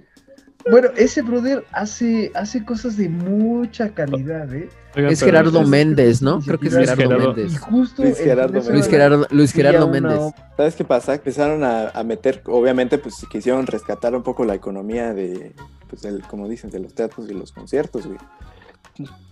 Bueno, 0.70 0.89
ese 0.97 1.22
brother 1.22 1.66
hace, 1.72 2.32
hace 2.36 2.66
cosas 2.66 2.97
de 2.97 3.07
mucha 3.10 3.89
calidad, 3.93 4.53
¿eh? 4.53 4.70
Oigan, 4.95 5.12
Es 5.12 5.22
Gerardo 5.24 5.62
es- 5.62 5.68
Méndez, 5.68 6.22
¿no? 6.22 6.39
Creo 6.41 6.60
que 6.60 6.68
es 6.68 6.76
Gerardo. 6.76 7.03
Y 7.03 7.07
Méndez. 7.28 7.60
justo 7.60 8.03
Luis 8.03 8.20
el 8.20 8.26
Gerardo 8.26 8.62
fin 8.62 8.64
de 8.72 8.74
Luis 8.76 8.88
Gerardo, 8.88 9.88
Luis 9.88 9.91
Méndez. 10.01 10.20
¿Sabes 10.57 10.76
qué 10.76 10.84
pasa? 10.84 11.14
Empezaron 11.16 11.64
a, 11.64 11.89
a 11.89 12.03
meter, 12.03 12.41
obviamente, 12.47 12.97
pues 12.97 13.16
quisieron 13.32 13.66
rescatar 13.68 14.14
un 14.16 14.24
poco 14.24 14.43
la 14.45 14.55
economía 14.55 15.14
de, 15.14 15.53
pues, 15.89 16.01
del, 16.01 16.22
como 16.24 16.47
dicen, 16.47 16.70
de 16.72 16.80
los 16.80 16.93
teatros 16.93 17.30
y 17.30 17.34
los 17.34 17.51
conciertos, 17.51 18.05
güey. 18.05 18.18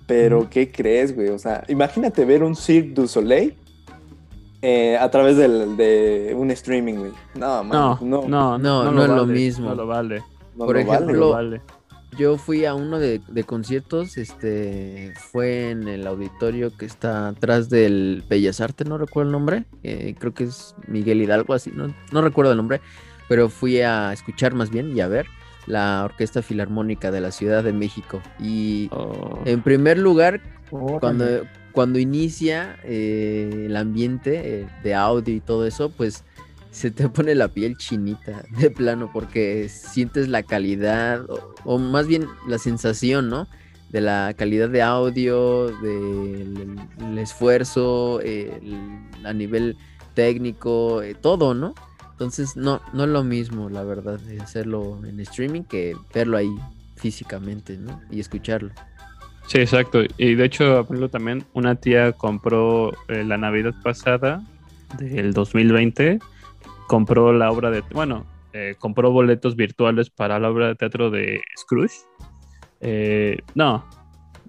Pero. 0.07 0.49
¿qué 0.49 0.71
crees, 0.71 1.13
güey? 1.13 1.30
O 1.30 1.39
sea, 1.39 1.63
imagínate 1.67 2.23
ver 2.23 2.41
un 2.43 2.55
Cirque 2.55 2.93
du 2.93 3.07
Soleil 3.07 3.55
eh, 4.61 4.97
a 4.97 5.11
través 5.11 5.36
del, 5.38 5.75
de 5.75 6.34
un 6.38 6.49
streaming, 6.51 6.93
güey. 6.95 7.11
No, 7.36 7.63
man, 7.65 7.69
No, 7.69 7.99
no, 8.01 8.28
no, 8.28 8.57
No, 8.57 8.84
no, 8.86 8.91
no 8.91 9.01
es 9.03 9.09
lo 9.09 9.15
vale, 9.25 9.34
mismo. 9.34 9.69
No 9.69 9.75
lo 9.75 9.88
vale. 9.88 10.23
No 10.57 10.65
por 10.65 10.77
ejemplo, 10.77 11.31
vale. 11.31 11.61
Yo 12.17 12.37
fui 12.37 12.65
a 12.65 12.73
uno 12.73 12.99
de, 12.99 13.21
de 13.27 13.43
conciertos, 13.43 14.17
este, 14.17 15.13
fue 15.31 15.69
en 15.71 15.87
el 15.87 16.07
auditorio 16.07 16.75
que 16.75 16.85
está 16.85 17.27
atrás 17.27 17.69
del 17.69 18.23
Bellas 18.27 18.61
Artes, 18.61 18.87
no 18.87 18.97
recuerdo 18.97 19.29
el 19.29 19.33
nombre, 19.33 19.65
eh, 19.83 20.15
creo 20.17 20.33
que 20.33 20.45
es 20.45 20.73
Miguel 20.87 21.21
Hidalgo, 21.21 21.53
así, 21.53 21.69
no, 21.75 21.93
no 22.11 22.21
recuerdo 22.21 22.51
el 22.51 22.57
nombre, 22.57 22.79
pero 23.27 23.49
fui 23.49 23.81
a 23.81 24.13
escuchar 24.13 24.55
más 24.55 24.69
bien 24.69 24.95
y 24.95 25.01
a 25.01 25.07
ver 25.07 25.27
la 25.67 26.03
Orquesta 26.05 26.41
Filarmónica 26.41 27.11
de 27.11 27.19
la 27.21 27.31
Ciudad 27.31 27.61
de 27.63 27.73
México. 27.73 28.21
Y 28.39 28.89
Oh. 28.93 29.41
en 29.45 29.61
primer 29.61 29.97
lugar, 29.97 30.39
cuando, 31.01 31.25
cuando 31.73 31.99
inicia 31.99 32.77
eh, 32.83 33.65
el 33.65 33.75
ambiente 33.75 34.61
eh, 34.61 34.67
de 34.81 34.95
audio 34.95 35.35
y 35.35 35.41
todo 35.41 35.67
eso, 35.67 35.89
pues 35.91 36.23
se 36.78 36.91
te 36.91 37.09
pone 37.09 37.34
la 37.34 37.47
piel 37.47 37.75
chinita 37.75 38.43
de 38.51 38.69
plano 38.69 39.09
porque 39.11 39.67
sientes 39.67 40.28
la 40.28 40.43
calidad 40.43 41.25
o, 41.65 41.80
más 41.80 42.05
bien 42.05 42.28
la 42.47 42.59
sensación, 42.59 43.30
¿no? 43.30 43.47
De 43.89 43.99
la 43.99 44.36
calidad 44.38 44.69
de 44.69 44.84
audio, 44.84 45.69
del 45.82 47.17
esfuerzo, 47.17 48.19
a 49.23 49.34
nivel 49.34 49.75
técnico, 50.13 51.01
eh, 51.01 51.15
todo, 51.15 51.55
¿no? 51.55 51.73
Entonces 52.11 52.55
no, 52.55 52.80
no 52.93 53.05
es 53.05 53.09
lo 53.09 53.23
mismo, 53.23 53.69
la 53.69 53.84
verdad, 53.84 54.19
hacerlo 54.39 54.99
en 55.03 55.19
streaming 55.21 55.63
que 55.63 55.95
verlo 56.13 56.38
ahí 56.38 56.53
físicamente, 56.95 57.78
¿no? 57.78 58.01
Y 58.11 58.19
escucharlo. 58.19 58.71
Sí, 59.47 59.57
exacto. 59.59 60.03
Y 60.17 60.36
de 60.36 60.45
hecho, 60.45 60.88
también, 61.11 61.43
una 61.53 61.73
tía 61.73 62.11
compró 62.11 62.91
eh, 63.07 63.23
la 63.23 63.38
Navidad 63.38 63.73
pasada 63.82 64.43
del 64.99 65.34
2020 65.34 66.19
compró 66.88 67.33
la 67.33 67.51
obra 67.51 67.69
de, 67.69 67.83
bueno, 67.93 68.25
eh, 68.53 68.75
compró 68.79 69.11
boletos 69.11 69.55
virtuales 69.55 70.09
para 70.09 70.39
la 70.39 70.49
obra 70.49 70.67
de 70.67 70.75
teatro 70.75 71.11
de 71.11 71.41
Scrooge. 71.59 71.97
Eh, 72.81 73.38
no, 73.53 73.85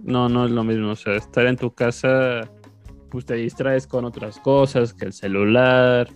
no, 0.03 0.29
no 0.29 0.47
es 0.47 0.51
lo 0.51 0.65
mismo. 0.65 0.93
O 0.93 0.97
sea, 0.97 1.17
estar 1.17 1.47
en 1.47 1.57
tu 1.57 1.73
casa, 1.75 2.49
pues 3.11 3.27
te 3.27 3.35
distraes 3.35 3.87
con 3.87 4.05
otras 4.05 4.39
cosas, 4.39 4.95
que 4.95 5.07
el 5.07 5.13
celular, 5.13 6.09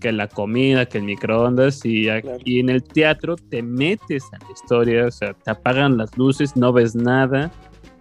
que 0.00 0.12
la 0.12 0.28
comida, 0.28 0.86
que 0.86 0.98
el 0.98 1.04
microondas. 1.04 1.84
Y 1.84 2.08
aquí 2.08 2.60
en 2.60 2.70
el 2.70 2.82
teatro 2.82 3.36
te 3.36 3.62
metes 3.62 4.24
a 4.32 4.38
la 4.38 4.50
historia, 4.52 5.06
o 5.06 5.10
sea, 5.10 5.34
te 5.34 5.50
apagan 5.50 5.98
las 5.98 6.16
luces, 6.16 6.56
no 6.56 6.72
ves 6.72 6.94
nada. 6.94 7.50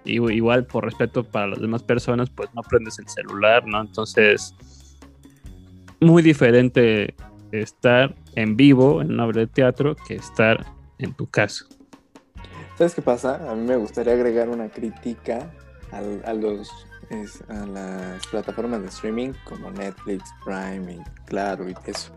Y 0.05 0.21
igual 0.31 0.65
por 0.65 0.85
respeto 0.85 1.23
para 1.23 1.47
las 1.47 1.61
demás 1.61 1.81
personas, 1.81 2.29
pues 2.29 2.49
no 2.53 2.61
prendes 2.61 2.99
el 2.99 3.07
celular, 3.07 3.65
¿no? 3.65 3.81
Entonces, 3.81 4.53
muy 6.01 6.21
diferente 6.21 7.15
estar 7.61 8.15
en 8.35 8.55
vivo 8.55 9.01
en 9.01 9.11
una 9.11 9.25
obra 9.25 9.41
de 9.41 9.47
teatro 9.47 9.95
que 10.07 10.15
estar 10.15 10.65
en 10.97 11.13
tu 11.13 11.27
casa. 11.27 11.65
¿Sabes 12.77 12.95
qué 12.95 13.01
pasa? 13.01 13.49
A 13.49 13.55
mí 13.55 13.65
me 13.65 13.75
gustaría 13.77 14.13
agregar 14.13 14.49
una 14.49 14.69
crítica 14.69 15.51
a, 15.91 16.33
los, 16.33 16.69
a 17.49 17.65
las 17.67 18.27
plataformas 18.27 18.81
de 18.81 18.87
streaming 18.87 19.33
como 19.43 19.69
Netflix, 19.71 20.23
Prime 20.43 20.93
y 20.93 21.25
Claro 21.25 21.69
y 21.69 21.75
eso. 21.85 22.11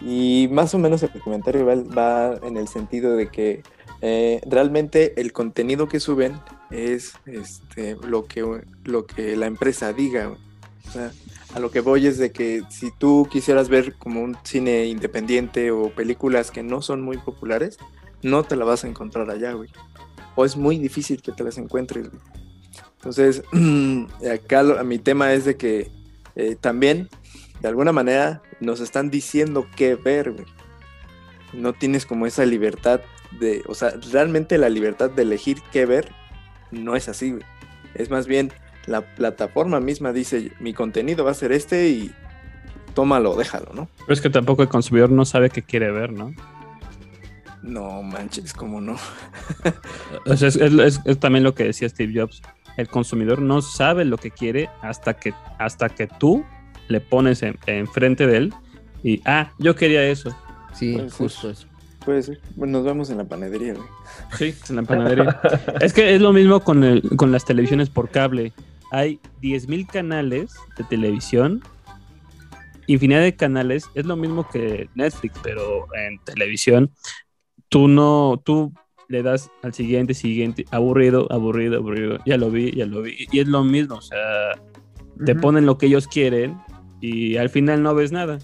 Y 0.00 0.48
más 0.50 0.74
o 0.74 0.78
menos 0.78 1.02
el 1.02 1.10
comentario 1.20 1.66
va, 1.66 2.34
en 2.42 2.56
el 2.56 2.68
sentido 2.68 3.16
de 3.16 3.28
que 3.28 3.62
eh, 4.00 4.40
realmente 4.46 5.20
el 5.20 5.32
contenido 5.32 5.88
que 5.88 6.00
suben 6.00 6.40
es 6.70 7.12
este, 7.26 7.96
lo, 8.06 8.24
que, 8.24 8.62
lo 8.84 9.06
que 9.06 9.36
la 9.36 9.46
empresa 9.46 9.92
diga. 9.92 10.30
O 10.30 10.90
sea, 10.90 11.12
a 11.54 11.60
lo 11.60 11.70
que 11.70 11.80
voy 11.80 12.06
es 12.06 12.18
de 12.18 12.30
que 12.32 12.62
si 12.68 12.90
tú 12.90 13.28
quisieras 13.30 13.68
ver 13.68 13.94
como 13.94 14.22
un 14.22 14.36
cine 14.44 14.86
independiente 14.86 15.70
o 15.70 15.90
películas 15.90 16.50
que 16.50 16.62
no 16.62 16.80
son 16.82 17.02
muy 17.02 17.18
populares, 17.18 17.78
no 18.22 18.44
te 18.44 18.56
la 18.56 18.64
vas 18.64 18.84
a 18.84 18.88
encontrar 18.88 19.30
allá, 19.30 19.52
güey. 19.52 19.70
O 20.36 20.44
es 20.44 20.56
muy 20.56 20.78
difícil 20.78 21.22
que 21.22 21.32
te 21.32 21.42
las 21.42 21.58
encuentres, 21.58 22.10
güey. 22.10 22.22
Entonces, 22.96 23.42
acá 24.32 24.62
mi 24.84 24.98
tema 24.98 25.32
es 25.32 25.44
de 25.44 25.56
que 25.56 25.90
eh, 26.36 26.56
también, 26.60 27.08
de 27.60 27.68
alguna 27.68 27.92
manera, 27.92 28.42
nos 28.60 28.80
están 28.80 29.10
diciendo 29.10 29.66
qué 29.74 29.94
ver, 29.94 30.32
güey. 30.32 30.46
No 31.52 31.72
tienes 31.72 32.06
como 32.06 32.26
esa 32.26 32.46
libertad 32.46 33.00
de, 33.40 33.62
o 33.66 33.74
sea, 33.74 33.94
realmente 34.12 34.58
la 34.58 34.68
libertad 34.68 35.10
de 35.10 35.22
elegir 35.22 35.58
qué 35.72 35.86
ver 35.86 36.12
no 36.70 36.94
es 36.94 37.08
así, 37.08 37.32
güey. 37.32 37.42
Es 37.94 38.10
más 38.10 38.26
bien, 38.26 38.52
la 38.86 39.02
plataforma 39.14 39.80
misma 39.80 40.12
dice, 40.12 40.52
mi 40.60 40.72
contenido 40.72 41.24
va 41.24 41.30
a 41.30 41.34
ser 41.34 41.52
este 41.52 41.88
y 41.88 42.12
tómalo, 42.94 43.36
déjalo, 43.36 43.72
¿no? 43.74 43.88
Pero 43.98 44.12
es 44.12 44.20
que 44.20 44.30
tampoco 44.30 44.62
el 44.62 44.68
consumidor 44.68 45.10
no 45.10 45.24
sabe 45.24 45.50
qué 45.50 45.62
quiere 45.62 45.90
ver, 45.90 46.12
¿no? 46.12 46.34
No 47.62 48.02
manches, 48.02 48.52
¿cómo 48.52 48.80
no? 48.80 48.96
es, 50.26 51.18
también 51.18 51.44
lo 51.44 51.54
que 51.54 51.64
decía 51.64 51.88
Steve 51.88 52.20
Jobs. 52.20 52.42
El 52.76 52.88
consumidor 52.88 53.42
no 53.42 53.60
sabe 53.60 54.04
lo 54.04 54.16
que 54.16 54.30
quiere 54.30 54.70
hasta 54.80 55.14
que, 55.14 55.34
hasta 55.58 55.88
que 55.90 56.06
tú 56.06 56.44
le 56.88 57.00
pones 57.00 57.42
enfrente 57.66 58.26
de 58.26 58.36
él 58.36 58.54
y, 59.02 59.22
ah, 59.24 59.52
yo 59.58 59.74
quería 59.74 60.04
eso. 60.04 60.34
Sí, 60.74 60.98
justo 61.10 61.50
eso. 61.50 61.66
Puede 62.04 62.22
ser. 62.22 62.40
Bueno, 62.56 62.78
nos 62.78 62.84
vemos 62.84 63.10
en 63.10 63.18
la 63.18 63.24
panadería, 63.24 63.74
güey. 63.74 63.86
Sí, 64.36 64.54
en 64.70 64.76
la 64.76 64.82
panadería. 64.82 65.40
es 65.80 65.92
que 65.92 66.14
es 66.14 66.20
lo 66.20 66.32
mismo 66.32 66.60
con, 66.60 66.82
el, 66.84 67.02
con 67.16 67.30
las 67.30 67.44
televisiones 67.44 67.90
por 67.90 68.08
cable 68.08 68.52
hay 68.90 69.20
10.000 69.42 69.86
canales 69.86 70.54
de 70.76 70.84
televisión, 70.84 71.62
infinidad 72.86 73.22
de 73.22 73.36
canales, 73.36 73.88
es 73.94 74.06
lo 74.06 74.16
mismo 74.16 74.48
que 74.48 74.88
Netflix, 74.94 75.38
pero 75.42 75.86
en 75.94 76.18
televisión, 76.24 76.90
tú 77.68 77.88
no, 77.88 78.42
tú 78.44 78.72
le 79.08 79.22
das 79.22 79.50
al 79.62 79.74
siguiente, 79.74 80.14
siguiente, 80.14 80.64
aburrido, 80.70 81.26
aburrido, 81.30 81.78
aburrido, 81.78 82.18
ya 82.26 82.36
lo 82.36 82.50
vi, 82.50 82.72
ya 82.72 82.86
lo 82.86 83.02
vi, 83.02 83.26
y 83.30 83.40
es 83.40 83.48
lo 83.48 83.64
mismo, 83.64 83.96
o 83.96 84.02
sea, 84.02 84.52
te 85.24 85.34
ponen 85.34 85.66
lo 85.66 85.78
que 85.78 85.86
ellos 85.86 86.06
quieren 86.08 86.60
y 87.00 87.36
al 87.36 87.50
final 87.50 87.82
no 87.82 87.94
ves 87.94 88.12
nada. 88.12 88.38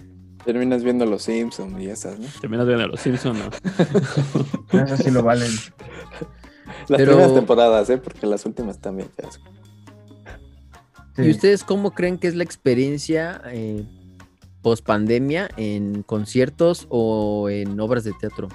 Terminas 0.45 0.85
viendo 0.85 1.07
los 1.07 1.23
Simpsons 1.23 1.81
y 1.81 1.89
esas, 1.89 2.19
¿no? 2.19 2.27
Terminas 2.41 2.67
viendo 2.67 2.87
los 2.87 3.01
Simpsons, 3.01 3.39
¿no? 3.39 4.81
Esas 4.81 5.03
sí 5.03 5.11
lo 5.11 5.23
valen. 5.23 5.51
Las 6.89 7.03
primeras 7.03 7.35
temporadas, 7.35 7.91
¿eh? 7.91 7.99
Porque 7.99 8.27
las 8.27 8.47
últimas 8.47 8.81
también 8.81 9.09
¿Y 11.19 11.31
ustedes 11.31 11.65
cómo 11.65 11.93
creen 11.93 12.19
que 12.19 12.29
es 12.29 12.35
la 12.35 12.45
experiencia 12.45 13.41
eh, 13.47 13.85
post 14.63 14.85
pandemia 14.85 15.49
en 15.57 16.03
conciertos 16.03 16.87
o 16.91 17.49
en 17.49 17.79
obras 17.81 18.05
de 18.05 18.13
teatro? 18.21 18.49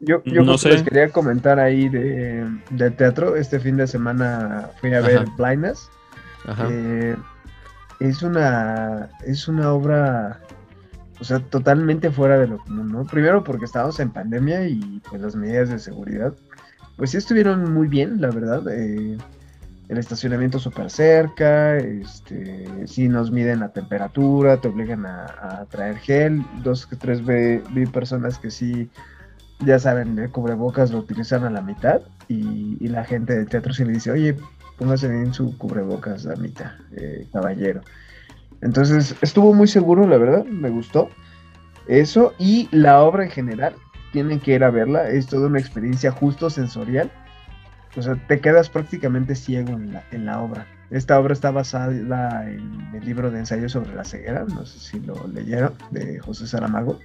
Yo, 0.00 0.22
yo 0.24 0.42
no 0.42 0.52
les 0.54 0.82
quería 0.82 1.10
comentar 1.10 1.58
ahí 1.58 1.88
de, 1.88 2.46
teatro. 2.96 3.36
Este 3.36 3.58
fin 3.58 3.76
de 3.76 3.86
semana 3.86 4.70
fui 4.80 4.92
a 4.94 5.00
ver 5.00 5.26
Blindness. 5.36 5.90
Eh, 6.70 7.16
es 8.00 8.22
una 8.22 9.10
es 9.26 9.48
una 9.48 9.72
obra 9.72 10.40
o 11.20 11.24
sea 11.24 11.40
totalmente 11.40 12.10
fuera 12.10 12.38
de 12.38 12.46
lo 12.46 12.58
común 12.58 12.92
no 12.92 13.04
primero 13.04 13.42
porque 13.42 13.64
estábamos 13.64 13.98
en 14.00 14.10
pandemia 14.10 14.68
y 14.68 15.02
pues 15.08 15.20
las 15.20 15.34
medidas 15.34 15.68
de 15.68 15.78
seguridad 15.78 16.32
pues 16.96 17.10
sí 17.10 17.16
estuvieron 17.16 17.72
muy 17.72 17.88
bien 17.88 18.20
la 18.20 18.30
verdad 18.30 18.62
eh, 18.70 19.18
el 19.88 19.96
estacionamiento 19.96 20.58
súper 20.58 20.90
cerca, 20.90 21.76
este, 21.78 22.86
si 22.86 23.08
nos 23.08 23.30
miden 23.30 23.60
la 23.60 23.70
temperatura, 23.70 24.58
te 24.58 24.68
obligan 24.68 25.06
a, 25.06 25.64
traer 25.70 25.96
gel, 25.96 26.44
dos 26.62 26.88
tres 26.98 27.24
vi, 27.24 27.86
personas 27.86 28.38
que 28.38 28.50
sí, 28.50 28.90
ya 29.60 29.78
saben, 29.78 30.18
el 30.18 30.30
cubrebocas 30.30 30.90
lo 30.90 30.98
utilizan 30.98 31.44
a 31.44 31.50
la 31.50 31.62
mitad 31.62 32.02
y, 32.28 32.86
la 32.88 33.04
gente 33.04 33.34
del 33.34 33.48
teatro 33.48 33.72
sí 33.72 33.84
le 33.84 33.92
dice, 33.92 34.10
oye, 34.10 34.36
póngase 34.76 35.08
bien 35.08 35.32
su 35.32 35.56
cubrebocas 35.56 36.26
a 36.26 36.36
mitad, 36.36 36.72
eh, 36.96 37.26
caballero. 37.32 37.80
Entonces 38.60 39.14
estuvo 39.22 39.54
muy 39.54 39.68
seguro, 39.68 40.06
la 40.06 40.18
verdad, 40.18 40.44
me 40.44 40.68
gustó 40.68 41.08
eso 41.86 42.34
y 42.38 42.68
la 42.72 43.00
obra 43.02 43.24
en 43.24 43.30
general, 43.30 43.74
tienen 44.12 44.40
que 44.40 44.54
ir 44.54 44.64
a 44.64 44.70
verla, 44.70 45.08
es 45.08 45.26
toda 45.26 45.46
una 45.46 45.60
experiencia 45.60 46.10
justo 46.10 46.50
sensorial 46.50 47.10
o 47.98 48.02
sea, 48.02 48.14
te 48.26 48.40
quedas 48.40 48.70
prácticamente 48.70 49.34
ciego 49.34 49.70
en 49.70 49.92
la, 49.92 50.04
en 50.12 50.24
la 50.24 50.40
obra. 50.40 50.66
Esta 50.90 51.18
obra 51.18 51.34
está 51.34 51.50
basada 51.50 51.92
en 52.48 52.90
el 52.94 53.04
libro 53.04 53.30
de 53.30 53.40
ensayo 53.40 53.68
sobre 53.68 53.94
la 53.94 54.04
ceguera, 54.04 54.46
no 54.48 54.64
sé 54.64 54.78
si 54.78 55.00
lo 55.00 55.14
leyeron, 55.28 55.74
de 55.90 56.18
José 56.20 56.46
Saramago. 56.46 56.98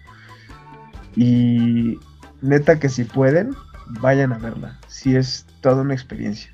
Y 1.15 1.99
neta 2.41 2.79
que 2.79 2.89
si 2.89 3.03
pueden, 3.03 3.53
vayan 3.99 4.31
a 4.31 4.37
verla. 4.37 4.79
Si 4.87 5.15
es 5.15 5.45
toda 5.61 5.81
una 5.81 5.93
experiencia. 5.93 6.51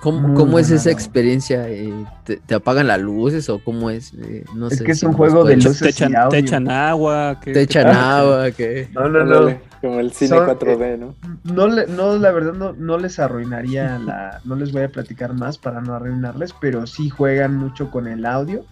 ¿Cómo, 0.00 0.58
es 0.58 0.70
esa 0.70 0.90
experiencia? 0.90 1.68
Eh, 1.68 1.92
¿te, 2.24 2.54
apagan 2.54 2.86
las 2.86 3.00
luces 3.00 3.50
o 3.50 3.58
cómo 3.58 3.90
es? 3.90 4.14
Eh, 4.14 4.42
no 4.54 4.68
es 4.68 4.80
que 4.80 4.92
es 4.92 5.02
un 5.02 5.12
juego 5.12 5.44
de 5.44 5.56
luces. 5.56 5.80
Te 5.80 5.90
echan, 5.90 6.14
te 6.30 6.38
echan 6.38 6.70
agua. 6.70 7.38
Te 7.44 7.60
echan 7.60 7.88
agua. 7.88 8.50
que 8.52 8.88
No, 8.94 9.08
no, 9.08 9.24
no. 9.24 9.71
Como 9.82 9.98
el 9.98 10.12
cine 10.12 10.36
4D, 10.38 10.80
eh, 10.80 10.96
¿no? 10.96 11.16
No, 11.42 11.66
no, 11.66 12.16
la 12.16 12.30
verdad 12.30 12.54
no, 12.54 12.72
no 12.72 12.98
les 12.98 13.18
arruinaría 13.18 13.98
la... 13.98 14.40
No 14.44 14.54
les 14.54 14.70
voy 14.72 14.82
a 14.82 14.88
platicar 14.88 15.34
más 15.34 15.58
para 15.58 15.80
no 15.80 15.94
arruinarles, 15.94 16.54
pero 16.60 16.86
sí 16.86 17.10
juegan 17.10 17.56
mucho 17.56 17.90
con 17.90 18.06
el 18.06 18.24
audio 18.24 18.64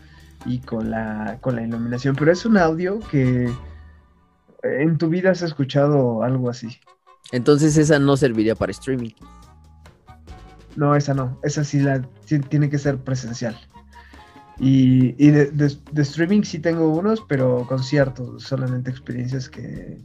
y 0.47 0.61
con 0.61 0.89
la, 0.91 1.39
con 1.41 1.57
la 1.57 1.63
iluminación. 1.63 2.15
Pero 2.15 2.31
es 2.31 2.47
un 2.47 2.57
audio 2.57 3.01
que 3.11 3.53
en 4.63 4.99
tu 4.99 5.09
vida 5.09 5.33
has 5.33 5.43
escuchado 5.43 6.23
algo 6.23 6.49
así. 6.49 6.79
Entonces 7.33 7.77
esa 7.77 7.99
no 7.99 8.17
serviría 8.17 8.55
para 8.55 8.71
streaming. 8.71 9.11
No, 10.77 10.95
esa 10.95 11.13
no. 11.13 11.39
Esa 11.43 11.65
sí, 11.65 11.81
la, 11.81 12.03
tiene 12.49 12.71
que 12.71 12.79
ser 12.79 12.99
presencial. 12.99 13.57
Y, 14.63 15.31
de, 15.31 15.79
streaming 15.97 16.43
sí 16.43 16.59
tengo 16.59 16.91
unos, 16.91 17.23
pero 17.27 17.67
conciertos, 17.67 18.43
solamente 18.43 18.91
experiencias 18.91 19.49
que 19.49 19.99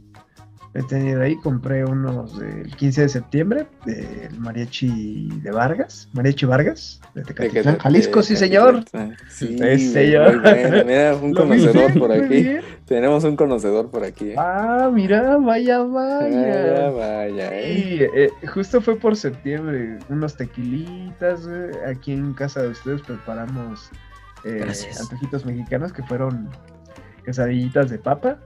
he 0.76 0.82
tenido 0.84 1.22
ahí. 1.22 1.36
Compré 1.36 1.84
unos 1.84 2.38
del 2.38 2.74
15 2.76 3.02
de 3.02 3.08
septiembre 3.08 3.66
del 3.84 4.38
mariachi 4.38 5.28
de 5.42 5.50
Vargas, 5.50 6.08
mariachi 6.12 6.46
Vargas, 6.46 7.00
de 7.14 7.22
Tecatitlán, 7.22 7.78
Jalisco, 7.78 8.22
sí 8.22 8.36
señor. 8.36 8.84
Sí, 9.28 9.58
señor. 9.78 10.42
Mira, 10.84 11.16
un 11.16 11.34
conocedor 11.34 11.98
por 11.98 12.12
aquí. 12.12 12.58
Tenemos 12.86 13.24
un 13.24 13.36
conocedor 13.36 13.90
por 13.90 14.04
aquí. 14.04 14.34
Ah, 14.36 14.90
mira, 14.92 15.38
vaya, 15.38 15.82
vaya. 15.82 16.30
Vaya, 16.30 16.90
vaya. 16.90 17.50
Eh. 17.52 18.08
eh, 18.14 18.30
justo 18.46 18.80
fue 18.80 18.96
por 18.96 19.16
septiembre, 19.16 19.98
unos 20.08 20.36
tequilitas, 20.36 21.48
aquí 21.86 22.12
en 22.12 22.32
casa 22.34 22.62
de 22.62 22.68
ustedes 22.68 23.02
preparamos 23.02 23.90
eh, 24.44 24.64
antojitos 25.00 25.44
mexicanos 25.44 25.92
que 25.92 26.02
fueron 26.04 26.48
quesadillitas 27.24 27.90
de 27.90 27.98
papa 27.98 28.38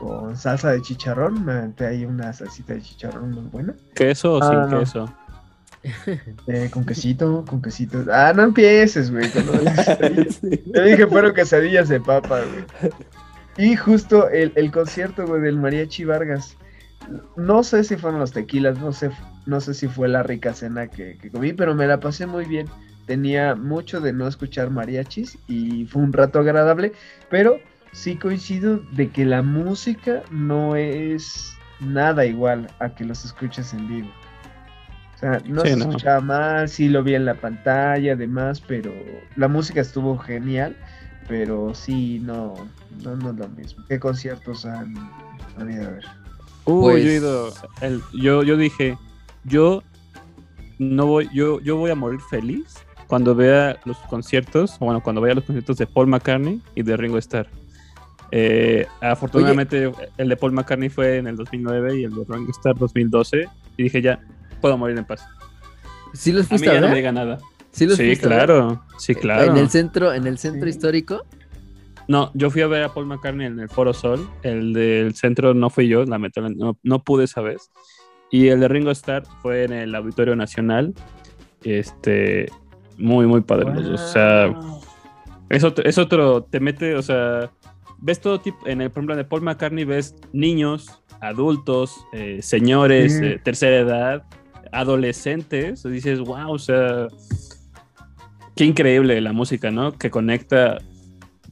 con 0.00 0.34
salsa 0.36 0.72
de 0.72 0.80
chicharrón. 0.80 1.44
Me 1.44 1.52
aventé 1.52 1.86
ahí 1.86 2.04
una 2.06 2.32
salsita 2.32 2.72
de 2.72 2.82
chicharrón 2.82 3.32
muy 3.32 3.44
buena. 3.44 3.74
¿Queso 3.94 4.34
o 4.34 4.42
sin 4.42 4.58
ah, 4.58 4.78
queso? 4.80 5.14
Eh, 6.46 6.68
con 6.70 6.84
quesito, 6.84 7.44
con 7.46 7.62
quesito. 7.62 8.04
Ah, 8.10 8.32
no 8.34 8.44
empieces, 8.44 9.10
güey. 9.10 9.30
Te 10.72 10.82
dije 10.82 11.06
fueron 11.06 11.34
quesadillas 11.34 11.88
de 11.88 12.00
papa, 12.00 12.40
güey. 12.40 12.92
Y 13.56 13.76
justo 13.76 14.28
el, 14.30 14.72
concierto, 14.72 15.26
güey, 15.26 15.42
del 15.42 15.56
Mariachi 15.56 16.04
Vargas. 16.04 16.56
No 17.36 17.62
sé 17.62 17.84
si 17.84 17.96
fueron 17.96 18.20
los 18.20 18.32
tequilas, 18.32 18.78
no 18.78 18.92
sé, 18.92 19.10
no 19.46 19.60
sé 19.60 19.74
si 19.74 19.88
fue 19.88 20.08
la 20.08 20.22
rica 20.22 20.54
cena 20.54 20.88
que, 20.88 21.18
que 21.18 21.30
comí, 21.30 21.52
pero 21.52 21.74
me 21.74 21.86
la 21.86 22.00
pasé 22.00 22.26
muy 22.26 22.44
bien 22.44 22.66
tenía 23.06 23.56
mucho 23.56 24.00
de 24.00 24.12
no 24.12 24.28
escuchar 24.28 24.70
mariachis 24.70 25.36
y 25.48 25.84
fue 25.86 26.00
un 26.00 26.12
rato 26.12 26.38
agradable, 26.38 26.92
pero 27.28 27.58
sí 27.92 28.16
coincido 28.16 28.80
de 28.92 29.08
que 29.10 29.24
la 29.24 29.42
música 29.42 30.22
no 30.30 30.76
es 30.76 31.56
nada 31.80 32.26
igual 32.26 32.70
a 32.78 32.90
que 32.90 33.04
los 33.04 33.24
escuches 33.24 33.72
en 33.72 33.88
vivo. 33.88 34.08
O 35.14 35.18
sea, 35.18 35.42
no 35.46 35.62
se 35.62 35.72
escuchaba 35.72 36.20
mal, 36.20 36.68
sí 36.68 36.88
lo 36.88 37.02
vi 37.02 37.14
en 37.14 37.26
la 37.26 37.34
pantalla, 37.34 38.14
además, 38.14 38.62
pero 38.66 38.90
la 39.36 39.48
música 39.48 39.82
estuvo 39.82 40.16
genial, 40.16 40.74
pero 41.28 41.74
sí, 41.74 42.20
no, 42.20 42.54
no, 43.02 43.16
no 43.16 43.30
es 43.30 43.36
lo 43.36 43.48
mismo. 43.48 43.84
¿Qué 43.86 44.00
conciertos 44.00 44.64
han 44.64 44.94
habido 45.58 45.88
a 45.88 45.90
ver? 45.90 46.04
Uy, 46.64 46.84
yo 46.84 46.90
he 46.90 46.92
pues 46.92 47.04
ido, 47.04 47.52
el, 47.82 48.02
yo, 48.14 48.42
yo 48.42 48.56
dije, 48.56 48.96
yo 49.44 49.82
no 50.78 51.04
voy, 51.04 51.28
yo, 51.34 51.60
yo 51.60 51.76
voy 51.76 51.90
a 51.90 51.94
morir 51.94 52.20
feliz 52.30 52.78
cuando 53.06 53.34
vea 53.34 53.78
los 53.84 53.98
conciertos, 54.08 54.78
bueno, 54.78 55.02
cuando 55.02 55.20
vea 55.20 55.34
los 55.34 55.44
conciertos 55.44 55.76
de 55.76 55.86
Paul 55.86 56.06
McCartney 56.06 56.62
y 56.74 56.82
de 56.82 56.96
Ringo 56.96 57.18
Starr. 57.18 57.59
Eh, 58.32 58.86
afortunadamente 59.00 59.90
el 60.16 60.28
de 60.28 60.36
Paul 60.36 60.52
McCartney 60.52 60.88
fue 60.88 61.16
en 61.16 61.26
el 61.26 61.36
2009 61.36 62.00
y 62.00 62.04
el 62.04 62.14
de 62.14 62.24
Ringo 62.28 62.50
Starr 62.52 62.78
2012 62.78 63.48
y 63.76 63.82
dije 63.82 64.00
ya, 64.00 64.20
puedo 64.60 64.78
morir 64.78 64.96
en 64.96 65.04
paz. 65.04 65.26
¿Sí 66.12 66.32
los 66.32 66.46
fuiste 66.46 66.70
a, 66.70 66.74
mí 66.74 66.80
no 66.80 66.88
me 66.88 66.96
diga 66.96 67.12
nada. 67.12 67.38
Sí, 67.72 67.86
los 67.86 67.96
sí 67.96 68.16
claro, 68.16 68.84
sí, 68.98 69.14
claro. 69.14 69.52
¿En 69.52 69.56
el 69.56 69.70
centro, 69.70 70.12
en 70.12 70.26
el 70.26 70.38
centro 70.38 70.68
histórico? 70.68 71.24
No, 72.08 72.32
yo 72.34 72.50
fui 72.50 72.62
a 72.62 72.66
ver 72.66 72.82
a 72.82 72.92
Paul 72.92 73.06
McCartney 73.06 73.46
en 73.46 73.60
el 73.60 73.68
Foro 73.68 73.92
Sol. 73.92 74.28
El 74.42 74.72
del 74.72 75.14
centro 75.14 75.54
no 75.54 75.70
fui 75.70 75.86
yo, 75.86 76.04
lamentablemente 76.04 76.64
no, 76.64 76.76
no 76.82 77.04
pude 77.04 77.24
esa 77.24 77.40
vez. 77.40 77.70
Y 78.30 78.48
el 78.48 78.60
de 78.60 78.68
Ringo 78.68 78.90
Starr 78.90 79.24
fue 79.42 79.64
en 79.64 79.72
el 79.72 79.94
Auditorio 79.94 80.34
Nacional. 80.34 80.94
Este, 81.62 82.48
muy, 82.96 83.26
muy 83.26 83.40
padre. 83.40 83.70
O 83.92 83.98
sea, 83.98 84.52
es 85.48 85.64
otro, 85.64 85.84
es 85.84 85.98
otro, 85.98 86.44
te 86.44 86.60
mete, 86.60 86.94
o 86.94 87.02
sea, 87.02 87.50
ves 88.00 88.20
todo 88.20 88.40
tipo, 88.40 88.66
en 88.66 88.80
el, 88.80 88.90
por 88.90 89.00
ejemplo, 89.00 89.16
de 89.16 89.24
Paul 89.24 89.42
McCartney 89.42 89.84
ves 89.84 90.14
niños, 90.32 91.00
adultos, 91.20 92.06
eh, 92.12 92.40
señores, 92.42 93.20
de 93.20 93.38
tercera 93.38 93.76
edad, 93.76 94.24
adolescentes, 94.72 95.82
dices, 95.82 96.20
wow, 96.20 96.52
o 96.52 96.58
sea, 96.58 97.08
qué 98.56 98.64
increíble 98.64 99.20
la 99.20 99.32
música, 99.32 99.70
¿no? 99.70 99.92
Que 99.92 100.10
conecta 100.10 100.78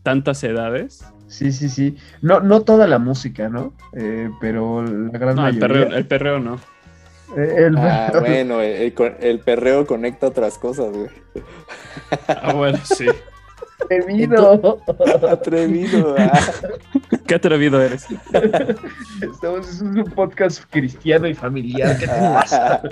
tantas 0.03 0.43
edades. 0.45 1.05
Sí, 1.27 1.53
sí, 1.53 1.69
sí. 1.69 1.97
No, 2.23 2.41
no 2.41 2.63
toda 2.63 2.87
la 2.87 2.99
música, 2.99 3.49
¿no? 3.49 3.75
Eh, 3.93 4.31
pero 4.41 4.83
la 4.83 5.19
gran 5.19 5.37
mayoría. 5.37 5.51
El 5.51 5.59
perreo, 5.59 5.97
el 5.97 6.07
perreo 6.07 6.39
no. 6.41 6.59
El 7.37 7.77
ah, 7.77 8.11
bueno, 8.21 8.63
el, 8.63 9.41
perreo 9.41 9.87
conecta 9.87 10.29
otras 10.29 10.57
cosas, 10.57 10.91
güey. 10.91 11.11
Ah, 12.27 12.55
bueno, 12.55 12.79
sí. 12.85 13.07
Atrevido. 13.81 14.83
Atrevido. 15.29 16.17
Ah. 16.31 16.41
Qué 17.27 17.35
atrevido 17.35 17.81
eres. 17.81 18.07
Estamos 19.21 19.81
en 19.81 19.99
un 19.99 20.05
podcast 20.05 20.65
cristiano 20.71 21.27
y 21.29 21.35
familiar. 21.35 21.97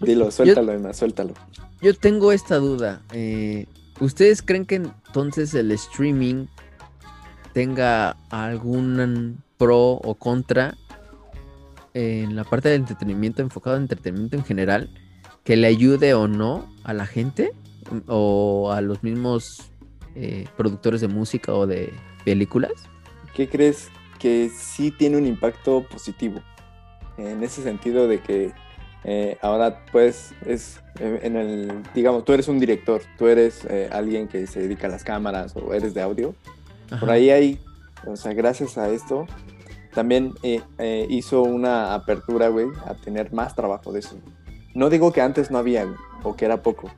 Dilo, 0.00 0.30
suéltalo, 0.30 0.72
Emma, 0.72 0.92
suéltalo. 0.92 1.34
Yo 1.80 1.94
tengo 1.94 2.32
esta 2.32 2.56
duda. 2.56 3.00
Eh, 3.12 3.66
¿Ustedes 4.00 4.42
creen 4.42 4.66
que 4.66 4.76
entonces 4.76 5.54
el 5.54 5.70
streaming 5.70 6.46
tenga 7.52 8.16
algún 8.30 9.42
pro 9.56 9.92
o 9.92 10.14
contra 10.14 10.74
en 11.94 12.36
la 12.36 12.44
parte 12.44 12.70
de 12.70 12.76
entretenimiento, 12.76 13.42
enfocado 13.42 13.76
en 13.76 13.82
entretenimiento 13.82 14.36
en 14.36 14.44
general, 14.44 14.90
que 15.44 15.56
le 15.56 15.66
ayude 15.66 16.14
o 16.14 16.28
no 16.28 16.68
a 16.84 16.92
la 16.92 17.06
gente 17.06 17.52
o 18.06 18.70
a 18.72 18.80
los 18.80 19.02
mismos 19.02 19.70
eh, 20.16 20.46
productores 20.56 21.00
de 21.00 21.08
música 21.08 21.54
o 21.54 21.66
de 21.66 21.92
películas? 22.24 22.72
¿Qué 23.34 23.48
crees 23.48 23.88
que 24.18 24.50
sí 24.50 24.90
tiene 24.90 25.16
un 25.16 25.26
impacto 25.26 25.86
positivo? 25.88 26.40
En 27.16 27.42
ese 27.42 27.62
sentido 27.62 28.08
de 28.08 28.20
que 28.20 28.52
eh, 29.04 29.38
ahora 29.40 29.84
pues 29.92 30.34
es 30.44 30.80
eh, 30.98 31.20
en 31.22 31.36
el, 31.36 31.82
digamos, 31.94 32.24
tú 32.24 32.32
eres 32.32 32.48
un 32.48 32.58
director, 32.58 33.02
tú 33.18 33.28
eres 33.28 33.66
alguien 33.92 34.26
que 34.26 34.46
se 34.46 34.60
dedica 34.60 34.88
a 34.88 34.90
las 34.90 35.04
cámaras 35.04 35.54
o 35.54 35.72
eres 35.74 35.94
de 35.94 36.02
audio. 36.02 36.34
Por 36.98 37.08
ahí 37.08 37.30
hay, 37.30 37.60
o 38.04 38.16
sea, 38.16 38.32
gracias 38.32 38.76
a 38.78 38.90
esto, 38.90 39.26
también 39.94 40.34
hizo 41.08 41.42
una 41.42 41.94
apertura, 41.94 42.48
güey, 42.48 42.66
a 42.84 42.94
tener 42.94 43.32
más 43.32 43.54
trabajo 43.54 43.92
de 43.92 44.00
eso. 44.00 44.16
No 44.74 44.90
digo 44.90 45.12
que 45.12 45.20
antes 45.20 45.52
no 45.52 45.58
había, 45.58 45.86
o 46.24 46.34
que 46.34 46.44
era 46.46 46.62
poco, 46.62 46.90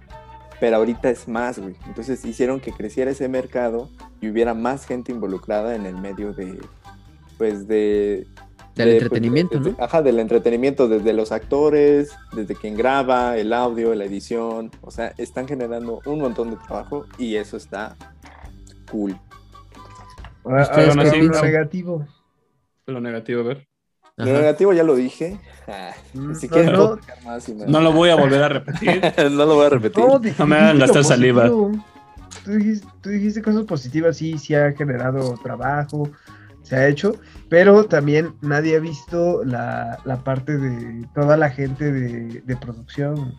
pero 0.62 0.76
ahorita 0.76 1.10
es 1.10 1.26
más, 1.26 1.58
güey. 1.58 1.74
Entonces 1.88 2.24
hicieron 2.24 2.60
que 2.60 2.70
creciera 2.70 3.10
ese 3.10 3.28
mercado 3.28 3.90
y 4.20 4.28
hubiera 4.28 4.54
más 4.54 4.86
gente 4.86 5.10
involucrada 5.10 5.74
en 5.74 5.86
el 5.86 5.96
medio 5.96 6.32
de, 6.34 6.56
pues, 7.36 7.66
de... 7.66 8.28
Del 8.76 8.86
pues, 8.90 8.92
entretenimiento, 8.94 9.58
¿no? 9.58 9.74
Ajá, 9.80 10.02
del 10.02 10.20
entretenimiento, 10.20 10.86
desde 10.86 11.14
los 11.14 11.32
actores, 11.32 12.16
desde 12.32 12.54
quien 12.54 12.76
graba, 12.76 13.36
el 13.36 13.52
audio, 13.52 13.92
la 13.96 14.04
edición. 14.04 14.70
O 14.82 14.92
sea, 14.92 15.12
están 15.18 15.48
generando 15.48 15.98
un 16.06 16.20
montón 16.20 16.50
de 16.50 16.56
trabajo 16.58 17.06
y 17.18 17.34
eso 17.34 17.56
está 17.56 17.96
cool. 18.88 19.18
¿Ustedes 20.44 20.94
qué 21.10 21.28
negativo? 21.42 22.06
Lo 22.86 23.00
negativo, 23.00 23.40
a 23.40 23.44
ver. 23.46 23.71
Lo 24.16 24.26
negativo 24.26 24.72
ya 24.72 24.84
lo 24.84 24.94
dije. 24.94 25.38
Ah, 25.66 25.92
mm, 26.12 26.34
si 26.34 26.48
quieres 26.48 26.72
no, 26.72 26.98
más 27.24 27.48
no, 27.48 27.80
lo 27.80 27.92
voy 27.92 28.10
a 28.10 28.14
volver 28.16 28.42
a 28.42 28.48
repetir. 28.50 29.00
no 29.30 29.46
lo 29.46 29.54
voy 29.54 29.66
a 29.66 29.70
repetir. 29.70 30.04
No, 30.04 30.46
me 30.46 30.56
hagan 30.56 30.78
gastar 30.78 31.04
saliva. 31.04 31.48
Tú 31.48 33.08
dijiste, 33.08 33.40
cosas 33.42 33.64
positivas, 33.64 34.16
sí, 34.16 34.36
sí 34.36 34.54
ha 34.54 34.72
generado 34.72 35.34
trabajo, 35.42 36.10
se 36.62 36.76
ha 36.76 36.88
hecho, 36.88 37.14
pero 37.48 37.84
también 37.84 38.34
nadie 38.40 38.76
ha 38.76 38.80
visto 38.80 39.44
la, 39.44 39.98
la 40.04 40.24
parte 40.24 40.58
de 40.58 41.06
toda 41.14 41.36
la 41.36 41.50
gente 41.50 41.92
de, 41.92 42.40
de 42.40 42.56
producción. 42.56 43.36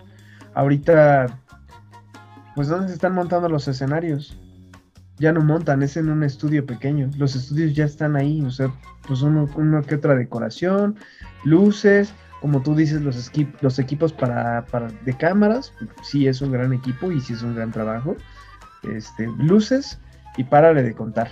Ahorita, 0.53 1.39
pues, 2.55 2.67
¿dónde 2.69 2.87
se 2.87 2.93
están 2.93 3.13
montando 3.13 3.49
los 3.49 3.67
escenarios? 3.67 4.37
Ya 5.17 5.31
no 5.31 5.41
montan, 5.41 5.83
es 5.83 5.97
en 5.97 6.09
un 6.09 6.23
estudio 6.23 6.65
pequeño. 6.65 7.09
Los 7.17 7.35
estudios 7.35 7.73
ya 7.73 7.85
están 7.85 8.15
ahí, 8.15 8.41
o 8.41 8.51
sea, 8.51 8.71
pues 9.07 9.21
uno, 9.21 9.47
que 9.87 9.95
otra 9.95 10.15
decoración, 10.15 10.95
luces, 11.43 12.13
como 12.41 12.61
tú 12.61 12.75
dices, 12.75 13.01
los, 13.01 13.31
los 13.61 13.79
equipos 13.79 14.11
para, 14.11 14.65
para, 14.65 14.87
de 14.87 15.15
cámaras, 15.15 15.73
sí 16.01 16.27
es 16.27 16.41
un 16.41 16.51
gran 16.51 16.73
equipo 16.73 17.11
y 17.11 17.21
sí 17.21 17.33
es 17.33 17.43
un 17.43 17.55
gran 17.55 17.71
trabajo. 17.71 18.17
Este, 18.83 19.27
luces 19.37 19.99
y 20.35 20.43
párale 20.43 20.83
de 20.83 20.93
contar. 20.93 21.29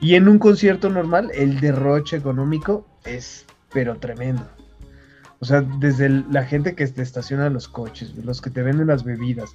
Y 0.00 0.14
en 0.14 0.28
un 0.28 0.38
concierto 0.38 0.90
normal, 0.90 1.30
el 1.34 1.58
derroche 1.60 2.16
económico 2.16 2.86
es 3.04 3.46
pero 3.72 3.96
tremendo. 3.98 4.48
O 5.40 5.44
sea, 5.44 5.60
desde 5.60 6.08
la 6.08 6.44
gente 6.44 6.74
que 6.74 6.86
te 6.86 7.02
estaciona 7.02 7.48
los 7.48 7.68
coches, 7.68 8.14
los 8.24 8.40
que 8.40 8.50
te 8.50 8.62
venden 8.62 8.88
las 8.88 9.04
bebidas, 9.04 9.50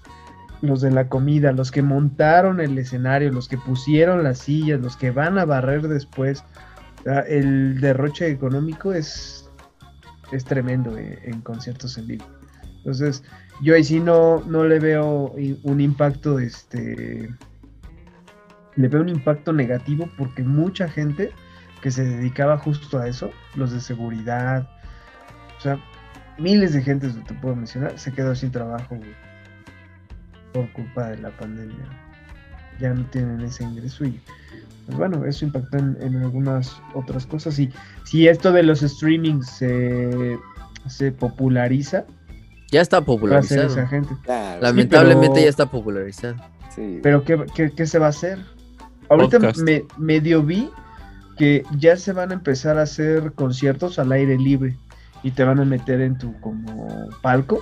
los 0.64 0.80
de 0.80 0.91
la 0.91 1.09
comida, 1.09 1.51
los 1.51 1.72
que 1.72 1.82
montaron 1.82 2.61
el 2.61 2.78
escenario, 2.78 3.32
los 3.32 3.49
que 3.49 3.57
pusieron 3.57 4.24
las 4.24 4.39
sillas, 4.39 4.80
los 4.80 4.95
que 4.95 5.11
van 5.11 5.38
a 5.38 5.43
barrer 5.43 5.89
después. 5.89 6.45
el 7.28 7.82
derroche 7.82 8.30
económico 8.30 8.93
es, 8.93 9.49
es 10.32 10.45
tremendo 10.45 10.97
eh, 10.97 11.20
en, 11.26 11.41
conciertos 11.41 11.97
en 11.97 12.07
vivo. 12.07 12.26
Entonces, 12.78 13.24
yo 13.61 13.76
ahí 13.76 13.84
sí 13.84 13.99
no, 13.99 14.41
no 14.45 14.64
le 14.64 14.80
veo 14.80 15.36
un 15.64 15.82
impacto, 15.82 16.39
este, 16.39 17.30
le 18.78 18.88
veo 18.88 19.01
un 19.01 19.09
impacto 19.09 19.51
negativo 19.51 20.09
porque 20.18 20.43
mucha 20.43 20.88
gente 20.88 21.32
que 21.82 21.91
se 21.91 22.05
dedicaba 22.05 22.57
justo 22.57 22.99
a 22.99 23.07
eso, 23.09 23.32
los 23.55 23.74
de 23.74 23.82
seguridad, 23.82 24.70
o 25.57 25.61
sea, 25.61 25.78
miles 26.39 26.72
de 26.72 26.82
gente, 26.82 27.09
te 27.09 27.34
puedo 27.34 27.53
mencionar, 27.53 27.99
se 27.99 28.14
quedó 28.14 28.34
sin 28.34 28.51
trabajo 28.51 28.95
güey, 28.95 29.14
por 30.53 30.71
culpa 30.73 31.09
de 31.09 31.17
la 31.17 31.31
pandemia. 31.31 31.85
Ya 32.79 32.93
no 32.93 33.05
tienen 33.07 33.41
ese 33.41 33.63
ingreso 33.63 34.05
y 34.05 34.19
pues 34.85 34.97
bueno, 34.97 35.25
eso 35.25 35.45
impactó 35.45 35.77
en, 35.77 36.17
algunas 36.17 36.81
otras 36.93 37.25
cosas. 37.25 37.57
Y 37.59 37.71
si 38.03 38.27
esto 38.27 38.51
de 38.51 38.63
los 38.63 38.81
streamings 38.81 39.47
se, 39.47 40.37
se 40.87 41.11
populariza, 41.11 42.05
ya 42.71 42.81
está 42.81 43.01
popularizado. 43.01 43.67
Esa 43.67 43.87
gente. 43.87 44.15
Lamentablemente 44.59 45.43
ya 45.43 45.49
está 45.49 45.67
popularizado. 45.67 46.35
Pero 47.03 47.23
¿qué, 47.23 47.71
qué, 47.75 47.85
se 47.85 47.99
va 47.99 48.07
a 48.07 48.09
hacer? 48.09 48.39
Ahorita 49.09 49.37
me, 49.63 49.85
medio 49.97 50.41
vi 50.41 50.69
que 51.37 51.63
ya 51.77 51.95
se 51.97 52.13
van 52.13 52.31
a 52.31 52.33
empezar 52.33 52.79
a 52.79 52.83
hacer 52.83 53.33
conciertos 53.33 53.99
al 53.99 54.11
aire 54.11 54.37
libre 54.39 54.75
y 55.21 55.31
te 55.31 55.43
van 55.43 55.59
a 55.59 55.65
meter 55.65 56.01
en 56.01 56.17
tu 56.17 56.33
como 56.41 57.09
palco 57.21 57.61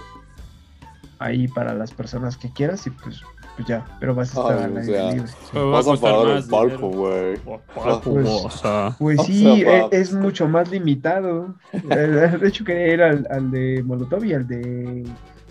ahí 1.22 1.48
para 1.48 1.74
las 1.74 1.92
personas 1.92 2.38
que 2.38 2.52
quieras 2.52 2.86
y 2.88 2.90
pues, 2.90 3.22
pues 3.56 3.68
ya, 3.68 3.86
pero 4.00 4.16
vas 4.16 4.36
a 4.36 4.42
estar 4.42 4.64
al 4.64 4.78
aire 4.78 5.14
libre. 5.14 5.32
Vas 5.54 5.88
a 5.88 5.96
pagar 5.96 6.38
el 6.38 6.44
palco, 6.46 6.90
güey. 6.90 7.38
Pues, 7.38 8.62
pues 8.98 9.22
sí, 9.26 9.64
e, 9.64 9.88
es, 9.92 10.14
mucho 10.14 10.48
más 10.48 10.70
limitado. 10.70 11.56
De 11.74 12.48
hecho 12.48 12.64
quería 12.66 12.94
ir 12.94 13.02
al, 13.02 13.28
al 13.30 13.52
de 13.52 13.84
Molotov 13.84 14.26
y 14.26 14.34
al 14.34 14.48
de 14.48 15.04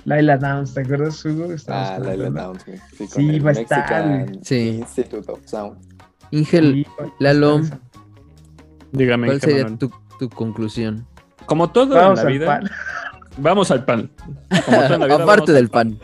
Laila 0.04 0.36
Downs, 0.36 0.74
¿te 0.74 0.80
acuerdas, 0.80 1.24
Hugo? 1.24 1.46
ah, 1.68 1.98
Laila 2.00 2.30
Downs, 2.30 2.64
güey. 2.64 2.78
Sí, 3.08 3.38
va 3.38 3.50
a 3.50 3.52
estar. 3.52 4.26
Sí. 4.42 4.78
Institute 4.78 5.30
of 5.30 5.40
Sound. 5.44 5.78
Ingel, 6.30 6.86
Lalo, 7.18 7.60
dígame. 8.92 9.26
¿Cuál 9.26 9.40
sería 9.40 9.66
tu, 9.76 9.90
tu, 10.18 10.28
conclusión? 10.28 11.06
Como 11.46 11.70
todo 11.70 12.00
en 12.00 12.14
la 12.14 12.24
vida. 12.24 12.60
Vamos 13.36 13.70
al 13.70 13.84
pan. 13.84 14.10
Como 14.64 14.82
todo 14.82 14.94
en 14.94 15.00
la 15.00 15.06
vida, 15.06 15.22
Aparte 15.22 15.52
del 15.52 15.68
pan. 15.68 15.98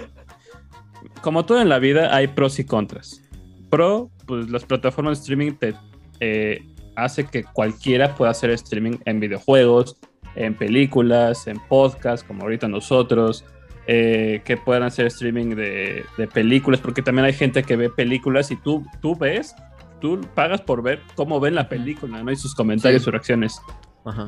Como 1.21 1.45
todo 1.45 1.61
en 1.61 1.69
la 1.69 1.79
vida, 1.79 2.15
hay 2.15 2.29
pros 2.29 2.59
y 2.59 2.65
contras. 2.65 3.23
Pro, 3.71 4.11
pues 4.27 4.49
las 4.51 4.65
plataformas 4.65 5.19
de 5.19 5.23
streaming 5.23 5.53
te 5.53 5.75
eh, 6.21 6.65
hace 6.95 7.25
que 7.25 7.45
cualquiera 7.45 8.15
pueda 8.15 8.31
hacer 8.31 8.51
streaming 8.51 8.99
en 9.05 9.21
videojuegos, 9.21 9.97
en 10.35 10.55
películas, 10.55 11.47
en 11.47 11.59
podcasts, 11.69 12.27
como 12.27 12.43
ahorita 12.43 12.69
nosotros, 12.69 13.45
eh, 13.87 14.43
que 14.45 14.57
puedan 14.57 14.83
hacer 14.83 15.07
streaming 15.07 15.55
de, 15.55 16.05
películas, 16.33 16.81
porque 16.81 17.03
también 17.03 17.25
hay 17.25 17.33
gente 17.33 17.63
que 17.63 17.77
ve 17.77 17.91
películas 17.91 18.51
y 18.51 18.57
tú, 18.57 18.85
tú 19.01 19.15
ves, 19.15 19.55
tú 20.01 20.21
pagas 20.35 20.61
por 20.61 20.83
ver 20.83 21.01
cómo 21.15 21.39
ven 21.39 21.55
la 21.55 21.69
película, 21.69 22.23
¿no? 22.23 22.33
Y 22.33 22.37
sus 22.37 22.55
comentarios, 22.55 23.03
sus 23.03 23.13
reacciones. 23.13 23.61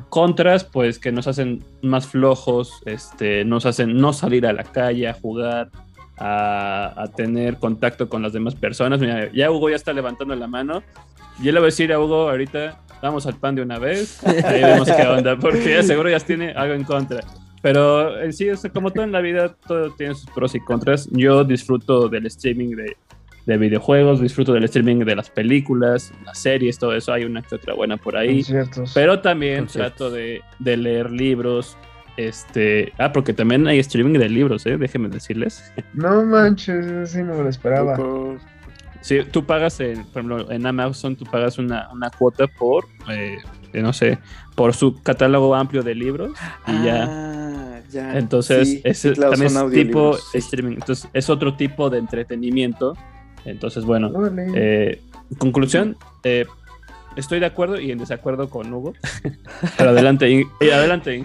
Contras, 0.09 0.65
pues 0.65 0.99
que 0.99 1.13
nos 1.13 1.29
hacen 1.29 1.65
más 1.83 2.07
flojos, 2.07 2.81
este, 2.85 3.45
nos 3.45 3.65
hacen 3.65 3.97
no 3.97 4.13
salir 4.13 4.47
a 4.47 4.53
la 4.53 4.65
calle 4.65 5.07
a 5.07 5.15
jugar, 5.15 5.71
a, 6.17 7.05
tener 7.17 7.59
contacto 7.59 8.09
con 8.09 8.23
las 8.23 8.33
demás 8.33 8.55
personas. 8.55 9.01
Mira, 9.01 9.31
ya 9.33 9.51
Hugo 9.51 9.71
ya 9.71 9.77
está 9.77 9.93
levantando 9.93 10.35
la 10.35 10.47
mano. 10.47 10.83
Yo 11.41 11.53
le 11.53 11.61
voy 11.61 11.67
a 11.67 11.71
decir 11.71 11.93
a 11.93 12.01
Hugo 12.01 12.29
ahorita, 12.29 12.81
vamos 13.01 13.27
al 13.27 13.37
pan 13.37 13.55
de 13.55 13.63
una 13.63 13.79
vez, 13.79 14.25
ahí 14.27 14.63
vemos 14.63 14.91
qué 14.91 15.07
onda, 15.07 15.37
porque 15.37 15.83
seguro 15.85 16.11
ya 16.11 16.19
tiene 16.19 16.51
algo 16.53 16.75
en 16.75 16.85
contra. 16.85 17.21
Pero 17.63 18.21
en 18.21 18.33
sí, 18.33 18.49
como 18.73 18.93
todo 18.93 19.05
en 19.05 19.13
la 19.13 19.21
vida, 19.21 19.55
todo 19.67 19.91
tiene 19.93 20.15
sus 20.15 20.31
pros 20.31 20.55
y 20.55 20.61
contras. 20.61 21.09
Yo 21.11 21.45
disfruto 21.45 22.09
del 22.09 22.27
streaming 22.27 22.77
de, 22.77 22.97
de 23.49 23.57
videojuegos, 23.57 24.21
disfruto 24.21 24.53
del 24.53 24.65
streaming 24.65 25.07
de 25.07 25.17
las 25.17 25.31
películas, 25.31 26.13
las 26.27 26.39
series, 26.39 26.79
todo 26.79 26.95
eso. 26.95 27.15
Hay 27.15 27.25
una 27.25 27.41
que 27.41 27.55
otra 27.55 27.73
buena 27.73 27.97
por 27.97 28.15
ahí. 28.15 28.45
Pero 28.93 29.21
también 29.21 29.67
trato 29.67 30.11
de, 30.11 30.43
de, 30.59 30.77
leer 30.77 31.11
libros. 31.11 31.77
Este, 32.19 32.93
ah, 32.99 33.11
porque 33.11 33.33
también 33.33 33.67
hay 33.67 33.79
streaming 33.79 34.19
de 34.19 34.29
libros, 34.29 34.67
¿eh? 34.67 34.77
Déjenme 34.77 35.09
decirles. 35.09 35.73
No 35.95 36.25
manches, 36.27 36.87
así 36.87 37.23
no 37.23 37.35
me 37.35 37.45
lo 37.45 37.49
esperaba. 37.49 37.97
Sí, 39.01 39.21
tú 39.31 39.47
pagas, 39.47 39.81
en, 39.81 40.05
por 40.05 40.23
ejemplo, 40.23 40.51
en 40.51 40.67
Amazon 40.67 41.17
tú 41.17 41.25
pagas 41.25 41.57
una, 41.57 41.89
una 41.91 42.11
cuota 42.11 42.47
por, 42.49 42.85
eh, 43.09 43.39
no 43.73 43.93
sé, 43.95 44.19
por 44.57 44.75
su 44.75 45.01
catálogo 45.03 45.55
amplio 45.55 45.83
de 45.83 45.95
libros 45.95 46.33
y 46.67 46.85
ya 46.85 47.05
ah, 47.05 47.59
entonces, 47.95 48.83
también 49.17 49.57
es 49.57 49.71
tipo 49.71 50.17
streaming. 50.35 50.75
Entonces, 50.75 51.09
es 51.13 51.31
otro 51.31 51.55
tipo 51.55 51.89
de 51.89 51.99
entretenimiento. 51.99 52.95
Entonces, 53.51 53.85
bueno, 53.85 54.13
eh, 54.55 55.01
conclusión, 55.39 55.97
eh, 56.25 56.47
estoy 57.17 57.41
de 57.41 57.47
acuerdo 57.47 57.81
y 57.81 57.91
en 57.91 57.99
desacuerdo 57.99 58.49
con 58.49 58.73
Hugo. 58.73 58.95
Pero 59.77 59.91
adelante, 59.91 60.47
adelante, 60.61 61.25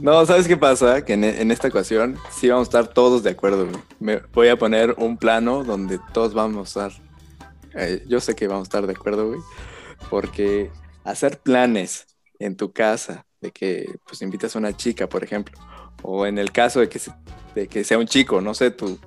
No, 0.00 0.24
¿sabes 0.26 0.48
qué 0.48 0.56
pasa? 0.56 1.04
Que 1.04 1.14
en, 1.14 1.50
esta 1.50 1.68
ocasión 1.68 2.16
sí 2.30 2.48
vamos 2.48 2.68
a 2.68 2.70
estar 2.70 2.94
todos 2.94 3.22
de 3.22 3.30
acuerdo. 3.30 3.68
Me 4.00 4.20
voy 4.32 4.48
a 4.48 4.56
poner 4.56 4.94
un 4.98 5.16
plano 5.16 5.64
donde 5.64 5.98
todos 6.12 6.34
vamos 6.34 6.76
a 6.76 6.86
estar. 6.86 7.02
Eh, 7.74 8.04
yo 8.06 8.20
sé 8.20 8.34
que 8.34 8.46
vamos 8.46 8.62
a 8.62 8.68
estar 8.68 8.86
de 8.86 8.92
acuerdo, 8.92 9.28
güey. 9.28 9.40
Porque 10.10 10.70
hacer 11.04 11.38
planes 11.38 12.06
en 12.38 12.56
tu 12.56 12.72
casa 12.72 13.26
de 13.40 13.50
que 13.50 13.94
pues 14.06 14.22
invitas 14.22 14.56
a 14.56 14.58
una 14.58 14.74
chica, 14.74 15.08
por 15.08 15.22
ejemplo, 15.22 15.58
o 16.02 16.26
en 16.26 16.38
el 16.38 16.50
caso 16.50 16.80
de 16.80 16.88
que, 16.88 17.00
de 17.54 17.68
que 17.68 17.84
sea 17.84 17.98
un 17.98 18.06
chico, 18.06 18.40
no 18.40 18.54
sé, 18.54 18.70
tu, 18.70 18.98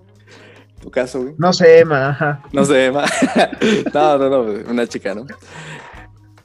tu 0.88 0.92
caso, 0.92 1.22
güey. 1.22 1.34
No 1.38 1.52
sé, 1.52 1.82
ajá. 1.82 2.42
No 2.54 2.64
sé, 2.64 2.86
Emma. 2.86 3.04
no, 3.94 4.18
no, 4.18 4.30
no, 4.30 4.72
una 4.72 4.88
chica, 4.88 5.14
¿no? 5.14 5.26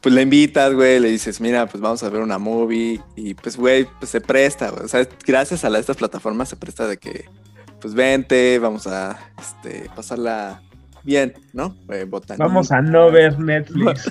Pues 0.01 0.13
le 0.13 0.23
invitas, 0.23 0.75
güey, 0.75 0.99
le 0.99 1.11
dices, 1.11 1.41
mira, 1.41 1.67
pues 1.67 1.81
vamos 1.81 2.03
a 2.03 2.09
ver 2.09 2.21
una 2.21 2.39
movie 2.39 3.01
y 3.15 3.35
pues, 3.35 3.57
güey, 3.57 3.87
pues 4.01 4.11
se 4.11 4.21
presta, 4.21 4.71
güey. 4.71 4.85
O 4.85 4.89
sea, 4.89 5.07
gracias 5.25 5.65
a 5.65 5.79
estas 5.79 5.97
plataformas 5.97 6.49
se 6.49 6.57
presta 6.57 6.89
de 6.89 6.97
que, 6.97 7.27
pues 7.81 7.95
vente, 7.95 8.59
vamos 8.59 8.89
a 8.89 9.17
este, 9.41 9.89
pasarla 9.95 10.61
bien, 11.05 11.35
¿no? 11.53 11.77
Eh, 11.89 12.05
Vamos 12.37 12.73
a 12.73 12.83
no 12.83 13.13
ver 13.13 13.39
Netflix. 13.39 14.11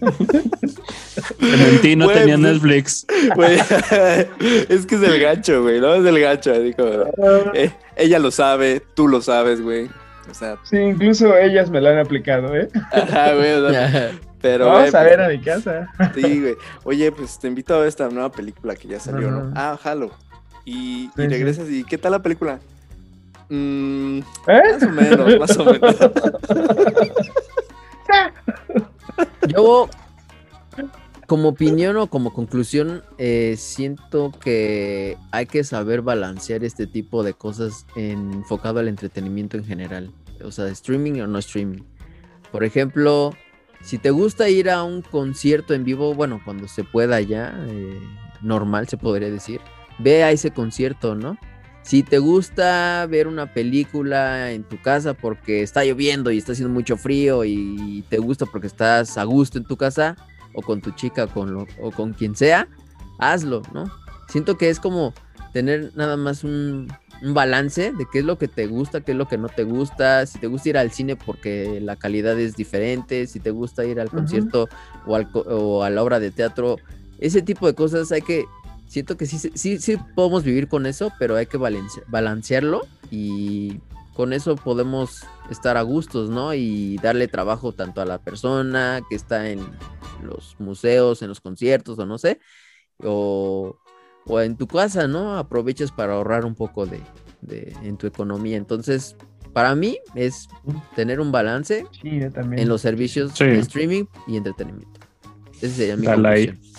Mentí, 1.56 1.96
no 1.96 2.08
tenía 2.08 2.36
pues, 2.36 2.52
Netflix. 2.52 3.06
es 4.68 4.86
que 4.86 4.94
es 4.94 5.02
el 5.02 5.20
gacho, 5.20 5.62
güey, 5.62 5.80
¿no? 5.80 5.94
Es 5.94 6.04
el 6.04 6.20
gacho. 6.20 6.52
Dijo, 6.60 6.84
eh, 7.54 7.70
ella 7.96 8.18
lo 8.18 8.30
sabe, 8.30 8.82
tú 8.94 9.08
lo 9.08 9.20
sabes, 9.20 9.60
güey. 9.60 9.88
O 10.30 10.34
sea. 10.34 10.56
Sí, 10.64 10.76
incluso 10.76 11.36
ellas 11.36 11.70
me 11.70 11.80
lo 11.80 11.90
han 11.90 11.98
aplicado, 11.98 12.54
¿eh? 12.56 12.68
Ajá, 12.92 13.34
güey. 13.34 13.54
pero, 14.40 14.66
Vamos 14.66 14.94
a 14.94 15.02
ver 15.02 15.20
a 15.20 15.28
mi 15.28 15.40
casa. 15.40 15.88
Sí, 16.14 16.40
güey. 16.40 16.54
Oye, 16.84 17.12
pues 17.12 17.38
te 17.38 17.48
invito 17.48 17.74
a 17.74 17.78
ver 17.78 17.88
esta 17.88 18.08
nueva 18.08 18.30
película 18.30 18.74
que 18.74 18.88
ya 18.88 19.00
salió, 19.00 19.30
¿no? 19.30 19.52
Ah, 19.54 19.78
jalo. 19.82 20.10
Y, 20.64 21.10
y 21.16 21.26
regresas 21.26 21.68
y 21.70 21.82
¿qué 21.84 21.98
tal 21.98 22.12
la 22.12 22.22
película? 22.22 22.60
Mm, 23.48 24.20
¿Eh? 24.46 24.62
Más 24.72 24.82
o 24.82 24.88
menos, 24.88 25.38
más 25.38 25.58
o 25.58 25.64
menos. 25.64 25.96
Yo, 29.48 29.88
como 31.32 31.48
opinión 31.48 31.96
o 31.96 32.08
como 32.08 32.34
conclusión, 32.34 33.02
eh, 33.16 33.54
siento 33.56 34.32
que 34.38 35.16
hay 35.30 35.46
que 35.46 35.64
saber 35.64 36.02
balancear 36.02 36.62
este 36.62 36.86
tipo 36.86 37.22
de 37.22 37.32
cosas 37.32 37.86
enfocado 37.96 38.80
al 38.80 38.88
entretenimiento 38.88 39.56
en 39.56 39.64
general. 39.64 40.12
O 40.44 40.50
sea, 40.50 40.68
streaming 40.68 41.22
o 41.22 41.26
no 41.26 41.38
streaming. 41.38 41.84
Por 42.50 42.64
ejemplo, 42.64 43.34
si 43.80 43.96
te 43.96 44.10
gusta 44.10 44.50
ir 44.50 44.68
a 44.68 44.82
un 44.82 45.00
concierto 45.00 45.72
en 45.72 45.84
vivo, 45.84 46.14
bueno, 46.14 46.38
cuando 46.44 46.68
se 46.68 46.84
pueda 46.84 47.18
ya, 47.22 47.58
eh, 47.66 47.98
normal 48.42 48.86
se 48.88 48.98
podría 48.98 49.30
decir, 49.30 49.62
ve 50.00 50.24
a 50.24 50.32
ese 50.32 50.50
concierto, 50.50 51.14
¿no? 51.14 51.38
Si 51.82 52.02
te 52.02 52.18
gusta 52.18 53.06
ver 53.08 53.26
una 53.26 53.54
película 53.54 54.52
en 54.52 54.64
tu 54.64 54.82
casa 54.82 55.14
porque 55.14 55.62
está 55.62 55.82
lloviendo 55.82 56.30
y 56.30 56.36
está 56.36 56.52
haciendo 56.52 56.74
mucho 56.74 56.98
frío 56.98 57.46
y 57.46 58.04
te 58.10 58.18
gusta 58.18 58.44
porque 58.44 58.66
estás 58.66 59.16
a 59.16 59.24
gusto 59.24 59.56
en 59.56 59.64
tu 59.64 59.78
casa 59.78 60.14
o 60.54 60.62
con 60.62 60.80
tu 60.80 60.90
chica 60.92 61.26
con 61.26 61.66
o 61.80 61.90
con 61.90 62.12
quien 62.12 62.36
sea, 62.36 62.68
hazlo, 63.18 63.62
¿no? 63.72 63.90
Siento 64.28 64.56
que 64.56 64.70
es 64.70 64.80
como 64.80 65.12
tener 65.52 65.92
nada 65.94 66.16
más 66.16 66.44
un, 66.44 66.88
balance 67.24 67.92
de 67.92 68.04
qué 68.12 68.18
es 68.18 68.24
lo 68.24 68.36
que 68.36 68.48
te 68.48 68.66
gusta, 68.66 69.00
qué 69.02 69.12
es 69.12 69.16
lo 69.16 69.28
que 69.28 69.38
no 69.38 69.48
te 69.48 69.62
gusta, 69.62 70.26
si 70.26 70.40
te 70.40 70.48
gusta 70.48 70.70
ir 70.70 70.76
al 70.76 70.90
cine 70.90 71.14
porque 71.14 71.80
la 71.80 71.94
calidad 71.94 72.36
es 72.36 72.56
diferente, 72.56 73.28
si 73.28 73.38
te 73.38 73.52
gusta 73.52 73.84
ir 73.84 74.00
al 74.00 74.10
concierto 74.10 74.68
o, 75.06 75.16
o 75.16 75.84
a 75.84 75.90
la 75.90 76.02
obra 76.02 76.18
de 76.18 76.32
teatro, 76.32 76.78
ese 77.20 77.40
tipo 77.40 77.68
de 77.68 77.76
cosas 77.76 78.10
hay 78.10 78.22
que 78.22 78.44
siento 78.92 79.16
que 79.16 79.24
sí, 79.24 79.38
sí, 79.54 79.78
sí 79.78 79.96
podemos 80.14 80.44
vivir 80.44 80.68
con 80.68 80.84
eso, 80.84 81.12
pero 81.18 81.36
hay 81.36 81.46
que 81.46 81.56
balancearlo 81.56 82.82
y 83.10 83.80
con 84.14 84.32
eso 84.32 84.56
podemos 84.56 85.24
estar 85.50 85.76
a 85.76 85.82
gustos, 85.82 86.30
¿no? 86.30 86.54
Y 86.54 86.98
darle 86.98 87.28
trabajo 87.28 87.72
tanto 87.72 88.00
a 88.00 88.04
la 88.04 88.18
persona 88.18 89.00
que 89.08 89.16
está 89.16 89.50
en 89.50 89.60
los 90.22 90.56
museos, 90.58 91.22
en 91.22 91.28
los 91.28 91.40
conciertos 91.40 91.98
o 91.98 92.06
no 92.06 92.18
sé, 92.18 92.40
o, 93.02 93.76
en 94.40 94.56
tu 94.56 94.66
casa, 94.66 95.08
¿no? 95.08 95.36
Aprovechas 95.38 95.90
para 95.92 96.14
ahorrar 96.14 96.44
un 96.44 96.54
poco 96.54 96.86
de, 96.86 97.02
en 97.82 97.96
tu 97.96 98.06
economía. 98.06 98.56
Entonces, 98.56 99.16
para 99.52 99.74
mí 99.74 99.98
es 100.14 100.48
tener 100.94 101.20
un 101.20 101.32
balance 101.32 101.86
en 102.02 102.68
los 102.68 102.80
servicios 102.80 103.34
de 103.38 103.58
streaming 103.58 104.04
y 104.26 104.36
entretenimiento. 104.36 105.00
Ese 105.56 105.70
sería 105.70 105.96
mi 105.96 106.06
Dale 106.06 106.46
conclusión. 106.46 106.71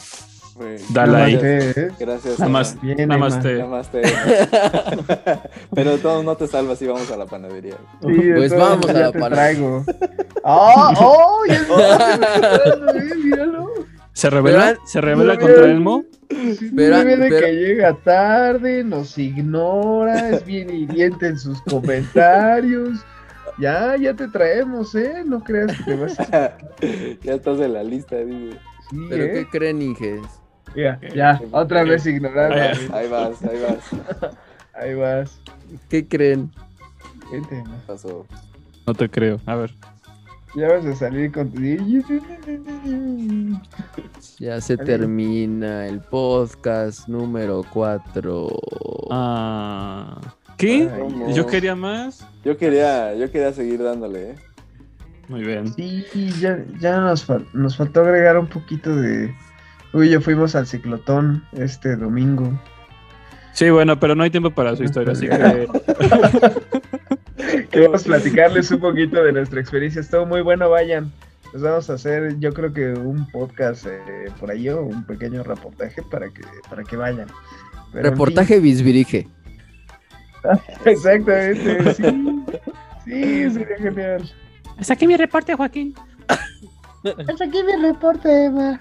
Dale 0.90 1.18
ahí. 1.18 1.34
Namaste, 1.36 1.82
¿eh? 1.82 1.92
Gracias. 2.00 2.40
Nada 2.40 2.52
más, 2.52 2.82
Bien, 2.82 3.08
nada 3.08 3.20
más 3.20 3.34
Emma. 3.34 3.44
te- 3.44 3.58
Namaste. 3.58 4.02
Pero 5.76 5.92
de 5.92 5.98
todos 5.98 6.24
no 6.24 6.36
te 6.36 6.48
salvas 6.48 6.82
y 6.82 6.88
vamos 6.88 7.10
a 7.12 7.18
la 7.18 7.26
panadería. 7.26 7.76
Sí, 8.02 8.16
Pues 8.36 8.56
vamos 8.56 8.88
a 8.90 8.94
la 8.94 9.12
te 9.12 9.20
pana. 9.20 9.36
traigo. 9.36 9.84
¡Ah! 10.44 10.94
¡Oh! 11.00 11.44
Ya 11.48 11.56
está, 11.56 12.20
míralo. 13.24 13.70
¿Se 14.14 14.30
revela? 14.30 14.68
Pero- 14.74 14.88
¿Se 14.88 15.02
revela 15.02 15.40
contra 15.40 15.66
Elmo? 15.66 16.04
Sí, 16.30 16.72
Pero- 16.76 17.04
de 17.04 17.18
pero- 17.18 17.40
que 17.46 17.52
llega 17.54 17.94
tarde, 18.04 18.84
nos 18.84 19.18
ignora, 19.18 20.30
es 20.30 20.46
bien 20.46 20.70
hiriente 20.70 21.28
en 21.28 21.40
sus 21.40 21.62
comentarios. 21.64 23.00
Ya, 23.60 23.96
ya 23.98 24.14
te 24.16 24.28
traemos, 24.30 24.96
¿eh? 24.96 25.24
No 25.26 25.44
creas 25.44 25.78
que 25.78 25.84
te 25.84 25.96
vas 25.96 26.20
a... 26.20 26.58
ya 27.24 27.34
estás 27.34 27.60
en 27.60 27.74
la 27.74 27.84
lista, 27.84 28.18
dice. 28.18 28.58
Sí, 28.90 28.98
¿Pero 29.10 29.24
¿eh? 29.26 29.32
qué 29.34 29.48
creen, 29.48 29.82
Inges? 29.82 30.22
Ya, 30.76 31.00
ya, 31.14 31.40
otra 31.52 31.84
vez 31.84 32.06
ignorando. 32.06 32.56
Ahí 32.96 33.08
vas, 33.10 33.44
ahí 33.44 33.60
vas. 33.62 34.34
Ahí 34.76 34.96
vas. 34.96 35.40
¿Qué 35.88 36.08
creen? 36.08 36.50
Vente, 37.32 37.62
ma. 37.64 37.78
Pasó. 37.86 38.26
No 38.88 38.94
te 38.96 39.08
creo. 39.08 39.40
A 39.46 39.56
ver. 39.56 39.72
Ya 40.56 40.68
vas 40.68 40.86
a 40.86 40.96
salir 40.96 41.32
con 41.32 41.52
tu... 41.52 41.62
Ya 44.40 44.60
se 44.62 44.78
termina 44.78 45.86
el 45.88 46.00
podcast 46.02 47.08
número 47.08 47.64
4. 47.72 48.48
Ah, 49.12 50.20
¿Qué? 50.58 50.90
Ay, 50.92 51.34
Yo 51.36 51.46
quería 51.46 51.76
más. 51.76 52.28
Yo 52.44 52.58
quería, 52.58 53.14
yo 53.16 53.32
quería 53.32 53.54
seguir 53.54 53.82
dándole, 53.84 54.32
¿eh? 54.32 54.36
Muy 55.28 55.44
bien. 55.44 55.72
Sí, 55.74 56.04
ya, 56.40 56.60
ya 56.80 57.00
nos, 57.00 57.28
fal- 57.28 57.48
nos 57.54 57.78
faltó 57.78 58.02
agregar 58.02 58.38
un 58.38 58.48
poquito 58.48 58.96
de... 58.96 59.34
Uy, 59.94 60.10
ya 60.10 60.20
fuimos 60.20 60.56
al 60.56 60.66
ciclotón 60.66 61.44
este 61.54 61.96
domingo. 61.96 62.52
Sí, 63.54 63.70
bueno, 63.70 64.00
pero 64.00 64.16
no 64.16 64.24
hay 64.24 64.32
tiempo 64.32 64.50
para 64.50 64.76
su 64.76 64.84
historia, 64.84 65.14
así 65.14 65.30
que 65.30 65.68
Queremos 67.72 68.04
platicarles 68.04 68.72
un 68.72 68.80
poquito 68.80 69.24
de 69.24 69.32
nuestra 69.32 69.62
experiencia. 69.62 70.02
Estuvo 70.02 70.26
muy 70.26 70.42
bueno, 70.42 70.70
vayan. 70.70 71.12
Les 71.54 71.62
vamos 71.62 71.88
a 71.92 71.94
hacer, 71.94 72.40
yo 72.40 72.52
creo 72.52 72.74
que 72.74 72.94
un 72.94 73.30
podcast 73.30 73.86
eh, 73.86 74.32
por 74.40 74.50
ahí 74.50 74.68
o 74.70 74.82
un 74.82 75.06
pequeño 75.06 75.44
reportaje 75.44 76.02
para 76.02 76.28
que, 76.30 76.42
para 76.68 76.84
que 76.84 76.96
vayan. 76.98 77.28
Pero, 77.92 78.08
en 78.08 78.14
Reportaje 78.14 78.60
Bisbirige. 78.60 79.28
fin, 80.42 80.52
exactamente, 80.86 81.94
sí. 81.94 82.04
Sí, 83.06 83.52
sería 83.52 83.78
genial. 83.78 84.32
Hasta 84.78 84.94
aquí 84.96 85.06
mi 85.06 85.16
reporte, 85.16 85.54
Joaquín. 85.54 85.94
Hasta 87.30 87.46
aquí 87.46 87.62
mi 87.64 87.88
reporte, 87.88 88.46
Emma. 88.46 88.80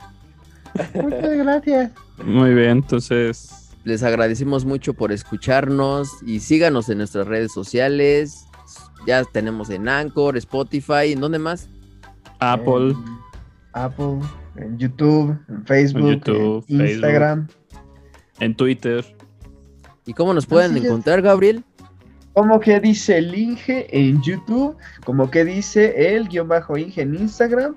Muchas 0.95 1.37
gracias. 1.37 1.93
Muy 2.25 2.55
bien, 2.55 2.70
entonces. 2.70 3.59
Les 3.85 4.03
agradecemos 4.05 4.64
mucho 4.64 4.95
por 4.95 5.11
escucharnos 5.11 6.09
y 6.25 6.39
síganos 6.41 6.89
en 6.89 6.99
nuestras 6.99 7.27
redes 7.27 7.53
sociales. 7.53 8.45
Ya 9.07 9.25
tenemos 9.25 9.70
en 9.70 9.89
Anchor, 9.89 10.37
Spotify, 10.37 11.12
¿en 11.12 11.20
dónde 11.20 11.39
más? 11.41 11.68
Apple. 12.39 12.91
En 12.93 12.97
Apple, 13.73 14.18
en 14.57 14.79
YouTube, 14.79 15.37
en 15.49 15.66
Facebook, 15.66 16.03
En 16.03 16.12
YouTube, 16.20 16.64
en 16.68 16.87
Instagram. 16.87 17.49
en 18.39 18.55
Twitter. 18.55 19.05
¿Y 20.07 20.12
cómo 20.14 20.33
nos 20.35 20.47
pueden 20.47 20.70
Así 20.73 20.81
es. 20.81 20.87
encontrar, 20.87 21.20
Gabriel? 21.23 21.64
Como 22.35 22.61
que 22.61 22.79
dice 22.81 23.18
el 23.18 23.35
Inge 23.37 23.87
en 23.91 24.23
YouTube, 24.23 24.77
como 25.05 25.31
que 25.31 25.45
dice 25.45 26.14
el 26.16 26.29
guion 26.29 26.49
bajo 26.49 26.77
Inge 26.79 27.03
en 27.03 27.14
Instagram. 27.16 27.75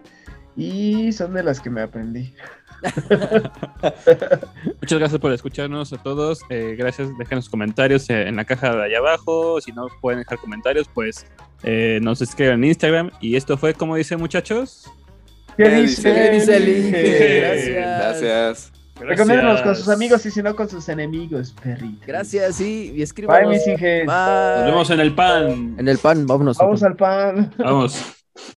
Y 0.56 1.12
son 1.12 1.34
de 1.34 1.44
las 1.44 1.60
que 1.60 1.70
me 1.70 1.82
aprendí. 1.82 2.34
Muchas 4.82 5.00
gracias 5.00 5.20
por 5.20 5.32
escucharnos 5.32 5.94
a 5.94 5.98
todos. 5.98 6.42
Eh, 6.50 6.76
gracias, 6.78 7.10
dejen 7.18 7.42
sus 7.42 7.50
comentarios 7.50 8.10
en 8.10 8.36
la 8.36 8.46
caja 8.46 8.76
de 8.76 8.84
allá 8.86 8.98
abajo. 9.00 9.60
Si 9.62 9.72
no 9.72 9.88
pueden 10.02 10.20
dejar 10.20 10.38
comentarios, 10.38 10.88
pues 10.94 11.26
eh, 11.64 12.00
nos 12.02 12.22
escriben 12.22 12.56
en 12.56 12.64
Instagram. 12.66 13.12
Y 13.22 13.36
esto 13.36 13.58
fue, 13.58 13.74
como 13.74 13.96
dice 13.96 14.18
muchachos. 14.18 14.92
¿Qué, 15.58 15.64
¿Qué 15.64 15.76
dice? 15.82 16.14
¿Qué 16.14 16.30
dice 16.32 16.58
el 16.58 16.70
Inge? 16.70 17.08
Inge? 17.08 17.40
Gracias. 17.40 18.72
Gracias. 19.00 19.06
Recomiéndanos 19.18 19.62
con 19.62 19.76
sus 19.76 19.90
amigos 19.90 20.26
y 20.26 20.32
si 20.32 20.42
no 20.42 20.56
con 20.56 20.70
sus 20.70 20.88
enemigos, 20.88 21.54
perrito. 21.62 22.02
Gracias, 22.08 22.56
sí, 22.56 22.88
y 22.88 22.92
Bye, 22.92 23.04
escríbanos. 23.04 23.50
mis 23.50 23.68
Inges. 23.68 24.06
Bye. 24.06 24.08
Nos 24.08 24.66
vemos 24.66 24.90
en 24.90 25.00
el 25.02 25.14
pan. 25.14 25.76
En 25.78 25.88
el 25.88 25.98
pan, 25.98 26.26
vámonos. 26.26 26.58
Vamos 26.58 26.82
al 26.84 26.96
pan. 26.96 27.52
Vamos. 27.58 28.25